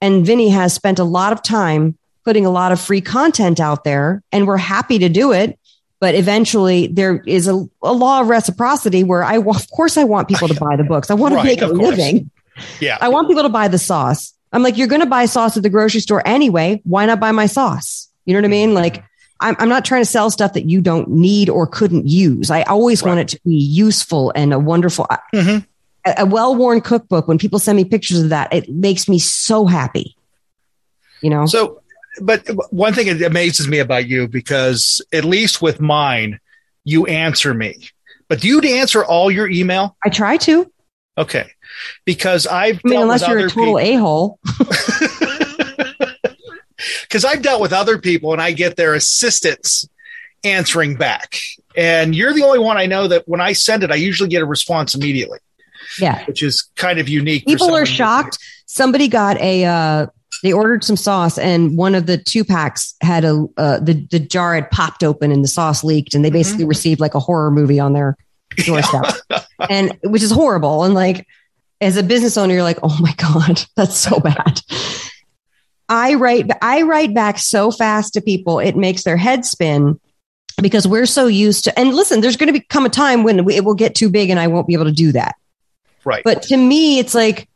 and 0.00 0.24
Vinnie 0.26 0.50
has 0.50 0.74
spent 0.74 0.98
a 0.98 1.04
lot 1.04 1.32
of 1.32 1.42
time 1.42 1.96
putting 2.24 2.46
a 2.46 2.50
lot 2.50 2.72
of 2.72 2.80
free 2.80 3.00
content 3.00 3.60
out 3.60 3.84
there 3.84 4.22
and 4.32 4.46
we're 4.46 4.56
happy 4.56 4.98
to 4.98 5.08
do 5.08 5.32
it. 5.32 5.58
But 6.00 6.14
eventually, 6.14 6.88
there 6.88 7.22
is 7.26 7.48
a, 7.48 7.66
a 7.82 7.92
law 7.92 8.20
of 8.20 8.28
reciprocity 8.28 9.04
where 9.04 9.24
I, 9.24 9.38
of 9.38 9.70
course, 9.70 9.96
I 9.96 10.04
want 10.04 10.28
people 10.28 10.48
to 10.48 10.54
buy 10.54 10.76
the 10.76 10.84
books. 10.84 11.10
I 11.10 11.14
want 11.14 11.34
Right, 11.34 11.42
to 11.42 11.46
make 11.46 11.62
a 11.62 11.68
course. 11.68 11.96
living. 11.96 12.30
Yeah. 12.78 12.98
I 13.00 13.08
want 13.08 13.28
people 13.28 13.44
to 13.44 13.48
buy 13.48 13.68
the 13.68 13.78
sauce. 13.78 14.34
I'm 14.52 14.62
like, 14.62 14.76
you're 14.76 14.88
going 14.88 15.00
to 15.00 15.06
buy 15.06 15.24
sauce 15.24 15.56
at 15.56 15.62
the 15.62 15.70
grocery 15.70 16.00
store 16.00 16.22
anyway. 16.26 16.82
Why 16.84 17.06
not 17.06 17.20
buy 17.20 17.32
my 17.32 17.46
sauce? 17.46 18.08
You 18.26 18.34
know 18.34 18.38
what 18.38 18.44
I 18.44 18.46
mm-hmm. 18.46 18.50
mean? 18.50 18.74
Like, 18.74 19.02
I'm, 19.40 19.56
I'm 19.58 19.68
not 19.68 19.84
trying 19.84 20.02
to 20.02 20.06
sell 20.06 20.30
stuff 20.30 20.52
that 20.54 20.68
you 20.68 20.80
don't 20.80 21.08
need 21.08 21.48
or 21.50 21.66
couldn't 21.66 22.06
use. 22.06 22.50
I 22.50 22.62
always 22.62 23.02
want 23.02 23.20
it 23.20 23.28
to 23.28 23.40
be 23.44 23.54
useful 23.56 24.32
and 24.34 24.52
a 24.52 24.58
wonderful, 24.58 25.06
Mhm. 25.34 25.66
a, 26.06 26.14
a 26.18 26.26
well 26.26 26.54
worn 26.54 26.80
cookbook. 26.80 27.28
When 27.28 27.38
people 27.38 27.58
send 27.58 27.76
me 27.76 27.84
pictures 27.84 28.20
of 28.22 28.28
that, 28.30 28.52
it 28.54 28.68
makes 28.68 29.08
me 29.08 29.18
so 29.18 29.66
happy. 29.66 30.16
You 31.20 31.30
know? 31.30 31.46
So, 31.46 31.82
but 32.20 32.48
one 32.70 32.94
thing 32.94 33.06
that 33.18 33.26
amazes 33.26 33.66
me 33.66 33.80
about 33.80 34.06
you 34.06 34.28
because 34.28 35.02
at 35.12 35.24
least 35.24 35.60
with 35.60 35.80
mine, 35.80 36.38
you 36.84 37.06
answer 37.06 37.54
me. 37.54 37.88
But 38.28 38.40
do 38.40 38.48
you 38.48 38.60
answer 38.60 39.04
all 39.04 39.30
your 39.30 39.48
email? 39.48 39.96
I 40.04 40.10
try 40.10 40.36
to. 40.38 40.70
Okay, 41.16 41.48
because 42.04 42.46
I've 42.46 42.80
I 42.84 42.88
mean, 42.88 43.00
unless 43.00 43.26
you're 43.26 43.46
a 43.46 43.50
total 43.50 43.78
a 43.78 43.94
hole. 43.94 44.38
because 47.14 47.24
I've 47.24 47.42
dealt 47.42 47.60
with 47.60 47.72
other 47.72 47.96
people 47.96 48.32
and 48.32 48.42
I 48.42 48.50
get 48.50 48.74
their 48.74 48.92
assistants 48.92 49.88
answering 50.42 50.96
back. 50.96 51.38
And 51.76 52.12
you're 52.12 52.32
the 52.32 52.42
only 52.42 52.58
one 52.58 52.76
I 52.76 52.86
know 52.86 53.06
that 53.06 53.28
when 53.28 53.40
I 53.40 53.52
send 53.52 53.84
it, 53.84 53.92
I 53.92 53.94
usually 53.94 54.28
get 54.28 54.42
a 54.42 54.44
response 54.44 54.96
immediately, 54.96 55.38
Yeah. 56.00 56.24
which 56.24 56.42
is 56.42 56.62
kind 56.74 56.98
of 56.98 57.08
unique. 57.08 57.46
People 57.46 57.72
are 57.72 57.86
shocked. 57.86 58.38
Somebody 58.66 59.06
got 59.06 59.40
a, 59.40 59.64
uh, 59.64 60.06
they 60.42 60.52
ordered 60.52 60.82
some 60.82 60.96
sauce 60.96 61.38
and 61.38 61.78
one 61.78 61.94
of 61.94 62.06
the 62.06 62.18
two 62.18 62.44
packs 62.44 62.96
had 63.00 63.24
a, 63.24 63.46
uh, 63.58 63.78
the, 63.78 64.04
the 64.10 64.18
jar 64.18 64.56
had 64.56 64.68
popped 64.72 65.04
open 65.04 65.30
and 65.30 65.44
the 65.44 65.48
sauce 65.48 65.84
leaked 65.84 66.14
and 66.14 66.24
they 66.24 66.30
basically 66.30 66.64
received 66.64 66.98
like 66.98 67.14
a 67.14 67.20
horror 67.20 67.52
movie 67.52 67.78
on 67.78 67.92
their 67.92 68.16
doorstep 68.56 69.14
and 69.70 69.96
which 70.02 70.24
is 70.24 70.32
horrible. 70.32 70.82
And 70.82 70.94
like, 70.94 71.28
as 71.80 71.96
a 71.96 72.02
business 72.02 72.36
owner, 72.36 72.54
you're 72.54 72.62
like, 72.64 72.80
oh 72.82 72.96
my 73.00 73.14
God, 73.18 73.62
that's 73.76 73.96
so 73.96 74.18
bad. 74.18 74.60
I 75.88 76.14
write, 76.14 76.50
I 76.62 76.82
write 76.82 77.14
back 77.14 77.38
so 77.38 77.70
fast 77.70 78.14
to 78.14 78.20
people, 78.20 78.58
it 78.58 78.76
makes 78.76 79.02
their 79.04 79.16
head 79.16 79.44
spin 79.44 80.00
because 80.62 80.86
we're 80.86 81.06
so 81.06 81.26
used 81.26 81.64
to, 81.64 81.78
and 81.78 81.94
listen, 81.94 82.20
there's 82.20 82.36
going 82.36 82.52
to 82.52 82.58
become 82.58 82.86
a 82.86 82.90
time 82.90 83.22
when 83.22 83.48
it 83.50 83.64
will 83.64 83.74
get 83.74 83.94
too 83.94 84.08
big 84.08 84.30
and 84.30 84.40
I 84.40 84.46
won't 84.46 84.66
be 84.66 84.74
able 84.74 84.86
to 84.86 84.92
do 84.92 85.12
that. 85.12 85.34
Right. 86.04 86.22
But 86.24 86.42
to 86.44 86.56
me, 86.56 86.98
it's 86.98 87.14
like, 87.14 87.48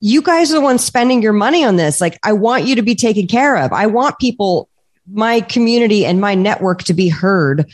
you 0.00 0.22
guys 0.22 0.50
are 0.50 0.54
the 0.54 0.60
ones 0.62 0.82
spending 0.82 1.22
your 1.22 1.34
money 1.34 1.62
on 1.64 1.76
this. 1.76 2.00
Like, 2.00 2.18
I 2.22 2.32
want 2.32 2.64
you 2.64 2.76
to 2.76 2.82
be 2.82 2.94
taken 2.94 3.26
care 3.26 3.56
of. 3.56 3.72
I 3.72 3.86
want 3.86 4.18
people, 4.18 4.68
my 5.10 5.42
community 5.42 6.06
and 6.06 6.20
my 6.20 6.34
network 6.34 6.84
to 6.84 6.94
be 6.94 7.08
heard. 7.08 7.70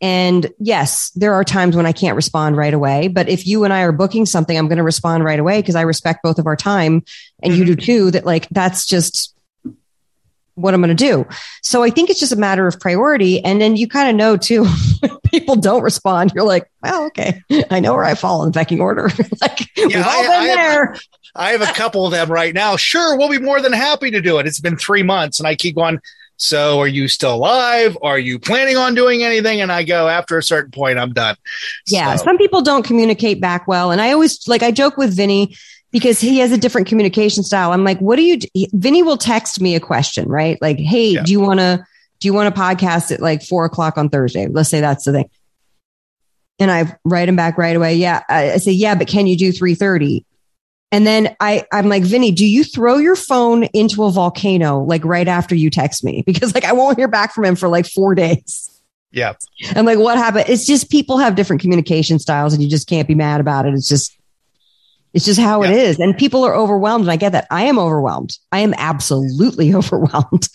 And 0.00 0.52
yes, 0.58 1.10
there 1.14 1.34
are 1.34 1.44
times 1.44 1.76
when 1.76 1.86
I 1.86 1.92
can't 1.92 2.16
respond 2.16 2.56
right 2.56 2.74
away. 2.74 3.08
But 3.08 3.28
if 3.28 3.46
you 3.46 3.64
and 3.64 3.72
I 3.72 3.82
are 3.82 3.92
booking 3.92 4.26
something, 4.26 4.56
I'm 4.56 4.68
going 4.68 4.78
to 4.78 4.84
respond 4.84 5.24
right 5.24 5.38
away 5.38 5.60
because 5.60 5.76
I 5.76 5.82
respect 5.82 6.22
both 6.22 6.38
of 6.38 6.46
our 6.46 6.56
time 6.56 7.04
and 7.42 7.54
you 7.54 7.64
do 7.64 7.76
mm-hmm. 7.76 7.84
too. 7.84 8.10
That 8.10 8.26
like, 8.26 8.48
that's 8.50 8.86
just 8.86 9.34
what 10.54 10.74
I'm 10.74 10.80
going 10.80 10.94
to 10.96 11.08
do. 11.08 11.26
So 11.62 11.82
I 11.82 11.90
think 11.90 12.10
it's 12.10 12.20
just 12.20 12.32
a 12.32 12.36
matter 12.36 12.66
of 12.66 12.78
priority. 12.78 13.44
And 13.44 13.60
then 13.60 13.76
you 13.76 13.88
kind 13.88 14.08
of 14.08 14.16
know 14.16 14.36
too, 14.36 14.66
people 15.24 15.56
don't 15.56 15.82
respond. 15.82 16.32
You're 16.34 16.44
like, 16.44 16.70
well, 16.82 17.06
okay, 17.06 17.42
I 17.70 17.80
know 17.80 17.94
where 17.94 18.04
I 18.04 18.14
fall 18.14 18.42
in 18.42 18.50
the 18.50 18.58
pecking 18.58 18.80
order. 18.80 19.10
like, 19.40 19.70
we've 19.76 19.96
all 19.96 20.02
I- 20.02 20.22
been 20.22 20.58
I 20.58 20.62
have- 20.62 21.00
I 21.36 21.50
have 21.50 21.62
a 21.62 21.72
couple 21.72 22.06
of 22.06 22.12
them 22.12 22.30
right 22.30 22.54
now. 22.54 22.76
Sure, 22.76 23.18
we'll 23.18 23.28
be 23.28 23.40
more 23.40 23.60
than 23.60 23.72
happy 23.72 24.12
to 24.12 24.20
do 24.20 24.38
it. 24.38 24.46
It's 24.46 24.60
been 24.60 24.76
three 24.76 25.02
months 25.02 25.40
and 25.40 25.48
I 25.48 25.56
keep 25.56 25.74
going. 25.74 25.98
So 26.36 26.80
are 26.80 26.86
you 26.88 27.06
still 27.08 27.34
alive? 27.34 27.96
Are 28.02 28.18
you 28.18 28.38
planning 28.38 28.76
on 28.76 28.94
doing 28.94 29.22
anything? 29.22 29.60
And 29.60 29.70
I 29.70 29.84
go, 29.84 30.08
after 30.08 30.36
a 30.36 30.42
certain 30.42 30.70
point, 30.72 30.98
I'm 30.98 31.12
done. 31.12 31.36
Yeah, 31.86 32.16
So- 32.16 32.24
some 32.24 32.38
people 32.38 32.60
don't 32.62 32.84
communicate 32.84 33.40
back 33.40 33.68
well, 33.68 33.90
and 33.90 34.00
I 34.00 34.12
always 34.12 34.46
like 34.48 34.62
I 34.62 34.70
joke 34.70 34.96
with 34.96 35.14
Vinnie 35.16 35.56
because 35.92 36.20
he 36.20 36.38
has 36.40 36.50
a 36.50 36.58
different 36.58 36.88
communication 36.88 37.44
style. 37.44 37.70
I'm 37.72 37.84
like, 37.84 38.00
what 38.00 38.16
do 38.16 38.22
you? 38.22 38.38
do? 38.38 38.48
Vinnie 38.72 39.02
will 39.04 39.16
text 39.16 39.60
me 39.60 39.76
a 39.76 39.80
question, 39.80 40.28
right? 40.28 40.58
Like, 40.60 40.78
hey, 40.78 41.10
Yeah. 41.10 41.22
do 41.22 41.30
you 41.30 41.40
want 41.40 41.60
to 41.60 41.84
do 42.20 42.26
you 42.28 42.34
want 42.34 42.52
to 42.52 42.60
podcast 42.60 43.12
at 43.12 43.20
like 43.20 43.42
four 43.44 43.64
o'clock 43.64 43.96
on 43.96 44.08
Thursday? 44.08 44.46
Let's 44.48 44.68
say 44.70 44.80
that's 44.80 45.04
the 45.04 45.12
thing. 45.12 45.30
And 46.58 46.70
I 46.70 46.96
write 47.04 47.28
him 47.28 47.36
back 47.36 47.58
right 47.58 47.76
away. 47.76 47.94
Yeah, 47.96 48.22
I, 48.28 48.52
I 48.52 48.56
say 48.58 48.72
yeah, 48.72 48.94
but 48.96 49.06
can 49.08 49.26
you 49.26 49.36
do 49.36 49.52
three 49.52 49.74
thirty? 49.74 50.24
And 50.94 51.04
then 51.04 51.34
I, 51.40 51.64
I'm 51.72 51.88
like, 51.88 52.04
Vinnie, 52.04 52.30
do 52.30 52.46
you 52.46 52.62
throw 52.62 52.98
your 52.98 53.16
phone 53.16 53.64
into 53.72 54.04
a 54.04 54.12
volcano 54.12 54.78
like 54.84 55.04
right 55.04 55.26
after 55.26 55.56
you 55.56 55.68
text 55.68 56.04
me? 56.04 56.22
Because 56.26 56.54
like 56.54 56.64
I 56.64 56.72
won't 56.72 56.96
hear 56.96 57.08
back 57.08 57.34
from 57.34 57.44
him 57.46 57.56
for 57.56 57.68
like 57.68 57.86
four 57.86 58.14
days. 58.14 58.70
yeah. 59.10 59.32
I'm 59.74 59.84
like, 59.86 59.98
what 59.98 60.16
happened? 60.18 60.44
It's 60.48 60.66
just 60.66 60.90
people 60.90 61.18
have 61.18 61.34
different 61.34 61.62
communication 61.62 62.20
styles 62.20 62.54
and 62.54 62.62
you 62.62 62.68
just 62.70 62.86
can't 62.88 63.08
be 63.08 63.16
mad 63.16 63.40
about 63.40 63.66
it. 63.66 63.74
It's 63.74 63.88
just, 63.88 64.16
it's 65.12 65.24
just 65.24 65.40
how 65.40 65.62
it 65.64 65.70
Yeah. 65.70 65.76
is. 65.76 65.98
And 65.98 66.16
people 66.16 66.44
are 66.44 66.54
overwhelmed. 66.54 67.02
And 67.04 67.10
I 67.10 67.16
get 67.16 67.32
that. 67.32 67.48
I 67.50 67.64
am 67.64 67.76
overwhelmed. 67.78 68.38
I 68.52 68.60
am 68.60 68.72
absolutely 68.78 69.74
overwhelmed. 69.80 70.48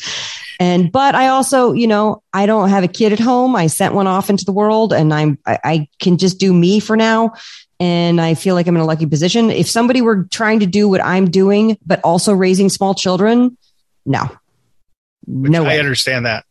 And, 0.61 0.89
but 0.89 1.15
I 1.15 1.27
also, 1.27 1.73
you 1.73 1.87
know, 1.87 2.23
I 2.33 2.45
don't 2.45 2.69
have 2.69 2.85
a 2.85 2.87
kid 2.89 3.11
at 3.11 3.19
home. 3.19 3.57
I 3.57 3.67
sent 3.67 3.93
one 3.93 4.07
off 4.07 4.29
into 4.29 4.45
the 4.45 4.51
world 4.53 4.93
and 4.93 5.13
I'm, 5.13 5.37
I, 5.45 5.59
I 5.65 5.87
can 5.99 6.17
just 6.17 6.39
do 6.39 6.53
me 6.53 6.79
for 6.79 6.95
now. 6.95 7.33
And 7.79 8.19
I 8.19 8.33
feel 8.33 8.55
like 8.55 8.67
I'm 8.67 8.75
in 8.75 8.81
a 8.81 8.85
lucky 8.85 9.05
position. 9.05 9.49
If 9.49 9.69
somebody 9.69 10.01
were 10.01 10.23
trying 10.25 10.59
to 10.59 10.65
do 10.65 10.89
what 10.89 11.03
I'm 11.03 11.29
doing, 11.31 11.77
but 11.85 12.01
also 12.03 12.33
raising 12.33 12.67
small 12.69 12.93
children, 12.93 13.57
no, 14.05 14.29
Which 15.27 15.51
no 15.51 15.65
I 15.65 15.77
understand 15.77 16.25
that. 16.25 16.43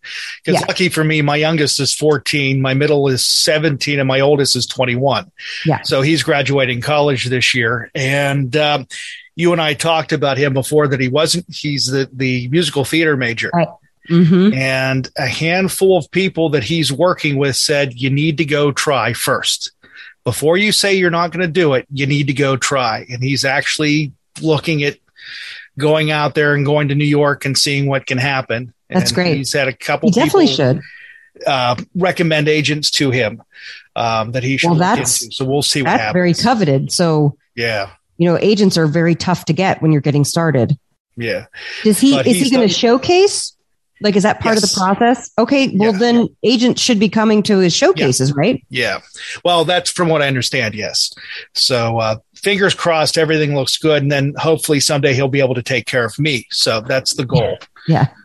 Because 0.44 0.60
Yeah. 0.60 0.66
lucky 0.68 0.88
for 0.88 1.04
me, 1.04 1.20
my 1.22 1.36
youngest 1.36 1.80
is 1.80 1.92
14, 1.94 2.60
my 2.62 2.72
middle 2.74 3.08
is 3.08 3.26
17, 3.26 3.98
and 3.98 4.08
my 4.08 4.20
oldest 4.20 4.56
is 4.56 4.66
21. 4.66 5.30
Yeah. 5.66 5.82
So 5.82 6.00
he's 6.00 6.22
graduating 6.22 6.80
college 6.80 7.26
this 7.26 7.54
year. 7.54 7.90
And 7.94 8.56
um, 8.56 8.86
you 9.36 9.52
and 9.52 9.60
I 9.60 9.74
talked 9.74 10.12
about 10.12 10.38
him 10.38 10.54
before 10.54 10.88
that 10.88 11.00
he 11.00 11.08
wasn't, 11.08 11.46
he's 11.52 11.86
the, 11.86 12.08
the 12.12 12.48
musical 12.48 12.84
theater 12.84 13.16
major. 13.16 13.50
Right. 13.52 13.68
hmm 14.08 14.52
And 14.54 15.10
a 15.18 15.26
handful 15.26 15.98
of 15.98 16.10
people 16.10 16.48
that 16.50 16.62
he's 16.64 16.90
working 16.92 17.36
with 17.36 17.56
said, 17.56 17.94
you 18.00 18.08
need 18.08 18.38
to 18.38 18.44
go 18.46 18.72
try 18.72 19.12
first. 19.12 19.72
Before 20.28 20.58
you 20.58 20.72
say 20.72 20.92
you're 20.94 21.10
not 21.10 21.32
going 21.32 21.40
to 21.46 21.50
do 21.50 21.72
it, 21.72 21.86
you 21.90 22.06
need 22.06 22.26
to 22.26 22.34
go 22.34 22.58
try. 22.58 23.06
And 23.08 23.22
he's 23.22 23.46
actually 23.46 24.12
looking 24.42 24.82
at 24.82 24.98
going 25.78 26.10
out 26.10 26.34
there 26.34 26.54
and 26.54 26.66
going 26.66 26.88
to 26.88 26.94
New 26.94 27.06
York 27.06 27.46
and 27.46 27.56
seeing 27.56 27.86
what 27.86 28.04
can 28.04 28.18
happen. 28.18 28.74
That's 28.90 29.08
And 29.10 29.14
great. 29.14 29.36
He's 29.38 29.54
had 29.54 29.68
a 29.68 29.72
couple 29.72 30.10
You 30.10 30.12
definitely 30.16 30.48
people, 30.48 30.56
should. 30.74 30.80
uh, 31.46 31.76
recommend 31.94 32.46
agents 32.46 32.90
to 32.90 33.10
him 33.10 33.42
um, 33.96 34.32
that 34.32 34.42
he 34.42 34.58
should 34.58 34.68
Well, 34.72 34.78
that's- 34.78 35.22
into. 35.22 35.34
So 35.34 35.46
we'll 35.46 35.62
see 35.62 35.80
what 35.80 35.86
That's 35.92 36.00
happens. 36.02 36.12
very 36.12 36.34
coveted. 36.34 36.92
So, 36.92 37.38
yeah. 37.56 37.88
you 38.18 38.28
know, 38.28 38.36
agents 38.38 38.76
are 38.76 38.86
very 38.86 39.14
tough 39.14 39.46
to 39.46 39.54
get 39.54 39.80
when 39.80 39.92
you're 39.92 40.02
getting 40.02 40.26
started. 40.26 40.76
Yeah. 41.16 41.46
Does 41.84 41.98
he, 42.00 42.12
But 42.12 42.26
is 42.26 42.38
he 42.38 42.50
going 42.50 42.68
to 42.68 42.74
showcase? 42.74 43.56
Like, 44.00 44.16
is 44.16 44.22
that 44.22 44.40
part 44.40 44.56
of 44.56 44.62
the 44.62 44.72
process? 44.76 45.30
Okay. 45.38 45.74
Well, 45.76 45.92
Yeah. 45.92 45.98
then 45.98 46.28
agents 46.42 46.80
should 46.80 46.98
be 47.00 47.08
coming 47.08 47.42
to 47.44 47.58
his 47.58 47.74
showcases, 47.74 48.32
right? 48.34 48.62
Yeah. 48.70 49.00
Well, 49.44 49.64
that's 49.64 49.90
from 49.90 50.08
what 50.08 50.22
I 50.22 50.28
understand. 50.28 50.74
Yes. 50.74 51.12
So, 51.54 51.98
uh, 51.98 52.16
fingers 52.34 52.74
crossed, 52.74 53.18
everything 53.18 53.54
looks 53.56 53.76
good. 53.78 54.02
And 54.02 54.12
then 54.12 54.34
hopefully 54.38 54.80
someday 54.80 55.14
he'll 55.14 55.28
be 55.28 55.40
able 55.40 55.54
to 55.56 55.62
take 55.62 55.86
care 55.86 56.04
of 56.04 56.18
me. 56.18 56.46
So 56.50 56.80
that's 56.80 57.14
the 57.14 57.24
goal. 57.24 57.58
Yeah. 57.86 58.06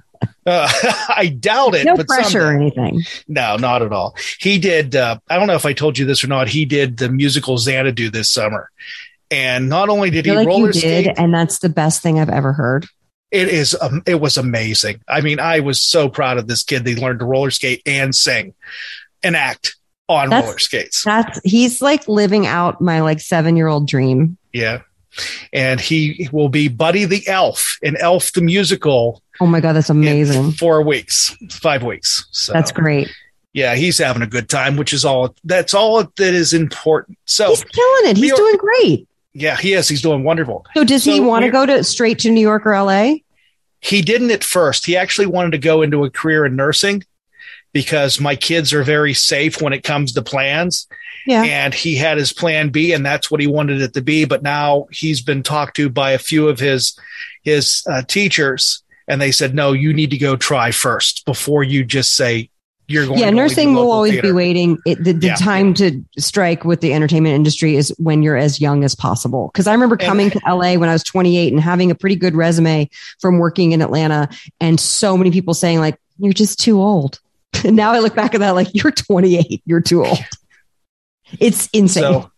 Uh, 0.46 0.70
I 1.10 1.28
doubt 1.38 1.76
it. 1.76 1.86
No 1.86 1.98
but 1.98 2.08
pressure 2.08 2.48
or 2.48 2.52
anything. 2.54 3.02
No, 3.28 3.58
not 3.58 3.82
at 3.82 3.92
all. 3.92 4.16
He 4.40 4.58
did. 4.58 4.96
Uh, 4.96 5.18
I 5.30 5.38
don't 5.38 5.48
know 5.48 5.56
if 5.56 5.66
I 5.66 5.74
told 5.74 5.98
you 5.98 6.06
this 6.06 6.24
or 6.24 6.28
not. 6.28 6.48
He 6.48 6.64
did 6.64 6.96
the 6.98 7.10
musical 7.10 7.58
Xanadu 7.58 8.10
this 8.10 8.30
summer. 8.30 8.70
And 9.32 9.68
not 9.68 9.90
only 9.90 10.10
did 10.10 10.26
he 10.26 10.32
like 10.32 10.48
roller 10.48 10.72
skate, 10.72 11.06
did. 11.08 11.20
And 11.20 11.34
that's 11.34 11.60
the 11.60 11.68
best 11.70 12.02
thing 12.02 12.20
I've 12.22 12.30
ever 12.30 12.54
heard. 12.54 12.86
It 13.34 13.50
is 13.50 13.76
um, 13.82 14.02
it 14.06 14.22
was 14.22 14.38
amazing. 14.38 15.02
I 15.08 15.20
mean, 15.22 15.40
I 15.40 15.60
was 15.60 15.82
so 15.82 16.08
proud 16.08 16.38
of 16.38 16.48
this 16.48 16.64
kid. 16.64 16.86
They 16.86 16.96
learned 16.96 17.20
to 17.20 17.26
roller 17.26 17.52
skate 17.52 17.82
and 17.86 18.16
sing 18.16 18.54
and 19.24 19.36
act 19.36 19.76
on 20.08 20.30
That's- 20.30 20.46
roller 20.46 20.60
skates. 20.60 21.04
That's, 21.04 21.40
he's 21.44 21.82
like 21.82 22.08
living 22.08 22.46
out 22.46 22.80
my 22.80 23.02
like 23.02 23.20
seven 23.20 23.58
year 23.58 23.68
old 23.68 23.88
dream. 23.88 24.38
Yeah. 24.54 24.82
And 25.52 25.80
he 25.80 26.28
will 26.32 26.50
be 26.50 26.68
Buddy 26.70 27.06
the 27.06 27.28
Elf 27.28 27.78
in 27.84 27.96
Elf 27.98 28.32
the 28.34 28.42
Musical 28.42 29.22
Oh 29.42 29.46
my 29.48 29.60
God. 29.60 29.74
That's 29.74 29.90
in 29.90 29.98
amazing. 29.98 30.52
four 30.54 30.82
weeks, 30.84 31.36
five 31.52 31.84
weeks. 31.84 32.26
So 32.32 32.54
That's 32.54 32.72
great. 32.72 33.10
yeah, 33.54 33.76
he's 33.76 33.98
having 33.98 34.22
a 34.24 34.28
good 34.28 34.50
time, 34.50 34.76
which 34.76 34.92
is 34.94 35.06
all 35.06 35.36
that's 35.44 35.74
all 35.74 36.04
that 36.04 36.20
is 36.20 36.54
important. 36.54 37.18
So 37.26 37.50
He's 37.50 37.64
killing 37.64 38.10
it. 38.12 38.18
He's 38.18 38.34
doing 38.34 38.58
great. 38.58 39.08
yeah, 39.34 39.56
he 39.56 39.74
is. 39.74 39.88
He's 39.88 40.02
doing 40.02 40.24
wonderful. 40.24 40.66
So 40.76 40.84
does 40.84 41.04
he 41.04 41.20
want 41.20 41.46
to 41.46 41.52
go 41.52 41.66
to 41.66 41.84
straight 41.84 42.20
to 42.20 42.32
New 42.32 42.42
York 42.42 42.66
or 42.66 42.80
LA? 42.80 43.16
He 43.84 44.02
didn't 44.02 44.32
at 44.32 44.44
first. 44.44 44.86
He 44.86 44.96
actually 44.96 45.26
wanted 45.28 45.52
to 45.52 45.58
go 45.58 45.82
into 45.82 46.06
a 46.06 46.10
career 46.10 46.46
in 46.46 46.56
nursing 46.56 47.04
because 47.74 48.20
my 48.20 48.36
kids 48.36 48.72
are 48.72 48.84
very 48.84 49.14
safe 49.14 49.62
when 49.62 49.74
it 49.74 49.84
comes 49.84 50.14
to 50.14 50.22
plans. 50.22 50.88
Yeah. 51.26 51.44
and 51.44 51.74
he 51.74 51.96
had 51.96 52.18
his 52.18 52.34
plan 52.34 52.70
B, 52.70 52.92
and 52.92 53.06
that's 53.06 53.32
what 53.32 53.40
he 53.40 53.48
wanted 53.48 53.82
it 53.82 53.94
to 53.94 54.02
be. 54.02 54.26
But 54.26 54.44
now 54.44 54.88
he's 54.92 55.22
been 55.22 55.42
talked 55.42 55.78
to 55.78 55.90
by 55.90 56.12
a 56.12 56.18
few 56.18 56.50
of 56.50 56.60
his 56.60 57.00
his 57.44 57.82
uh, 57.90 58.02
teachers, 58.02 58.84
and 59.08 59.22
they 59.22 59.32
said, 59.32 59.56
"No, 59.56 59.72
you 59.72 59.94
need 59.94 60.12
to 60.12 60.18
go 60.18 60.36
try 60.36 60.72
first 60.72 61.26
before 61.26 61.64
you 61.64 61.86
just 61.86 62.16
say 62.16 62.50
you're 62.88 63.06
going. 63.08 63.20
Yeah, 63.20 63.30
nursing 63.30 63.74
will 63.74 63.92
always 63.92 64.12
theater. 64.14 64.28
be 64.30 64.32
waiting. 64.34 64.78
It, 64.86 65.04
the 65.04 65.14
the 65.14 65.28
Yeah. 65.28 65.36
time 65.36 65.74
to 65.76 66.04
strike 66.18 66.66
with 66.66 66.82
the 66.82 66.94
entertainment 66.94 67.36
industry 67.36 67.76
is 67.76 67.94
when 67.98 68.24
you're 68.24 68.38
as 68.38 68.60
young 68.60 68.84
as 68.84 68.94
possible. 68.96 69.50
Because 69.54 69.68
I 69.68 69.72
remember 69.74 69.96
And- 69.96 70.04
coming 70.04 70.30
to 70.32 70.40
LA 70.48 70.76
when 70.78 70.90
I 70.90 70.94
was 70.94 71.04
28 71.04 71.54
and 71.54 71.62
having 71.62 71.92
a 71.92 71.96
pretty 71.96 72.16
good 72.16 72.36
resume 72.36 72.90
from 73.20 73.40
working 73.40 73.72
in 73.72 73.82
Atlanta, 73.82 74.28
and 74.60 74.80
so 74.80 75.18
many 75.18 75.32
people 75.32 75.54
saying 75.54 75.80
like, 75.80 75.98
"You're 76.20 76.34
just 76.34 76.60
too 76.60 76.82
old." 76.82 77.20
And 77.64 77.76
now 77.78 77.92
I 77.94 78.00
look 78.00 78.16
back 78.16 78.34
at 78.34 78.40
that 78.42 78.52
like, 78.52 78.68
"You're 78.74 78.92
28. 78.92 79.62
You're 79.66 79.82
too 79.82 80.06
old." 80.06 80.20
It's 81.40 81.68
insane. 81.74 82.04
So, 82.04 82.32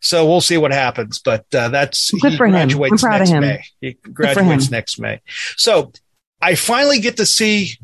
so 0.00 0.26
we'll 0.26 0.40
see 0.40 0.58
what 0.58 0.72
happens. 0.72 1.18
But 1.20 1.46
uh, 1.54 1.68
that's 1.68 2.10
Good 2.10 2.32
he 2.32 2.36
for 2.36 2.46
him. 2.46 2.52
graduates 2.52 2.92
I'm 2.92 2.98
proud 3.08 3.22
of 3.22 3.28
him. 3.28 3.40
May. 3.42 3.64
He 3.80 3.92
graduates 4.12 4.66
him. 4.66 4.70
next 4.72 4.98
May. 4.98 5.20
So 5.56 5.92
I 6.40 6.54
finally 6.56 6.98
get 7.00 7.16
to 7.18 7.26
see 7.26 7.78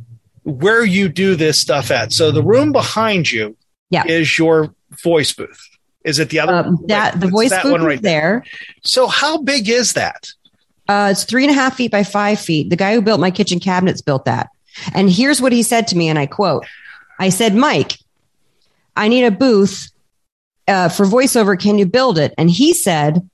where 0.48 0.82
you 0.84 1.08
do 1.08 1.36
this 1.36 1.58
stuff 1.58 1.90
at. 1.90 2.12
So 2.12 2.30
the 2.30 2.42
room 2.42 2.72
behind 2.72 3.30
you 3.30 3.56
Yeah. 3.90 4.04
is 4.06 4.38
your 4.38 4.74
voice 5.02 5.32
booth. 5.32 5.60
Is 6.04 6.18
it 6.18 6.30
the 6.30 6.40
other? 6.40 6.54
Um, 6.54 6.78
that 6.88 7.14
wait, 7.14 7.20
the 7.20 7.28
voice 7.28 7.50
that 7.50 7.62
booth 7.62 7.82
right 7.82 8.00
there. 8.00 8.44
So 8.82 9.06
how 9.08 9.38
big 9.42 9.68
is 9.68 9.92
that? 9.92 10.28
Uh, 10.88 11.08
it's 11.12 11.24
three 11.24 11.44
and 11.44 11.50
a 11.50 11.54
half 11.54 11.76
feet 11.76 11.90
by 11.90 12.02
five 12.02 12.40
feet. 12.40 12.70
The 12.70 12.76
guy 12.76 12.94
who 12.94 13.02
built 13.02 13.20
my 13.20 13.30
kitchen 13.30 13.60
cabinets 13.60 14.00
built 14.00 14.24
that. 14.24 14.48
And 14.94 15.10
here's 15.10 15.42
what 15.42 15.52
he 15.52 15.62
said 15.62 15.86
to 15.88 15.96
me, 15.96 16.08
and 16.08 16.18
I 16.18 16.26
quote 16.26 16.64
I 17.18 17.28
said, 17.28 17.54
Mike, 17.54 17.98
I 18.96 19.08
need 19.08 19.24
a 19.24 19.30
booth 19.30 19.90
uh, 20.66 20.88
for 20.88 21.04
voiceover. 21.04 21.58
Can 21.60 21.78
you 21.78 21.84
build 21.84 22.16
it? 22.18 22.32
And 22.38 22.50
he 22.50 22.72
said, 22.72 23.28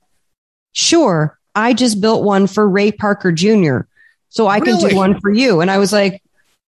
Sure. 0.73 1.39
I 1.55 1.73
just 1.73 2.01
built 2.01 2.23
one 2.25 2.47
for 2.47 2.67
Ray 2.67 2.91
Parker 2.91 3.31
Jr. 3.31 3.81
So 4.27 4.47
I 4.47 4.59
can 4.59 4.77
do 4.77 4.93
one 4.93 5.21
for 5.21 5.31
you. 5.31 5.61
And 5.61 5.71
I 5.71 5.77
was 5.77 5.93
like, 5.93 6.21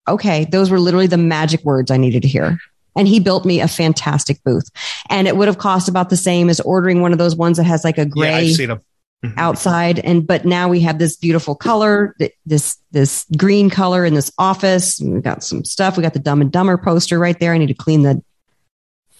Okay, 0.09 0.45
those 0.47 0.71
were 0.71 0.81
literally 0.81 1.07
the 1.07 1.17
magic 1.17 1.63
words 1.65 1.91
I 1.91 1.97
needed 1.97 2.23
to 2.23 2.29
hear. 2.29 2.59
And 2.95 3.07
he 3.07 3.21
built 3.21 3.45
me 3.45 3.61
a 3.61 3.69
fantastic 3.69 4.43
booth. 4.45 4.71
And 5.11 5.29
it 5.29 5.37
would 5.37 5.49
have 5.49 5.59
cost 5.59 5.89
about 5.89 6.09
the 6.09 6.17
same 6.17 6.49
as 6.49 6.61
ordering 6.61 7.03
one 7.03 7.13
of 7.13 7.19
those 7.19 7.37
ones 7.37 7.59
that 7.59 7.65
has 7.65 7.85
like 7.85 7.99
a 7.99 8.03
Yeah, 8.03 8.07
gray 8.07 8.33
I've 8.35 8.53
seen 8.57 8.69
them. 8.71 8.81
Mm-hmm. 9.25 9.39
outside. 9.39 9.99
And 9.99 10.27
but 10.27 10.45
now 10.45 10.69
we 10.69 10.81
have 10.81 10.99
this 10.99 11.17
beautiful 11.17 11.55
color 11.55 12.15
this 12.47 12.77
this 12.93 13.27
green 13.37 13.69
color 13.71 14.05
in 14.05 14.15
this 14.15 14.31
office. 14.39 15.01
We 15.01 15.21
got 15.21 15.43
some 15.43 15.65
stuff. 15.65 15.97
We 15.97 16.03
got 16.03 16.13
the 16.15 16.19
dumb 16.21 16.41
and 16.41 16.53
dumber 16.53 16.77
poster 16.79 17.19
right 17.19 17.39
there. 17.39 17.53
I 17.53 17.59
need 17.59 17.67
to 17.69 17.75
clean 17.75 18.03
the 18.03 18.23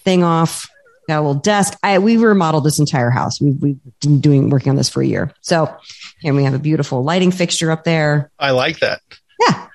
thing 0.03 0.23
off. 0.23 0.69
Got 1.07 1.19
a 1.19 1.21
little 1.21 1.33
desk. 1.41 1.77
I 1.83 1.99
we 1.99 2.17
remodeled 2.17 2.63
this 2.63 2.79
entire 2.79 3.09
house. 3.09 3.39
We, 3.41 3.51
we've 3.51 3.79
been 4.01 4.19
doing 4.19 4.49
working 4.49 4.69
on 4.71 4.75
this 4.75 4.89
for 4.89 5.01
a 5.01 5.05
year. 5.07 5.33
So 5.41 5.75
and 6.23 6.35
we 6.35 6.43
have 6.43 6.53
a 6.53 6.59
beautiful 6.59 7.03
lighting 7.03 7.31
fixture 7.31 7.71
up 7.71 7.83
there. 7.83 8.31
I 8.39 8.51
like 8.51 8.79
that. 8.79 9.01
yeah 9.47 9.66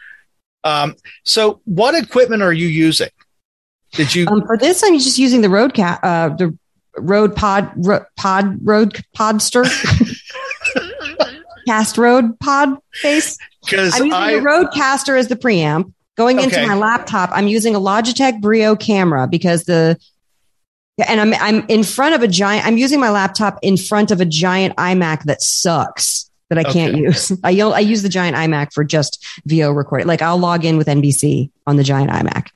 Um, 0.65 0.95
so 1.25 1.61
what 1.65 1.95
equipment 1.95 2.43
are 2.43 2.53
you 2.53 2.69
using? 2.69 3.09
Did 3.93 4.15
you? 4.15 4.27
um, 4.29 4.47
for 4.47 4.57
this 4.57 4.83
i'm 4.83 4.99
just 4.99 5.19
using 5.19 5.43
the 5.43 5.51
road 5.51 5.75
cat 5.75 6.01
uh 6.03 6.31
the 6.31 6.57
road 6.97 7.37
pod 7.37 7.71
ro- 7.77 8.07
pod 8.17 8.57
road 8.67 8.99
podster 9.15 9.65
cast 11.67 11.99
road 11.99 12.39
pod 12.41 12.77
face 12.95 13.39
Because 13.65 13.95
I'm 13.95 14.07
using 14.07 14.13
I 14.21 14.35
the 14.35 14.41
RODECaster 14.41 15.19
as 15.19 15.29
the 15.29 15.37
preamp. 15.37 15.93
Going 16.17 16.39
Okay. 16.39 16.45
into 16.45 16.67
my 16.67 16.75
laptop, 16.75 17.31
I'm 17.33 17.49
using 17.49 17.75
a 17.75 17.81
Logitech 17.81 18.41
Brio 18.43 18.77
camera 18.77 19.27
because 19.27 19.65
the 19.65 19.97
and 21.07 21.21
I'm 21.21 21.33
I'm 21.35 21.65
in 21.69 21.85
front 21.85 22.15
of 22.15 22.23
a 22.23 22.29
giant. 22.29 22.67
I'm 22.67 22.77
using 22.77 23.01
my 23.01 23.11
laptop 23.11 23.59
in 23.63 23.77
front 23.77 24.11
of 24.11 24.21
a 24.21 24.25
giant 24.27 24.77
iMac 24.77 25.23
that 25.25 25.41
sucks 25.41 26.31
that 26.55 26.59
I 26.67 26.71
can't 26.71 26.93
Okay. 26.93 27.03
use. 27.03 27.33
I 27.45 27.59
I 27.61 27.81
use 27.81 28.03
the 28.03 28.09
giant 28.09 28.37
iMac 28.37 28.73
for 28.73 28.85
just 28.85 29.25
VO 29.47 29.71
recording. 29.71 30.07
Like 30.07 30.23
I'll 30.23 30.39
log 30.39 30.65
in 30.65 30.77
with 30.77 30.87
NBC 30.87 31.51
on 31.67 31.77
the 31.77 31.85
giant 31.85 32.11
iMac 32.11 32.49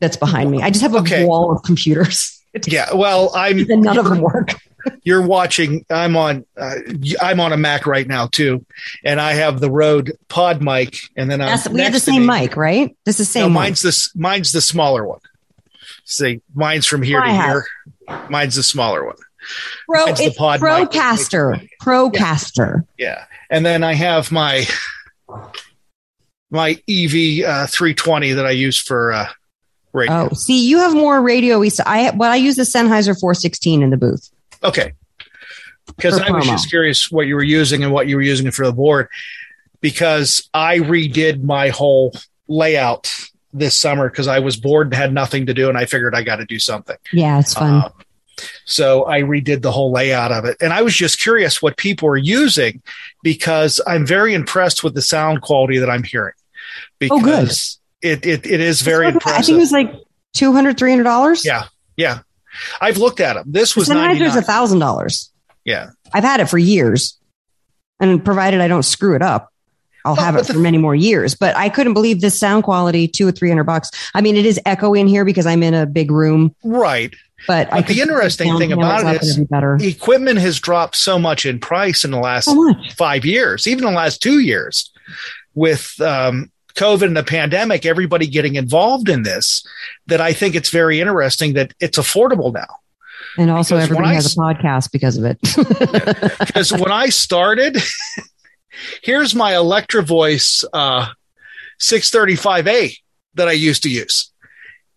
that's 0.00 0.16
behind 0.16 0.50
me. 0.50 0.62
I 0.62 0.70
just 0.70 0.82
have 0.82 0.94
a 0.94 0.98
Okay. 0.98 1.24
wall 1.24 1.50
of 1.52 1.62
computers, 1.62 2.40
yeah. 2.66 2.92
Well, 2.94 3.32
I'm 3.34 3.58
and 3.70 3.82
none 3.82 3.98
of 3.98 4.04
them 4.04 4.20
work. 4.20 4.54
you're 5.02 5.26
watching 5.26 5.84
i'm 5.90 6.16
on 6.16 6.46
uh, 6.56 6.76
i'm 7.20 7.40
on 7.40 7.52
a 7.52 7.56
mac 7.56 7.86
right 7.88 8.06
now 8.06 8.28
too 8.28 8.64
and 9.04 9.20
i 9.20 9.32
have 9.32 9.58
the 9.58 9.68
rode 9.68 10.12
pod 10.28 10.62
mic 10.62 10.96
and 11.16 11.28
then 11.28 11.40
I'm 11.40 11.58
we 11.72 11.80
have 11.80 11.92
the 11.92 11.98
same 11.98 12.24
mic, 12.24 12.56
right? 12.56 12.96
This 13.04 13.18
is 13.18 13.32
the 13.32 13.40
no 13.40 13.46
same. 13.46 13.52
mine's 13.52 13.82
this 13.82 14.14
mine's 14.14 14.52
the 14.52 14.60
smaller 14.60 15.04
one 15.04 15.18
see 16.04 16.40
mine's 16.54 16.86
from 16.86 17.02
here 17.02 17.20
I 17.20 17.26
to 17.30 17.32
have. 17.34 17.44
here 18.08 18.20
mine's 18.28 18.54
the 18.54 18.62
smaller 18.62 19.04
one 19.04 19.16
Pro, 19.88 20.06
mine's 20.06 20.18
the 20.18 20.24
it's 20.26 20.36
pod. 20.36 20.60
Procaster. 20.60 21.68
Procaster. 21.82 22.86
yeah 22.98 23.24
and 23.50 23.64
then 23.64 23.84
i 23.84 23.94
have 23.94 24.32
my 24.32 24.66
my 26.50 26.70
ev 26.88 27.12
uh, 27.44 27.66
320 27.66 28.32
that 28.32 28.46
i 28.46 28.50
use 28.50 28.78
for 28.78 29.12
uh 29.12 29.28
radio 29.96 30.28
Oh, 30.30 30.34
see, 30.34 30.68
you 30.68 30.78
have 30.78 30.92
more 30.94 31.20
radio. 31.22 31.62
I 31.84 32.10
well, 32.14 32.30
I 32.30 32.36
use 32.36 32.56
the 32.56 32.62
Sennheiser 32.62 33.18
416 33.18 33.82
in 33.82 33.90
the 33.90 33.96
booth. 33.96 34.30
Okay. 34.62 34.92
Because 35.86 36.20
I 36.20 36.30
was 36.30 36.46
just 36.46 36.68
curious 36.68 37.10
what 37.10 37.26
you 37.26 37.34
were 37.34 37.42
using 37.42 37.82
and 37.82 37.92
what 37.92 38.06
you 38.06 38.16
were 38.16 38.22
using 38.22 38.50
for 38.50 38.66
the 38.66 38.72
board 38.72 39.08
because 39.80 40.48
I 40.52 40.78
redid 40.78 41.42
my 41.42 41.68
whole 41.70 42.12
layout 42.48 43.12
this 43.52 43.74
summer 43.74 44.10
because 44.10 44.26
I 44.26 44.40
was 44.40 44.56
bored 44.56 44.88
and 44.88 44.94
had 44.94 45.12
nothing 45.14 45.46
to 45.46 45.54
do 45.54 45.68
and 45.68 45.78
I 45.78 45.86
figured 45.86 46.14
I 46.14 46.22
got 46.22 46.36
to 46.36 46.44
do 46.44 46.58
something. 46.58 46.96
Yeah, 47.12 47.38
it's 47.38 47.54
fun. 47.54 47.84
Um, 47.84 47.92
so 48.64 49.06
I 49.06 49.22
redid 49.22 49.62
the 49.62 49.72
whole 49.72 49.92
layout 49.92 50.32
of 50.32 50.44
it. 50.44 50.56
And 50.60 50.72
I 50.72 50.82
was 50.82 50.94
just 50.94 51.20
curious 51.20 51.60
what 51.62 51.76
people 51.76 52.08
are 52.08 52.16
using 52.16 52.82
because 53.22 53.80
I'm 53.86 54.06
very 54.06 54.34
impressed 54.34 54.82
with 54.84 54.94
the 54.94 55.02
sound 55.02 55.42
quality 55.42 55.78
that 55.78 55.90
I'm 55.90 56.02
hearing. 56.02 56.34
Oh, 57.10 57.20
good. 57.20 57.40
Because 57.42 57.78
it, 58.02 58.26
it, 58.26 58.46
it 58.46 58.60
is 58.60 58.82
very 58.82 59.06
impressive. 59.08 59.38
I 59.38 59.42
think 59.42 59.56
it 59.56 59.60
was 59.60 59.72
like 59.72 59.94
200 60.34 60.78
300 60.78 61.02
dollars. 61.04 61.44
yeah. 61.44 61.64
Yeah. 61.96 62.18
I've 62.80 62.98
looked 62.98 63.20
at 63.20 63.34
them. 63.34 63.44
This 63.50 63.74
was 63.76 63.88
Sennheiser's 63.88 64.18
99. 64.20 64.38
a 64.38 64.42
thousand 64.42 64.78
dollars. 64.78 65.30
Yeah. 65.64 65.90
I've 66.12 66.24
had 66.24 66.40
it 66.40 66.46
for 66.48 66.58
years, 66.58 67.18
and 68.00 68.24
provided 68.24 68.60
I 68.60 68.68
don't 68.68 68.82
screw 68.84 69.14
it 69.16 69.22
up, 69.22 69.52
I'll 70.04 70.14
Well, 70.14 70.24
have 70.24 70.36
it 70.36 70.46
the- 70.46 70.52
for 70.54 70.58
many 70.60 70.78
more 70.78 70.94
years. 70.94 71.34
But 71.34 71.56
I 71.56 71.68
couldn't 71.68 71.92
believe 71.94 72.20
this 72.20 72.38
sound 72.38 72.64
quality, 72.64 73.08
two 73.08 73.26
or 73.28 73.32
three 73.32 73.48
hundred 73.48 73.64
bucks. 73.64 73.90
I 74.14 74.20
mean, 74.20 74.36
it 74.36 74.46
is 74.46 74.60
echoey 74.64 75.00
in 75.00 75.06
here 75.08 75.24
because 75.24 75.44
I'm 75.46 75.62
in 75.62 75.74
a 75.74 75.84
big 75.86 76.10
room, 76.10 76.54
Right. 76.64 77.14
But, 77.46 77.72
I 77.72 77.80
But 77.80 77.88
the 77.88 78.00
interesting 78.00 78.56
thing 78.58 78.72
about 78.72 79.02
it 79.02 79.22
is 79.22 79.38
up, 79.38 79.62
is 79.62 79.78
be 79.78 79.88
equipment 79.88 80.38
has 80.38 80.58
dropped 80.58 80.96
so 80.96 81.18
much 81.18 81.44
in 81.44 81.60
price 81.60 82.04
in 82.04 82.10
the 82.10 82.18
last 82.18 82.46
So 82.46 82.74
five 82.96 83.24
years, 83.24 83.66
even 83.66 83.84
the 83.84 83.90
last 83.90 84.22
two 84.22 84.38
years, 84.38 84.90
with 85.54 86.00
um, 86.00 86.50
COVID 86.76 87.04
and 87.04 87.16
the 87.16 87.24
pandemic. 87.24 87.84
Everybody 87.84 88.26
getting 88.26 88.54
involved 88.54 89.08
in 89.08 89.22
this, 89.22 89.66
that 90.06 90.20
I 90.20 90.32
think 90.32 90.54
it's 90.54 90.70
very 90.70 91.00
interesting 91.00 91.54
that 91.54 91.74
it's 91.80 91.98
affordable 91.98 92.52
now. 92.52 92.66
And 93.38 93.50
also, 93.50 93.76
because 93.76 93.90
everybody 93.90 94.10
I 94.10 94.14
has 94.14 94.32
a 94.32 94.36
podcast 94.36 94.92
because 94.92 95.16
of 95.18 95.24
it. 95.24 95.38
Because 96.46 96.72
when 96.72 96.92
I 96.92 97.08
started, 97.08 97.76
here's 99.02 99.34
my 99.34 99.56
Electro-Voice 99.56 100.64
uh, 100.72 101.08
635A 101.80 102.96
that 103.34 103.48
I 103.48 103.52
used 103.52 103.82
to 103.82 103.90
use. 103.90 104.32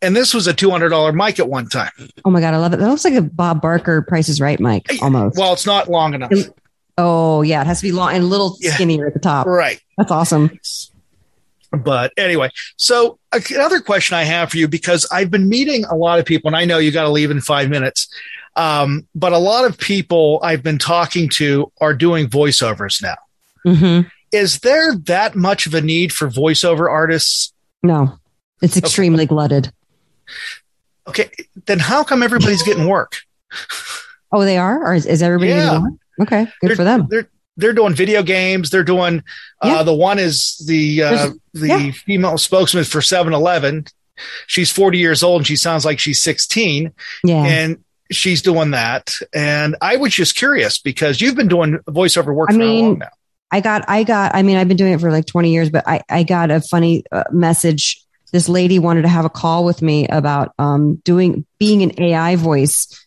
And 0.02 0.16
this 0.16 0.34
was 0.34 0.48
a 0.48 0.54
$200 0.54 1.14
mic 1.14 1.40
at 1.40 1.50
one 1.50 1.68
time. 1.68 1.92
oh 2.24 2.30
my 2.32 2.40
god, 2.40 2.54
I 2.54 2.58
love 2.58 2.74
it. 2.74 2.80
That 2.80 2.88
looks 2.88 3.04
like 3.04 3.16
a 3.16 3.22
Bob 3.22 3.62
Barker 3.62 4.02
Price 4.02 4.30
is 4.30 4.40
Right 4.40 4.60
mic 4.60 4.86
almost. 5.02 5.38
Well, 5.38 5.52
it's 5.54 5.66
not 5.66 5.90
long 5.90 6.14
enough. 6.14 6.32
oh 6.98 7.42
yeah, 7.42 7.62
it 7.62 7.68
has 7.68 7.80
to 7.82 7.88
be 7.88 7.92
long 7.92 8.14
and 8.14 8.24
a 8.24 8.28
little 8.28 8.56
Yeah. 8.60 8.74
skinnier 8.76 9.08
at 9.08 9.14
the 9.14 9.20
top. 9.20 9.46
Right. 9.46 9.82
That's 9.98 10.12
awesome. 10.12 10.58
But 11.72 12.14
anyway, 12.18 12.50
so 12.78 13.20
another 13.32 13.80
question 13.80 14.18
I 14.18 14.24
have 14.24 14.50
for 14.52 14.58
you 14.58 14.68
because 14.68 15.06
I've 15.12 15.30
been 15.30 15.48
meeting 15.50 15.86
a 15.86 15.96
lot 15.96 16.18
of 16.20 16.26
people, 16.26 16.48
and 16.48 16.56
I 16.56 16.66
know 16.66 16.80
you 16.80 16.92
got 16.92 17.04
to 17.04 17.10
leave 17.10 17.30
in 17.30 17.42
five 17.42 17.70
minutes. 17.70 18.08
Um, 18.56 19.08
but 19.14 19.34
a 19.34 19.38
lot 19.38 19.66
of 19.66 19.78
people 19.78 20.40
I've 20.44 20.64
been 20.64 20.80
talking 20.80 21.30
to 21.36 21.72
are 21.80 21.94
doing 21.94 22.28
voiceovers 22.28 23.04
now. 23.04 23.16
hmm 23.64 24.02
Is 24.32 24.60
there 24.60 24.96
that 24.96 25.36
much 25.36 25.68
of 25.68 25.74
a 25.76 25.82
need 25.82 26.12
for 26.12 26.28
voiceover 26.28 26.90
artists? 26.90 27.54
No, 27.84 28.18
it's 28.64 28.76
extremely 28.76 29.28
glutted. 29.28 29.72
Okay, 31.08 31.30
then 31.66 31.80
how 31.80 32.04
come 32.04 32.22
everybody's 32.22 32.64
getting 32.64 32.88
work? 32.88 33.18
Oh, 34.32 34.44
they 34.44 34.58
are, 34.58 34.84
or 34.86 34.94
is, 34.94 35.06
is 35.06 35.24
everybody? 35.24 35.50
Yeah. 35.52 35.66
getting 35.66 35.82
one? 35.82 36.00
Okay, 36.22 36.46
good 36.62 36.70
They're- 36.70 36.76
for 36.76 36.84
them. 36.84 37.08
They're 37.10 37.30
they're 37.58 37.74
doing 37.74 37.94
video 37.94 38.24
games. 38.24 38.70
They're 38.70 38.86
doing 38.86 39.22
uh, 39.62 39.68
Yeah. 39.68 39.84
the 39.84 39.94
one 39.94 40.18
is 40.18 40.64
the 40.66 41.04
uh, 41.04 41.30
the 41.54 41.68
yeah. 41.68 41.92
female 41.92 42.38
spokesman 42.38 42.86
for 42.86 43.02
7-Eleven. 43.02 43.86
She's 44.48 44.72
40 44.72 44.98
years 44.98 45.24
old 45.24 45.42
and 45.42 45.48
she 45.48 45.58
sounds 45.58 45.84
like 45.84 46.00
she's 46.00 46.22
16. 46.22 46.94
Yeah. 47.26 47.36
and 47.44 47.84
she's 48.12 48.42
doing 48.42 48.72
that. 48.72 49.14
And 49.34 49.76
I 49.82 49.98
was 49.98 50.14
just 50.14 50.38
curious 50.38 50.80
because 50.80 51.20
you've 51.20 51.36
been 51.36 51.50
doing 51.50 51.80
voiceover 51.88 52.34
work 52.34 52.50
I 52.50 52.54
for 52.54 52.60
how 52.60 52.66
mean, 52.66 52.86
long 52.86 53.00
now? 53.00 53.10
I 53.52 53.60
got, 53.60 53.84
I 53.90 54.04
got, 54.04 54.36
I 54.36 54.42
mean, 54.42 54.56
I've 54.56 54.68
been 54.70 54.78
doing 54.78 54.94
it 54.94 55.02
for 55.02 55.12
like 55.12 55.26
20 55.26 55.52
years, 55.52 55.70
but 55.70 55.86
I, 55.86 56.02
I 56.10 56.24
got 56.24 56.52
a 56.52 56.62
funny 56.62 57.04
uh, 57.12 57.26
message. 57.32 58.02
This 58.32 58.50
lady 58.50 58.80
wanted 58.80 59.04
to 59.04 59.08
have 59.08 59.26
a 59.26 59.30
call 59.30 59.66
with 59.66 59.82
me 59.82 60.08
about 60.08 60.54
um, 60.60 60.96
doing, 60.98 61.46
being 61.58 61.84
an 61.84 62.00
AI 62.02 62.36
voice. 62.36 63.06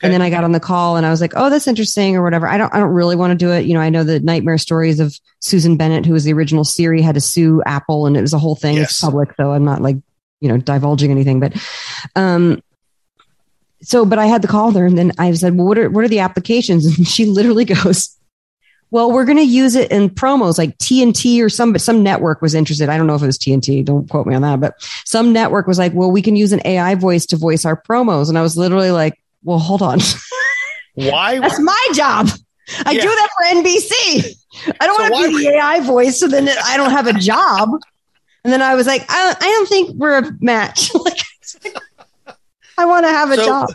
And 0.00 0.12
then 0.12 0.22
I 0.22 0.30
got 0.30 0.44
on 0.44 0.52
the 0.52 0.60
call 0.60 0.96
and 0.96 1.04
I 1.04 1.10
was 1.10 1.20
like, 1.20 1.32
oh, 1.34 1.50
that's 1.50 1.66
interesting 1.66 2.16
or 2.16 2.22
whatever. 2.22 2.46
I 2.46 2.56
don't, 2.56 2.72
I 2.72 2.78
don't 2.78 2.92
really 2.92 3.16
want 3.16 3.32
to 3.32 3.36
do 3.36 3.50
it. 3.50 3.66
You 3.66 3.74
know, 3.74 3.80
I 3.80 3.90
know 3.90 4.04
the 4.04 4.20
nightmare 4.20 4.58
stories 4.58 5.00
of 5.00 5.18
Susan 5.40 5.76
Bennett, 5.76 6.06
who 6.06 6.12
was 6.12 6.22
the 6.22 6.32
original 6.32 6.62
Siri, 6.62 7.02
had 7.02 7.16
to 7.16 7.20
sue 7.20 7.62
Apple 7.66 8.06
and 8.06 8.16
it 8.16 8.20
was 8.20 8.32
a 8.32 8.38
whole 8.38 8.54
thing. 8.54 8.78
It's 8.78 9.00
public, 9.00 9.30
so 9.36 9.50
I'm 9.50 9.64
not 9.64 9.82
like 9.82 9.96
you 10.40 10.48
know, 10.48 10.56
divulging 10.56 11.10
anything, 11.10 11.40
but, 11.40 11.54
um, 12.16 12.62
so, 13.82 14.04
but 14.04 14.18
I 14.18 14.26
had 14.26 14.42
to 14.42 14.48
call 14.48 14.72
her 14.72 14.86
and 14.86 14.98
then 14.98 15.12
I 15.18 15.32
said, 15.32 15.56
well, 15.56 15.66
what 15.66 15.78
are, 15.78 15.90
what 15.90 16.04
are 16.04 16.08
the 16.08 16.20
applications? 16.20 16.86
And 16.98 17.06
she 17.06 17.26
literally 17.26 17.64
goes, 17.84 18.16
well, 18.90 19.12
we're 19.12 19.24
going 19.24 19.38
to 19.38 19.44
use 19.44 19.74
it 19.74 19.90
in 19.90 20.08
promos 20.10 20.56
like 20.58 20.76
TNT 20.78 21.42
or 21.42 21.48
some, 21.48 21.76
some 21.78 22.02
network 22.02 22.40
was 22.40 22.54
interested. 22.54 22.88
I 22.88 22.96
don't 22.96 23.06
know 23.06 23.14
if 23.14 23.22
it 23.22 23.26
was 23.26 23.38
TNT. 23.38 23.84
Don't 23.84 24.08
quote 24.08 24.26
me 24.26 24.34
on 24.34 24.42
that, 24.42 24.60
but 24.60 24.74
some 25.04 25.32
network 25.32 25.66
was 25.66 25.78
like, 25.78 25.92
well, 25.94 26.10
we 26.10 26.22
can 26.22 26.36
use 26.36 26.52
an 26.52 26.60
AI 26.64 26.94
voice 26.94 27.26
to 27.26 27.36
voice 27.36 27.64
our 27.64 27.80
promos. 27.80 28.28
And 28.28 28.38
I 28.38 28.42
was 28.42 28.56
literally 28.56 28.90
like, 28.90 29.20
well, 29.44 29.58
hold 29.58 29.82
on. 29.82 29.98
Why? 30.94 31.38
That's 31.40 31.60
my 31.60 31.86
job. 31.94 32.28
I 32.86 32.92
Yeah. 32.92 33.02
do 33.02 33.08
that 33.08 33.28
for 33.36 33.46
NBC. 33.56 34.36
I 34.80 34.86
don't 34.86 34.96
So 34.96 35.10
want 35.10 35.24
to 35.32 35.38
be 35.38 35.44
the 35.44 35.50
AI 35.56 35.80
voice. 35.80 36.18
So 36.18 36.26
then 36.28 36.48
I 36.64 36.76
don't 36.76 36.90
have 36.90 37.06
a 37.06 37.12
job. 37.12 37.70
And 38.44 38.52
then 38.52 38.62
I 38.62 38.74
was 38.74 38.86
like, 38.86 39.04
I, 39.08 39.34
I 39.38 39.46
don't 39.48 39.68
think 39.68 39.90
we're 39.96 40.18
a 40.18 40.32
match. 40.40 40.94
like, 41.04 41.18
I 42.78 42.86
want 42.86 43.04
to 43.04 43.10
have 43.10 43.30
a 43.30 43.36
So 43.36 43.44
job. 43.44 43.68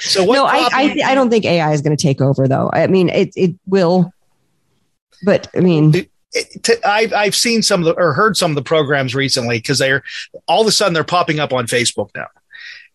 So 0.00 0.24
what? 0.24 0.34
No, 0.34 0.44
I, 0.44 0.68
I, 0.72 1.00
I 1.06 1.14
don't 1.14 1.30
think 1.30 1.44
AI 1.44 1.72
is 1.72 1.80
going 1.82 1.96
to 1.96 2.02
take 2.02 2.20
over 2.20 2.46
though. 2.46 2.70
I 2.72 2.86
mean, 2.86 3.08
it, 3.08 3.32
it 3.36 3.54
will, 3.66 4.12
but 5.24 5.48
I 5.54 5.60
mean, 5.60 5.94
it- 5.94 6.10
to- 6.64 6.88
I've 6.88 7.12
I've 7.12 7.34
seen 7.34 7.62
some 7.62 7.80
of 7.80 7.86
the 7.86 7.92
or 8.00 8.12
heard 8.12 8.36
some 8.36 8.50
of 8.50 8.54
the 8.54 8.62
programs 8.62 9.14
recently 9.14 9.58
because 9.58 9.78
they're 9.78 10.02
all 10.46 10.60
of 10.60 10.66
a 10.66 10.72
sudden 10.72 10.92
they're 10.94 11.04
popping 11.04 11.40
up 11.40 11.52
on 11.52 11.66
Facebook 11.66 12.10
now, 12.14 12.26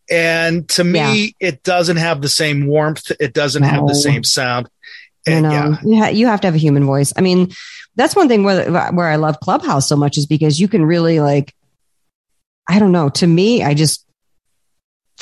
and 0.10 0.68
to 0.70 0.84
me 0.84 1.36
it 1.40 1.64
doesn't 1.64 1.98
have 1.98 2.22
the 2.22 2.30
same 2.30 2.68
warmth. 2.68 3.12
It 3.20 3.34
doesn't 3.34 3.64
have 3.64 3.88
the 3.88 3.96
same 3.96 4.24
sound. 4.24 4.70
you 5.26 5.34
And 5.34 5.44
know, 5.44 5.50
yeah, 5.52 5.78
you, 5.84 5.98
ha- 5.98 6.10
you 6.10 6.28
have 6.28 6.42
to 6.42 6.48
have 6.48 6.56
a 6.56 6.60
human 6.60 6.86
voice. 6.86 7.12
I 7.18 7.22
mean, 7.22 7.52
that's 7.96 8.16
one 8.16 8.28
thing 8.28 8.44
where, 8.44 8.70
where 8.92 9.08
I 9.08 9.16
love 9.16 9.40
Clubhouse 9.40 9.88
so 9.90 9.96
much 9.96 10.18
is 10.18 10.26
because 10.26 10.60
you 10.60 10.68
can 10.68 10.86
really 10.86 11.20
like, 11.20 11.54
I 12.68 12.80
don't 12.80 12.92
know. 12.92 13.10
To 13.10 13.28
me, 13.28 13.64
I 13.64 13.74
just, 13.74 14.06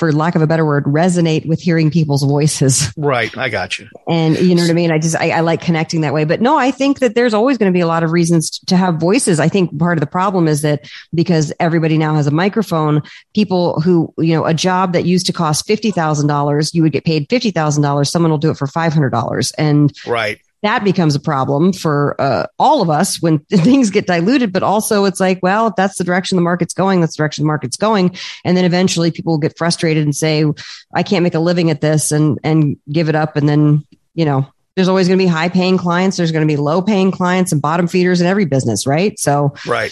for 0.02 0.12
lack 0.12 0.34
of 0.34 0.42
a 0.42 0.48
better 0.48 0.66
word, 0.66 0.86
resonate 0.86 1.46
with 1.46 1.62
hearing 1.62 1.92
people's 1.92 2.24
voices. 2.24 2.92
right. 2.98 3.38
I 3.38 3.50
got 3.50 3.78
you. 3.78 3.88
And 4.08 4.36
you 4.40 4.56
know 4.56 4.64
what 4.64 4.72
I 4.72 4.74
mean? 4.74 4.92
I 4.92 4.98
just, 4.98 5.16
I, 5.16 5.30
I 5.30 5.40
like 5.42 5.62
connecting 5.62 6.02
that 6.02 6.12
way. 6.12 6.24
But 6.24 6.42
no, 6.42 6.58
I 6.58 6.72
think 6.72 7.02
that 7.02 7.14
there's 7.14 7.36
always 7.36 7.60
going 7.60 7.72
to 7.72 7.78
be 7.78 7.82
a 7.82 7.86
lot 7.86 8.02
of 8.02 8.12
reasons 8.12 8.50
to 8.66 8.76
have 8.76 8.96
voices. 8.96 9.40
I 9.40 9.48
think 9.48 9.78
part 9.78 10.00
of 10.00 10.00
the 10.00 10.08
problem 10.08 10.48
is 10.48 10.64
that 10.64 10.90
because 11.14 11.54
everybody 11.60 12.00
now 12.00 12.16
has 12.16 12.26
a 12.26 12.32
microphone, 12.32 13.04
people 13.36 13.80
who, 13.82 14.12
you 14.18 14.34
know, 14.34 14.44
a 14.44 14.56
job 14.56 14.94
that 14.94 15.06
used 15.06 15.28
to 15.28 15.34
cost 15.34 15.68
$50,000, 15.68 16.74
you 16.74 16.82
would 16.82 16.94
get 16.94 17.06
paid 17.06 17.30
$50,000. 17.30 18.08
Someone 18.08 18.32
will 18.32 18.40
do 18.40 18.50
it 18.50 18.58
for 18.58 18.66
$500. 18.66 19.52
And 19.60 19.94
Right. 20.08 20.42
That 20.64 20.84
becomes 20.84 21.16
a 21.16 21.20
problem 21.20 21.74
for 21.74 22.16
uh, 22.20 22.46
all 22.60 22.82
of 22.82 22.90
us 22.90 23.22
when 23.22 23.40
things 23.50 23.90
get 23.90 24.08
diluted. 24.08 24.54
But 24.54 24.64
also, 24.64 25.06
it's 25.06 25.20
like, 25.20 25.40
well, 25.42 25.68
if 25.68 25.76
that's 25.76 25.98
the 25.98 26.04
direction 26.04 26.36
the 26.36 26.42
market's 26.42 26.74
going, 26.74 27.02
that's 27.02 27.16
the 27.16 27.22
direction 27.22 27.44
the 27.44 27.48
market's 27.48 27.78
going. 27.78 28.16
And 28.46 28.56
then 28.56 28.66
eventually, 28.66 29.12
people 29.12 29.34
will 29.34 29.40
get 29.40 29.58
frustrated 29.58 30.04
and 30.04 30.16
say, 30.16 30.46
"I 30.94 31.04
can't 31.04 31.24
make 31.24 31.36
a 31.36 31.40
living 31.40 31.70
at 31.70 31.82
this," 31.82 32.12
and 32.12 32.40
and 32.44 32.78
give 32.92 33.10
it 33.10 33.16
up. 33.16 33.36
And 33.36 33.50
then, 33.50 33.86
you 34.14 34.26
know, 34.26 34.48
there's 34.76 34.88
always 34.88 35.08
going 35.08 35.20
to 35.20 35.24
be 35.24 35.30
high 35.30 35.50
paying 35.50 35.78
clients. 35.78 36.18
There's 36.18 36.32
going 36.32 36.48
to 36.48 36.52
be 36.52 36.58
low 36.58 36.82
paying 36.82 37.12
clients 37.12 37.52
and 37.52 37.62
bottom 37.62 37.88
feeders 37.88 38.22
in 38.22 38.28
every 38.28 38.46
business, 38.46 38.88
right? 38.88 39.18
So 39.20 39.54
Right. 39.68 39.92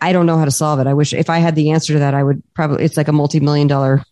I 0.00 0.12
don't 0.12 0.24
know 0.24 0.38
how 0.38 0.46
to 0.46 0.50
solve 0.50 0.80
it. 0.80 0.86
I 0.86 0.94
wish 0.94 1.12
if 1.12 1.28
I 1.28 1.38
had 1.38 1.54
the 1.54 1.72
answer 1.72 1.92
to 1.92 1.98
that, 1.98 2.14
I 2.14 2.22
would 2.22 2.42
probably. 2.54 2.84
It's 2.84 2.96
like 2.96 3.08
a 3.08 3.12
multi 3.12 3.38
million 3.38 3.66
dollar 3.66 4.02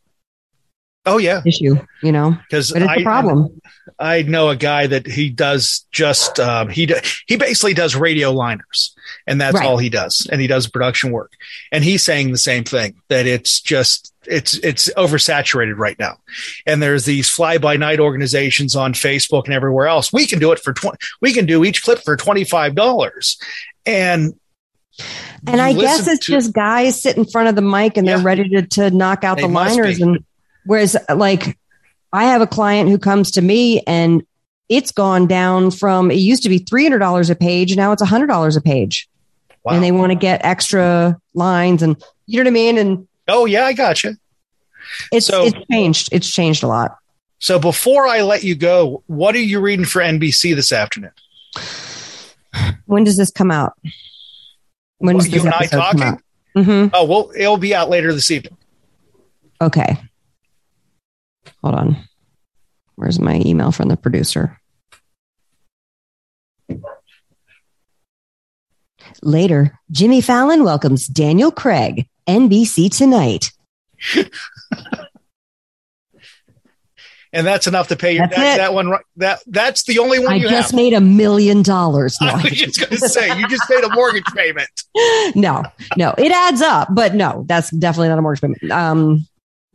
Oh 1.07 1.19
yeah. 1.19 1.41
issue, 1.47 1.77
you 2.03 2.13
know. 2.13 2.37
Because 2.51 2.73
it's 2.73 2.85
a 2.85 3.03
problem. 3.03 3.61
I 3.99 4.23
know 4.23 4.51
a 4.51 4.57
guy 4.57 4.87
that 4.89 5.07
he 5.07 5.31
does 5.31 5.87
just 5.93 6.39
um, 6.41 6.69
he 6.69 6.87
do- 6.87 6.99
he 7.27 7.37
basically 7.37 7.73
does 7.75 7.95
radio 7.95 8.33
liners, 8.33 8.95
and 9.27 9.41
that's 9.41 9.55
Right. 9.55 9.65
all 9.67 9.79
he 9.79 9.89
does, 9.89 10.27
and 10.31 10.41
he 10.41 10.47
does 10.49 10.67
production 10.67 11.13
work. 11.13 11.33
And 11.73 11.85
he's 11.85 12.03
saying 12.03 12.33
the 12.33 12.39
same 12.39 12.65
thing 12.65 12.97
that 13.09 13.27
it's 13.27 13.61
just 13.61 14.13
it's 14.27 14.55
it's 14.59 14.91
oversaturated 14.95 15.79
right 15.79 15.99
now. 15.99 16.19
And 16.67 16.83
there's 16.83 17.05
these 17.05 17.29
fly 17.29 17.59
by 17.59 17.77
night 17.77 18.01
organizations 18.01 18.75
on 18.75 18.93
Facebook 18.93 19.45
and 19.45 19.55
everywhere 19.55 19.87
else. 19.87 20.13
We 20.13 20.27
can 20.27 20.41
do 20.41 20.51
it 20.53 20.59
for 20.59 20.73
twenty. 20.73 20.99
We 21.23 21.33
can 21.33 21.47
do 21.47 21.65
each 21.65 21.83
clip 21.85 22.01
for 22.01 22.17
twenty 22.17 22.43
five 22.45 22.75
dollars, 22.75 23.39
and 23.87 24.35
And 25.47 25.61
I 25.61 25.73
guess 25.73 26.07
it's 26.09 26.27
to- 26.27 26.33
just 26.33 26.53
guys 26.53 27.01
sit 27.01 27.17
in 27.17 27.25
front 27.25 27.49
of 27.49 27.55
the 27.55 27.63
mic 27.63 27.97
and 27.97 28.07
they're 28.09 28.19
ready 28.19 28.49
to, 28.51 28.63
to 28.63 28.91
knock 28.91 29.23
out 29.25 29.39
the 29.39 29.47
liners. 29.47 30.01
And 30.01 30.25
whereas, 30.67 30.97
like, 31.15 31.59
I 32.13 32.25
have 32.25 32.43
a 32.43 32.47
client 32.47 32.91
who 32.91 32.99
comes 32.99 33.31
to 33.33 33.43
me 33.43 33.81
and 33.87 34.25
it's 34.69 34.93
gone 34.93 35.27
down 35.27 35.71
from 35.71 36.11
it 36.11 36.15
used 36.15 36.43
to 36.43 36.49
be 36.49 36.59
three 36.59 36.83
hundred 36.83 36.99
dollars 36.99 37.31
a 37.31 37.35
page, 37.37 37.77
now 37.77 37.93
it's 37.93 38.03
hundred 38.03 38.27
dollars 38.27 38.57
a 38.57 38.61
page, 38.61 39.09
wow. 39.65 39.75
and 39.75 39.83
they 39.83 39.93
want 39.93 40.13
to 40.13 40.17
get 40.19 40.45
extra 40.45 41.19
lines 41.35 41.83
and 41.83 42.03
you 42.27 42.39
know 42.39 42.49
what 42.49 42.51
I 42.51 42.53
mean. 42.53 42.79
And 42.79 43.09
oh 43.29 43.45
yeah, 43.45 43.65
I 43.65 43.73
got 43.73 44.03
you. 44.03 44.17
it's 45.13 45.27
So- 45.27 45.47
it's 45.47 45.57
changed. 45.71 46.09
It's 46.13 46.31
changed 46.31 46.63
a 46.63 46.69
lot. 46.69 46.99
So 47.39 47.59
before 47.59 48.07
I 48.07 48.23
let 48.23 48.45
you 48.45 48.55
go, 48.55 49.03
what 49.09 49.35
are 49.35 49.41
you 49.41 49.61
reading 49.61 49.85
for 49.85 50.01
NBC 50.01 50.55
this 50.57 50.73
afternoon? 50.73 51.13
When 52.87 53.05
does 53.05 53.19
this 53.19 53.31
come 53.31 53.51
out? 53.51 53.75
When 54.99 55.17
What, 55.17 55.25
does 55.25 55.33
you 55.33 55.43
this 55.43 55.45
and 55.45 55.55
I 55.55 55.67
talking? 55.67 56.23
Mm-hmm. 56.57 56.95
Oh 56.95 57.05
well, 57.05 57.31
it'll 57.37 57.59
be 57.59 57.75
out 57.75 57.91
later 57.91 58.13
this 58.15 58.31
evening. 58.31 58.57
Okay. 59.61 59.99
Hold 61.67 61.79
on. 61.81 61.97
Where's 62.95 63.19
my 63.19 63.43
email 63.45 63.73
from 63.73 63.89
the 63.89 63.97
producer? 63.97 64.57
Later, 69.21 69.77
Jimmy 69.91 70.21
Fallon 70.21 70.63
welcomes 70.63 71.09
Daniel 71.09 71.51
Craig, 71.51 72.07
NBC 72.29 72.97
Tonight. 72.97 73.51
and 77.33 77.45
that's 77.45 77.67
enough 77.67 77.89
to 77.89 77.97
pay 77.97 78.13
your 78.15 78.29
that, 78.29 78.59
that 78.59 78.73
one. 78.73 78.93
That 79.17 79.41
that's 79.49 79.83
the 79.83 79.99
only 79.99 80.21
one 80.21 80.35
I 80.35 80.37
you 80.37 80.49
just 80.49 80.71
have. 80.71 80.77
made 80.77 80.93
a 80.93 81.01
million 81.01 81.63
dollars. 81.63 82.17
No, 82.21 82.29
I 82.35 82.43
was 82.45 82.53
just 82.53 82.79
going 82.79 82.91
to 82.91 83.09
say 83.09 83.37
you 83.37 83.49
just 83.49 83.69
made 83.69 83.83
a 83.83 83.93
mortgage 83.93 84.27
payment. 84.37 84.71
no, 85.35 85.65
no, 85.97 86.15
it 86.17 86.31
adds 86.31 86.63
up, 86.63 86.95
but 86.95 87.17
no, 87.17 87.45
that's 87.49 87.71
definitely 87.71 88.11
not 88.11 88.19
a 88.19 88.23
mortgage 88.23 88.43
payment. 88.43 88.71
Um, 88.71 89.27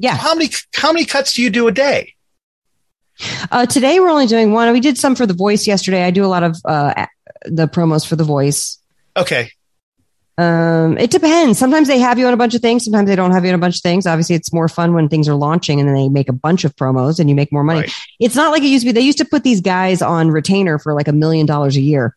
yeah, 0.02 0.16
How 0.18 0.34
many 0.34 0.49
how 0.74 0.91
many 0.91 1.06
cuts 1.06 1.34
do 1.34 1.43
you 1.43 1.49
do 1.49 1.68
a 1.68 1.72
day? 1.72 2.16
Uh, 3.52 3.68
today 3.68 3.99
we're 3.99 4.10
only 4.10 4.26
doing 4.26 4.52
one. 4.52 4.72
We 4.74 4.80
did 4.80 4.97
some 4.97 5.16
for 5.16 5.28
the 5.28 5.34
voice 5.34 5.68
yesterday. 5.68 6.04
I 6.04 6.12
do 6.12 6.26
a 6.26 6.28
lot 6.28 6.41
of 6.41 6.58
uh, 6.66 7.06
the 7.45 7.68
promos 7.68 8.08
for 8.08 8.16
the 8.16 8.24
voice. 8.24 8.80
Okay, 9.16 9.52
Um, 10.39 10.97
it 10.97 11.12
depends. 11.12 11.60
Sometimes 11.60 11.88
they 11.88 11.99
have 11.99 12.18
you 12.18 12.26
on 12.26 12.34
a 12.34 12.38
bunch 12.38 12.56
of 12.56 12.62
things. 12.62 12.84
Sometimes 12.84 13.08
they 13.08 13.16
don't 13.16 13.32
have 13.32 13.43
you 13.43 13.49
on 13.49 13.56
a 13.56 13.60
bunch 13.60 13.76
of 13.76 13.82
things. 13.82 14.08
Obviously, 14.08 14.36
it's 14.36 14.52
more 14.52 14.68
fun 14.68 14.93
when 14.95 15.08
things 15.08 15.28
are 15.30 15.36
launching 15.36 15.80
and 15.80 15.88
then 15.88 15.95
they 15.95 16.10
make 16.10 16.30
a 16.30 16.34
bunch 16.34 16.64
of 16.64 16.76
promos 16.76 17.20
and 17.20 17.30
you 17.30 17.36
make 17.36 17.52
more 17.52 17.64
money. 17.64 17.82
Right. 17.82 17.93
It's 18.20 18.36
not 18.36 18.52
like 18.52 18.64
it 18.64 18.68
used 18.68 18.84
to 18.84 18.88
be. 18.88 18.93
They 18.93 19.02
used 19.06 19.20
to 19.20 19.26
put 19.26 19.43
these 19.43 19.62
guys 19.62 20.02
on 20.02 20.32
retainer 20.32 20.80
for 20.80 20.95
like 20.95 21.08
a 21.08 21.14
million 21.14 21.45
dollars 21.45 21.78
a 21.78 21.82
year. 21.82 22.16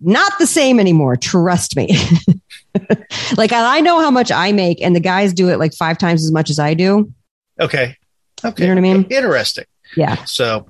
Not 0.00 0.30
the 0.38 0.46
same 0.46 0.78
anymore. 0.78 1.16
Trust 1.16 1.74
me. 1.76 1.88
like 3.36 3.52
I 3.52 3.80
know 3.80 4.00
how 4.00 4.10
much 4.10 4.30
I 4.30 4.52
make, 4.52 4.82
and 4.82 4.94
the 4.94 5.00
guys 5.00 5.32
do 5.32 5.48
it 5.48 5.58
like 5.58 5.74
five 5.74 5.98
times 5.98 6.24
as 6.24 6.32
much 6.32 6.50
as 6.50 6.58
I 6.58 6.74
do. 6.74 7.12
okay, 7.60 7.96
okay. 8.44 8.62
You 8.62 8.68
know 8.68 8.80
what 8.80 8.88
I 8.88 8.94
mean? 8.94 9.06
Interesting. 9.10 9.64
Yeah. 9.96 10.24
So, 10.24 10.68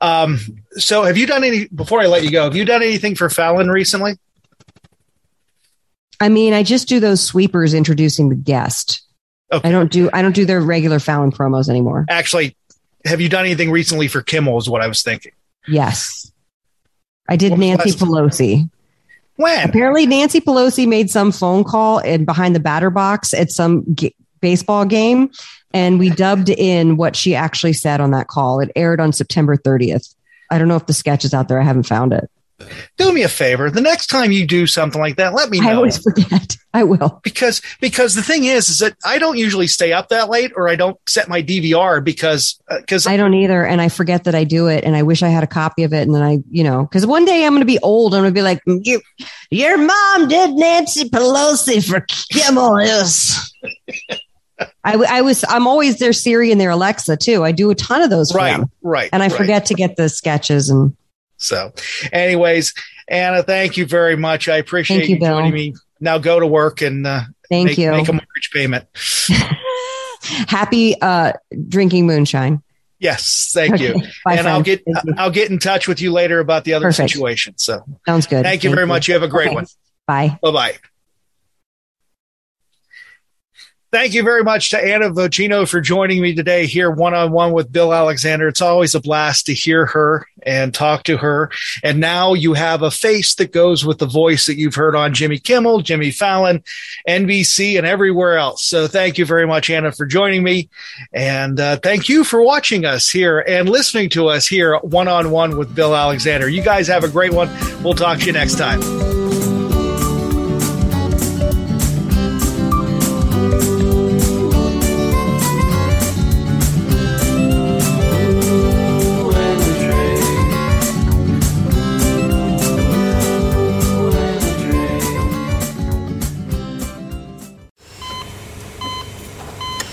um, 0.00 0.38
so 0.72 1.02
have 1.02 1.16
you 1.16 1.26
done 1.26 1.44
any 1.44 1.68
before 1.68 2.00
I 2.00 2.06
let 2.06 2.24
you 2.24 2.30
go? 2.30 2.44
Have 2.44 2.56
you 2.56 2.64
done 2.64 2.82
anything 2.82 3.14
for 3.14 3.28
Fallon 3.28 3.70
recently? 3.70 4.18
I 6.20 6.28
mean, 6.28 6.54
I 6.54 6.62
just 6.62 6.88
do 6.88 7.00
those 7.00 7.20
sweepers 7.20 7.74
introducing 7.74 8.28
the 8.28 8.36
guest. 8.36 9.02
Okay. 9.50 9.68
I 9.68 9.72
don't 9.72 9.90
do 9.90 10.08
I 10.12 10.22
don't 10.22 10.34
do 10.34 10.44
their 10.44 10.60
regular 10.60 10.98
Fallon 10.98 11.32
promos 11.32 11.68
anymore. 11.68 12.06
Actually, 12.08 12.56
have 13.04 13.20
you 13.20 13.28
done 13.28 13.44
anything 13.44 13.70
recently 13.70 14.08
for 14.08 14.22
Kimmel? 14.22 14.58
Is 14.58 14.68
what 14.68 14.82
I 14.82 14.88
was 14.88 15.02
thinking. 15.02 15.32
Yes. 15.66 16.32
I 17.28 17.36
did 17.36 17.58
Nancy 17.58 17.90
Pelosi. 17.90 18.68
When? 19.42 19.68
Apparently 19.68 20.06
Nancy 20.06 20.40
Pelosi 20.40 20.86
made 20.86 21.10
some 21.10 21.32
phone 21.32 21.64
call 21.64 21.98
and 21.98 22.24
behind 22.24 22.54
the 22.54 22.60
batter 22.60 22.90
box 22.90 23.34
at 23.34 23.50
some 23.50 23.84
g- 23.94 24.14
baseball 24.40 24.84
game 24.84 25.30
and 25.74 25.98
we 25.98 26.10
dubbed 26.10 26.48
in 26.48 26.96
what 26.96 27.16
she 27.16 27.34
actually 27.34 27.72
said 27.72 28.00
on 28.00 28.10
that 28.12 28.28
call. 28.28 28.60
It 28.60 28.70
aired 28.76 29.00
on 29.00 29.12
September 29.12 29.56
30th. 29.56 30.14
I 30.50 30.58
don't 30.58 30.68
know 30.68 30.76
if 30.76 30.86
the 30.86 30.92
sketch 30.92 31.24
is 31.24 31.32
out 31.34 31.48
there. 31.48 31.60
I 31.60 31.64
haven't 31.64 31.84
found 31.84 32.12
it. 32.12 32.30
Do 32.96 33.12
me 33.12 33.22
a 33.22 33.28
favor. 33.28 33.70
The 33.70 33.80
next 33.80 34.08
time 34.08 34.32
you 34.32 34.46
do 34.46 34.66
something 34.66 35.00
like 35.00 35.16
that, 35.16 35.34
let 35.34 35.50
me 35.50 35.60
know. 35.60 35.70
I 35.70 35.74
always 35.74 35.98
forget. 35.98 36.56
I 36.74 36.84
will. 36.84 37.20
because 37.22 37.60
because 37.80 38.14
the 38.14 38.22
thing 38.22 38.44
is 38.44 38.68
is 38.68 38.78
that 38.78 38.96
I 39.04 39.18
don't 39.18 39.36
usually 39.36 39.66
stay 39.66 39.92
up 39.92 40.08
that 40.08 40.30
late 40.30 40.52
or 40.56 40.68
I 40.68 40.76
don't 40.76 40.98
set 41.06 41.28
my 41.28 41.42
DVR 41.42 42.02
because 42.02 42.60
uh, 42.68 42.80
because 42.80 43.06
I 43.06 43.16
don't 43.16 43.34
either. 43.34 43.64
And 43.64 43.80
I 43.80 43.88
forget 43.88 44.24
that 44.24 44.34
I 44.34 44.44
do 44.44 44.68
it. 44.68 44.84
And 44.84 44.96
I 44.96 45.02
wish 45.02 45.22
I 45.22 45.28
had 45.28 45.44
a 45.44 45.48
copy 45.48 45.82
of 45.82 45.92
it. 45.92 46.02
And 46.02 46.14
then 46.14 46.22
I, 46.22 46.38
you 46.50 46.64
know, 46.64 46.82
because 46.84 47.06
one 47.06 47.24
day 47.24 47.44
I'm 47.44 47.52
going 47.52 47.60
to 47.60 47.66
be 47.66 47.78
old. 47.80 48.14
And 48.14 48.18
I'm 48.18 48.32
going 48.32 48.34
to 48.34 48.38
be 48.38 48.42
like, 48.42 48.64
mm, 48.64 48.80
you, 48.84 49.00
your 49.50 49.76
mom 49.78 50.28
did 50.28 50.54
Nancy 50.54 51.08
Pelosi 51.08 51.86
for 51.86 52.06
Kimmel. 52.30 52.80
Yes. 52.82 53.52
I, 54.84 54.94
I 54.94 55.20
was, 55.22 55.44
I'm 55.48 55.66
always 55.66 55.98
their 55.98 56.12
Siri 56.12 56.52
and 56.52 56.60
their 56.60 56.70
Alexa 56.70 57.16
too. 57.16 57.44
I 57.44 57.52
do 57.52 57.70
a 57.70 57.74
ton 57.74 58.02
of 58.02 58.10
those 58.10 58.30
for 58.32 58.38
right 58.38 58.56
them. 58.56 58.70
right 58.82 59.10
And 59.12 59.22
I 59.22 59.26
right. 59.26 59.36
forget 59.36 59.66
to 59.66 59.74
get 59.74 59.96
the 59.96 60.08
sketches 60.08 60.70
and 60.70 60.96
So, 61.42 61.72
anyways, 62.12 62.72
Anna, 63.08 63.42
thank 63.42 63.76
you 63.76 63.86
very 63.86 64.16
much. 64.16 64.48
I 64.48 64.56
appreciate 64.56 64.98
Thank 64.98 65.08
you, 65.10 65.14
you 65.16 65.20
joining 65.20 65.52
me. 65.52 65.74
Now 66.00 66.18
go 66.18 66.40
to 66.40 66.46
work 66.46 66.80
and 66.82 67.06
uh, 67.06 67.22
thank 67.48 67.66
make, 67.66 67.78
you. 67.78 67.90
make 67.90 68.08
a 68.08 68.12
mortgage 68.12 68.50
payment. 68.52 68.86
Happy 70.48 71.00
uh, 71.00 71.32
drinking 71.68 72.06
moonshine. 72.06 72.62
Yes, 72.98 73.50
thank 73.52 73.74
Okay. 73.74 73.88
you. 73.88 73.94
Bye, 74.24 74.36
and 74.36 74.46
I'll 74.46 74.62
get 74.62 74.84
Thank 74.84 75.04
you. 75.04 75.14
I'll 75.18 75.30
get 75.30 75.50
in 75.50 75.58
touch 75.58 75.88
with 75.88 76.00
you 76.00 76.12
later 76.12 76.38
about 76.38 76.64
the 76.64 76.74
other 76.74 76.86
Perfect. 76.86 77.10
situation. 77.10 77.54
So 77.56 77.84
Sounds 78.06 78.26
good. 78.28 78.44
thank 78.44 78.62
you 78.62 78.72
very 78.72 78.86
much. 78.86 79.08
You 79.08 79.14
have 79.14 79.24
a 79.24 79.28
great 79.28 79.48
Okay. 79.48 79.56
one. 79.56 79.66
Bye. 80.06 80.38
Bye 80.40 80.50
bye. 80.52 80.91
Thank 83.92 84.14
you 84.14 84.22
very 84.22 84.42
much 84.42 84.70
to 84.70 84.82
Anna 84.82 85.10
Vocino 85.10 85.68
for 85.68 85.82
joining 85.82 86.22
me 86.22 86.34
today 86.34 86.64
here 86.64 86.90
one 86.90 87.12
on 87.12 87.30
one 87.30 87.52
with 87.52 87.70
Bill 87.70 87.92
Alexander. 87.92 88.48
It's 88.48 88.62
always 88.62 88.94
a 88.94 89.00
blast 89.00 89.44
to 89.46 89.52
hear 89.52 89.84
her 89.84 90.26
and 90.46 90.72
talk 90.72 91.02
to 91.02 91.18
her. 91.18 91.50
And 91.82 92.00
now 92.00 92.32
you 92.32 92.54
have 92.54 92.80
a 92.80 92.90
face 92.90 93.34
that 93.34 93.52
goes 93.52 93.84
with 93.84 93.98
the 93.98 94.06
voice 94.06 94.46
that 94.46 94.56
you've 94.56 94.76
heard 94.76 94.96
on 94.96 95.12
Jimmy 95.12 95.38
Kimmel, 95.38 95.82
Jimmy 95.82 96.10
Fallon, 96.10 96.64
NBC, 97.06 97.76
and 97.76 97.86
everywhere 97.86 98.38
else. 98.38 98.64
So 98.64 98.88
thank 98.88 99.18
you 99.18 99.26
very 99.26 99.46
much, 99.46 99.68
Anna, 99.68 99.92
for 99.92 100.06
joining 100.06 100.42
me. 100.42 100.70
And 101.12 101.60
uh, 101.60 101.76
thank 101.76 102.08
you 102.08 102.24
for 102.24 102.40
watching 102.40 102.86
us 102.86 103.10
here 103.10 103.40
and 103.40 103.68
listening 103.68 104.08
to 104.10 104.28
us 104.28 104.46
here 104.46 104.78
one 104.78 105.06
on 105.06 105.30
one 105.30 105.58
with 105.58 105.74
Bill 105.74 105.94
Alexander. 105.94 106.48
You 106.48 106.62
guys 106.62 106.88
have 106.88 107.04
a 107.04 107.08
great 107.08 107.34
one. 107.34 107.50
We'll 107.82 107.92
talk 107.92 108.20
to 108.20 108.24
you 108.24 108.32
next 108.32 108.56
time. 108.56 109.11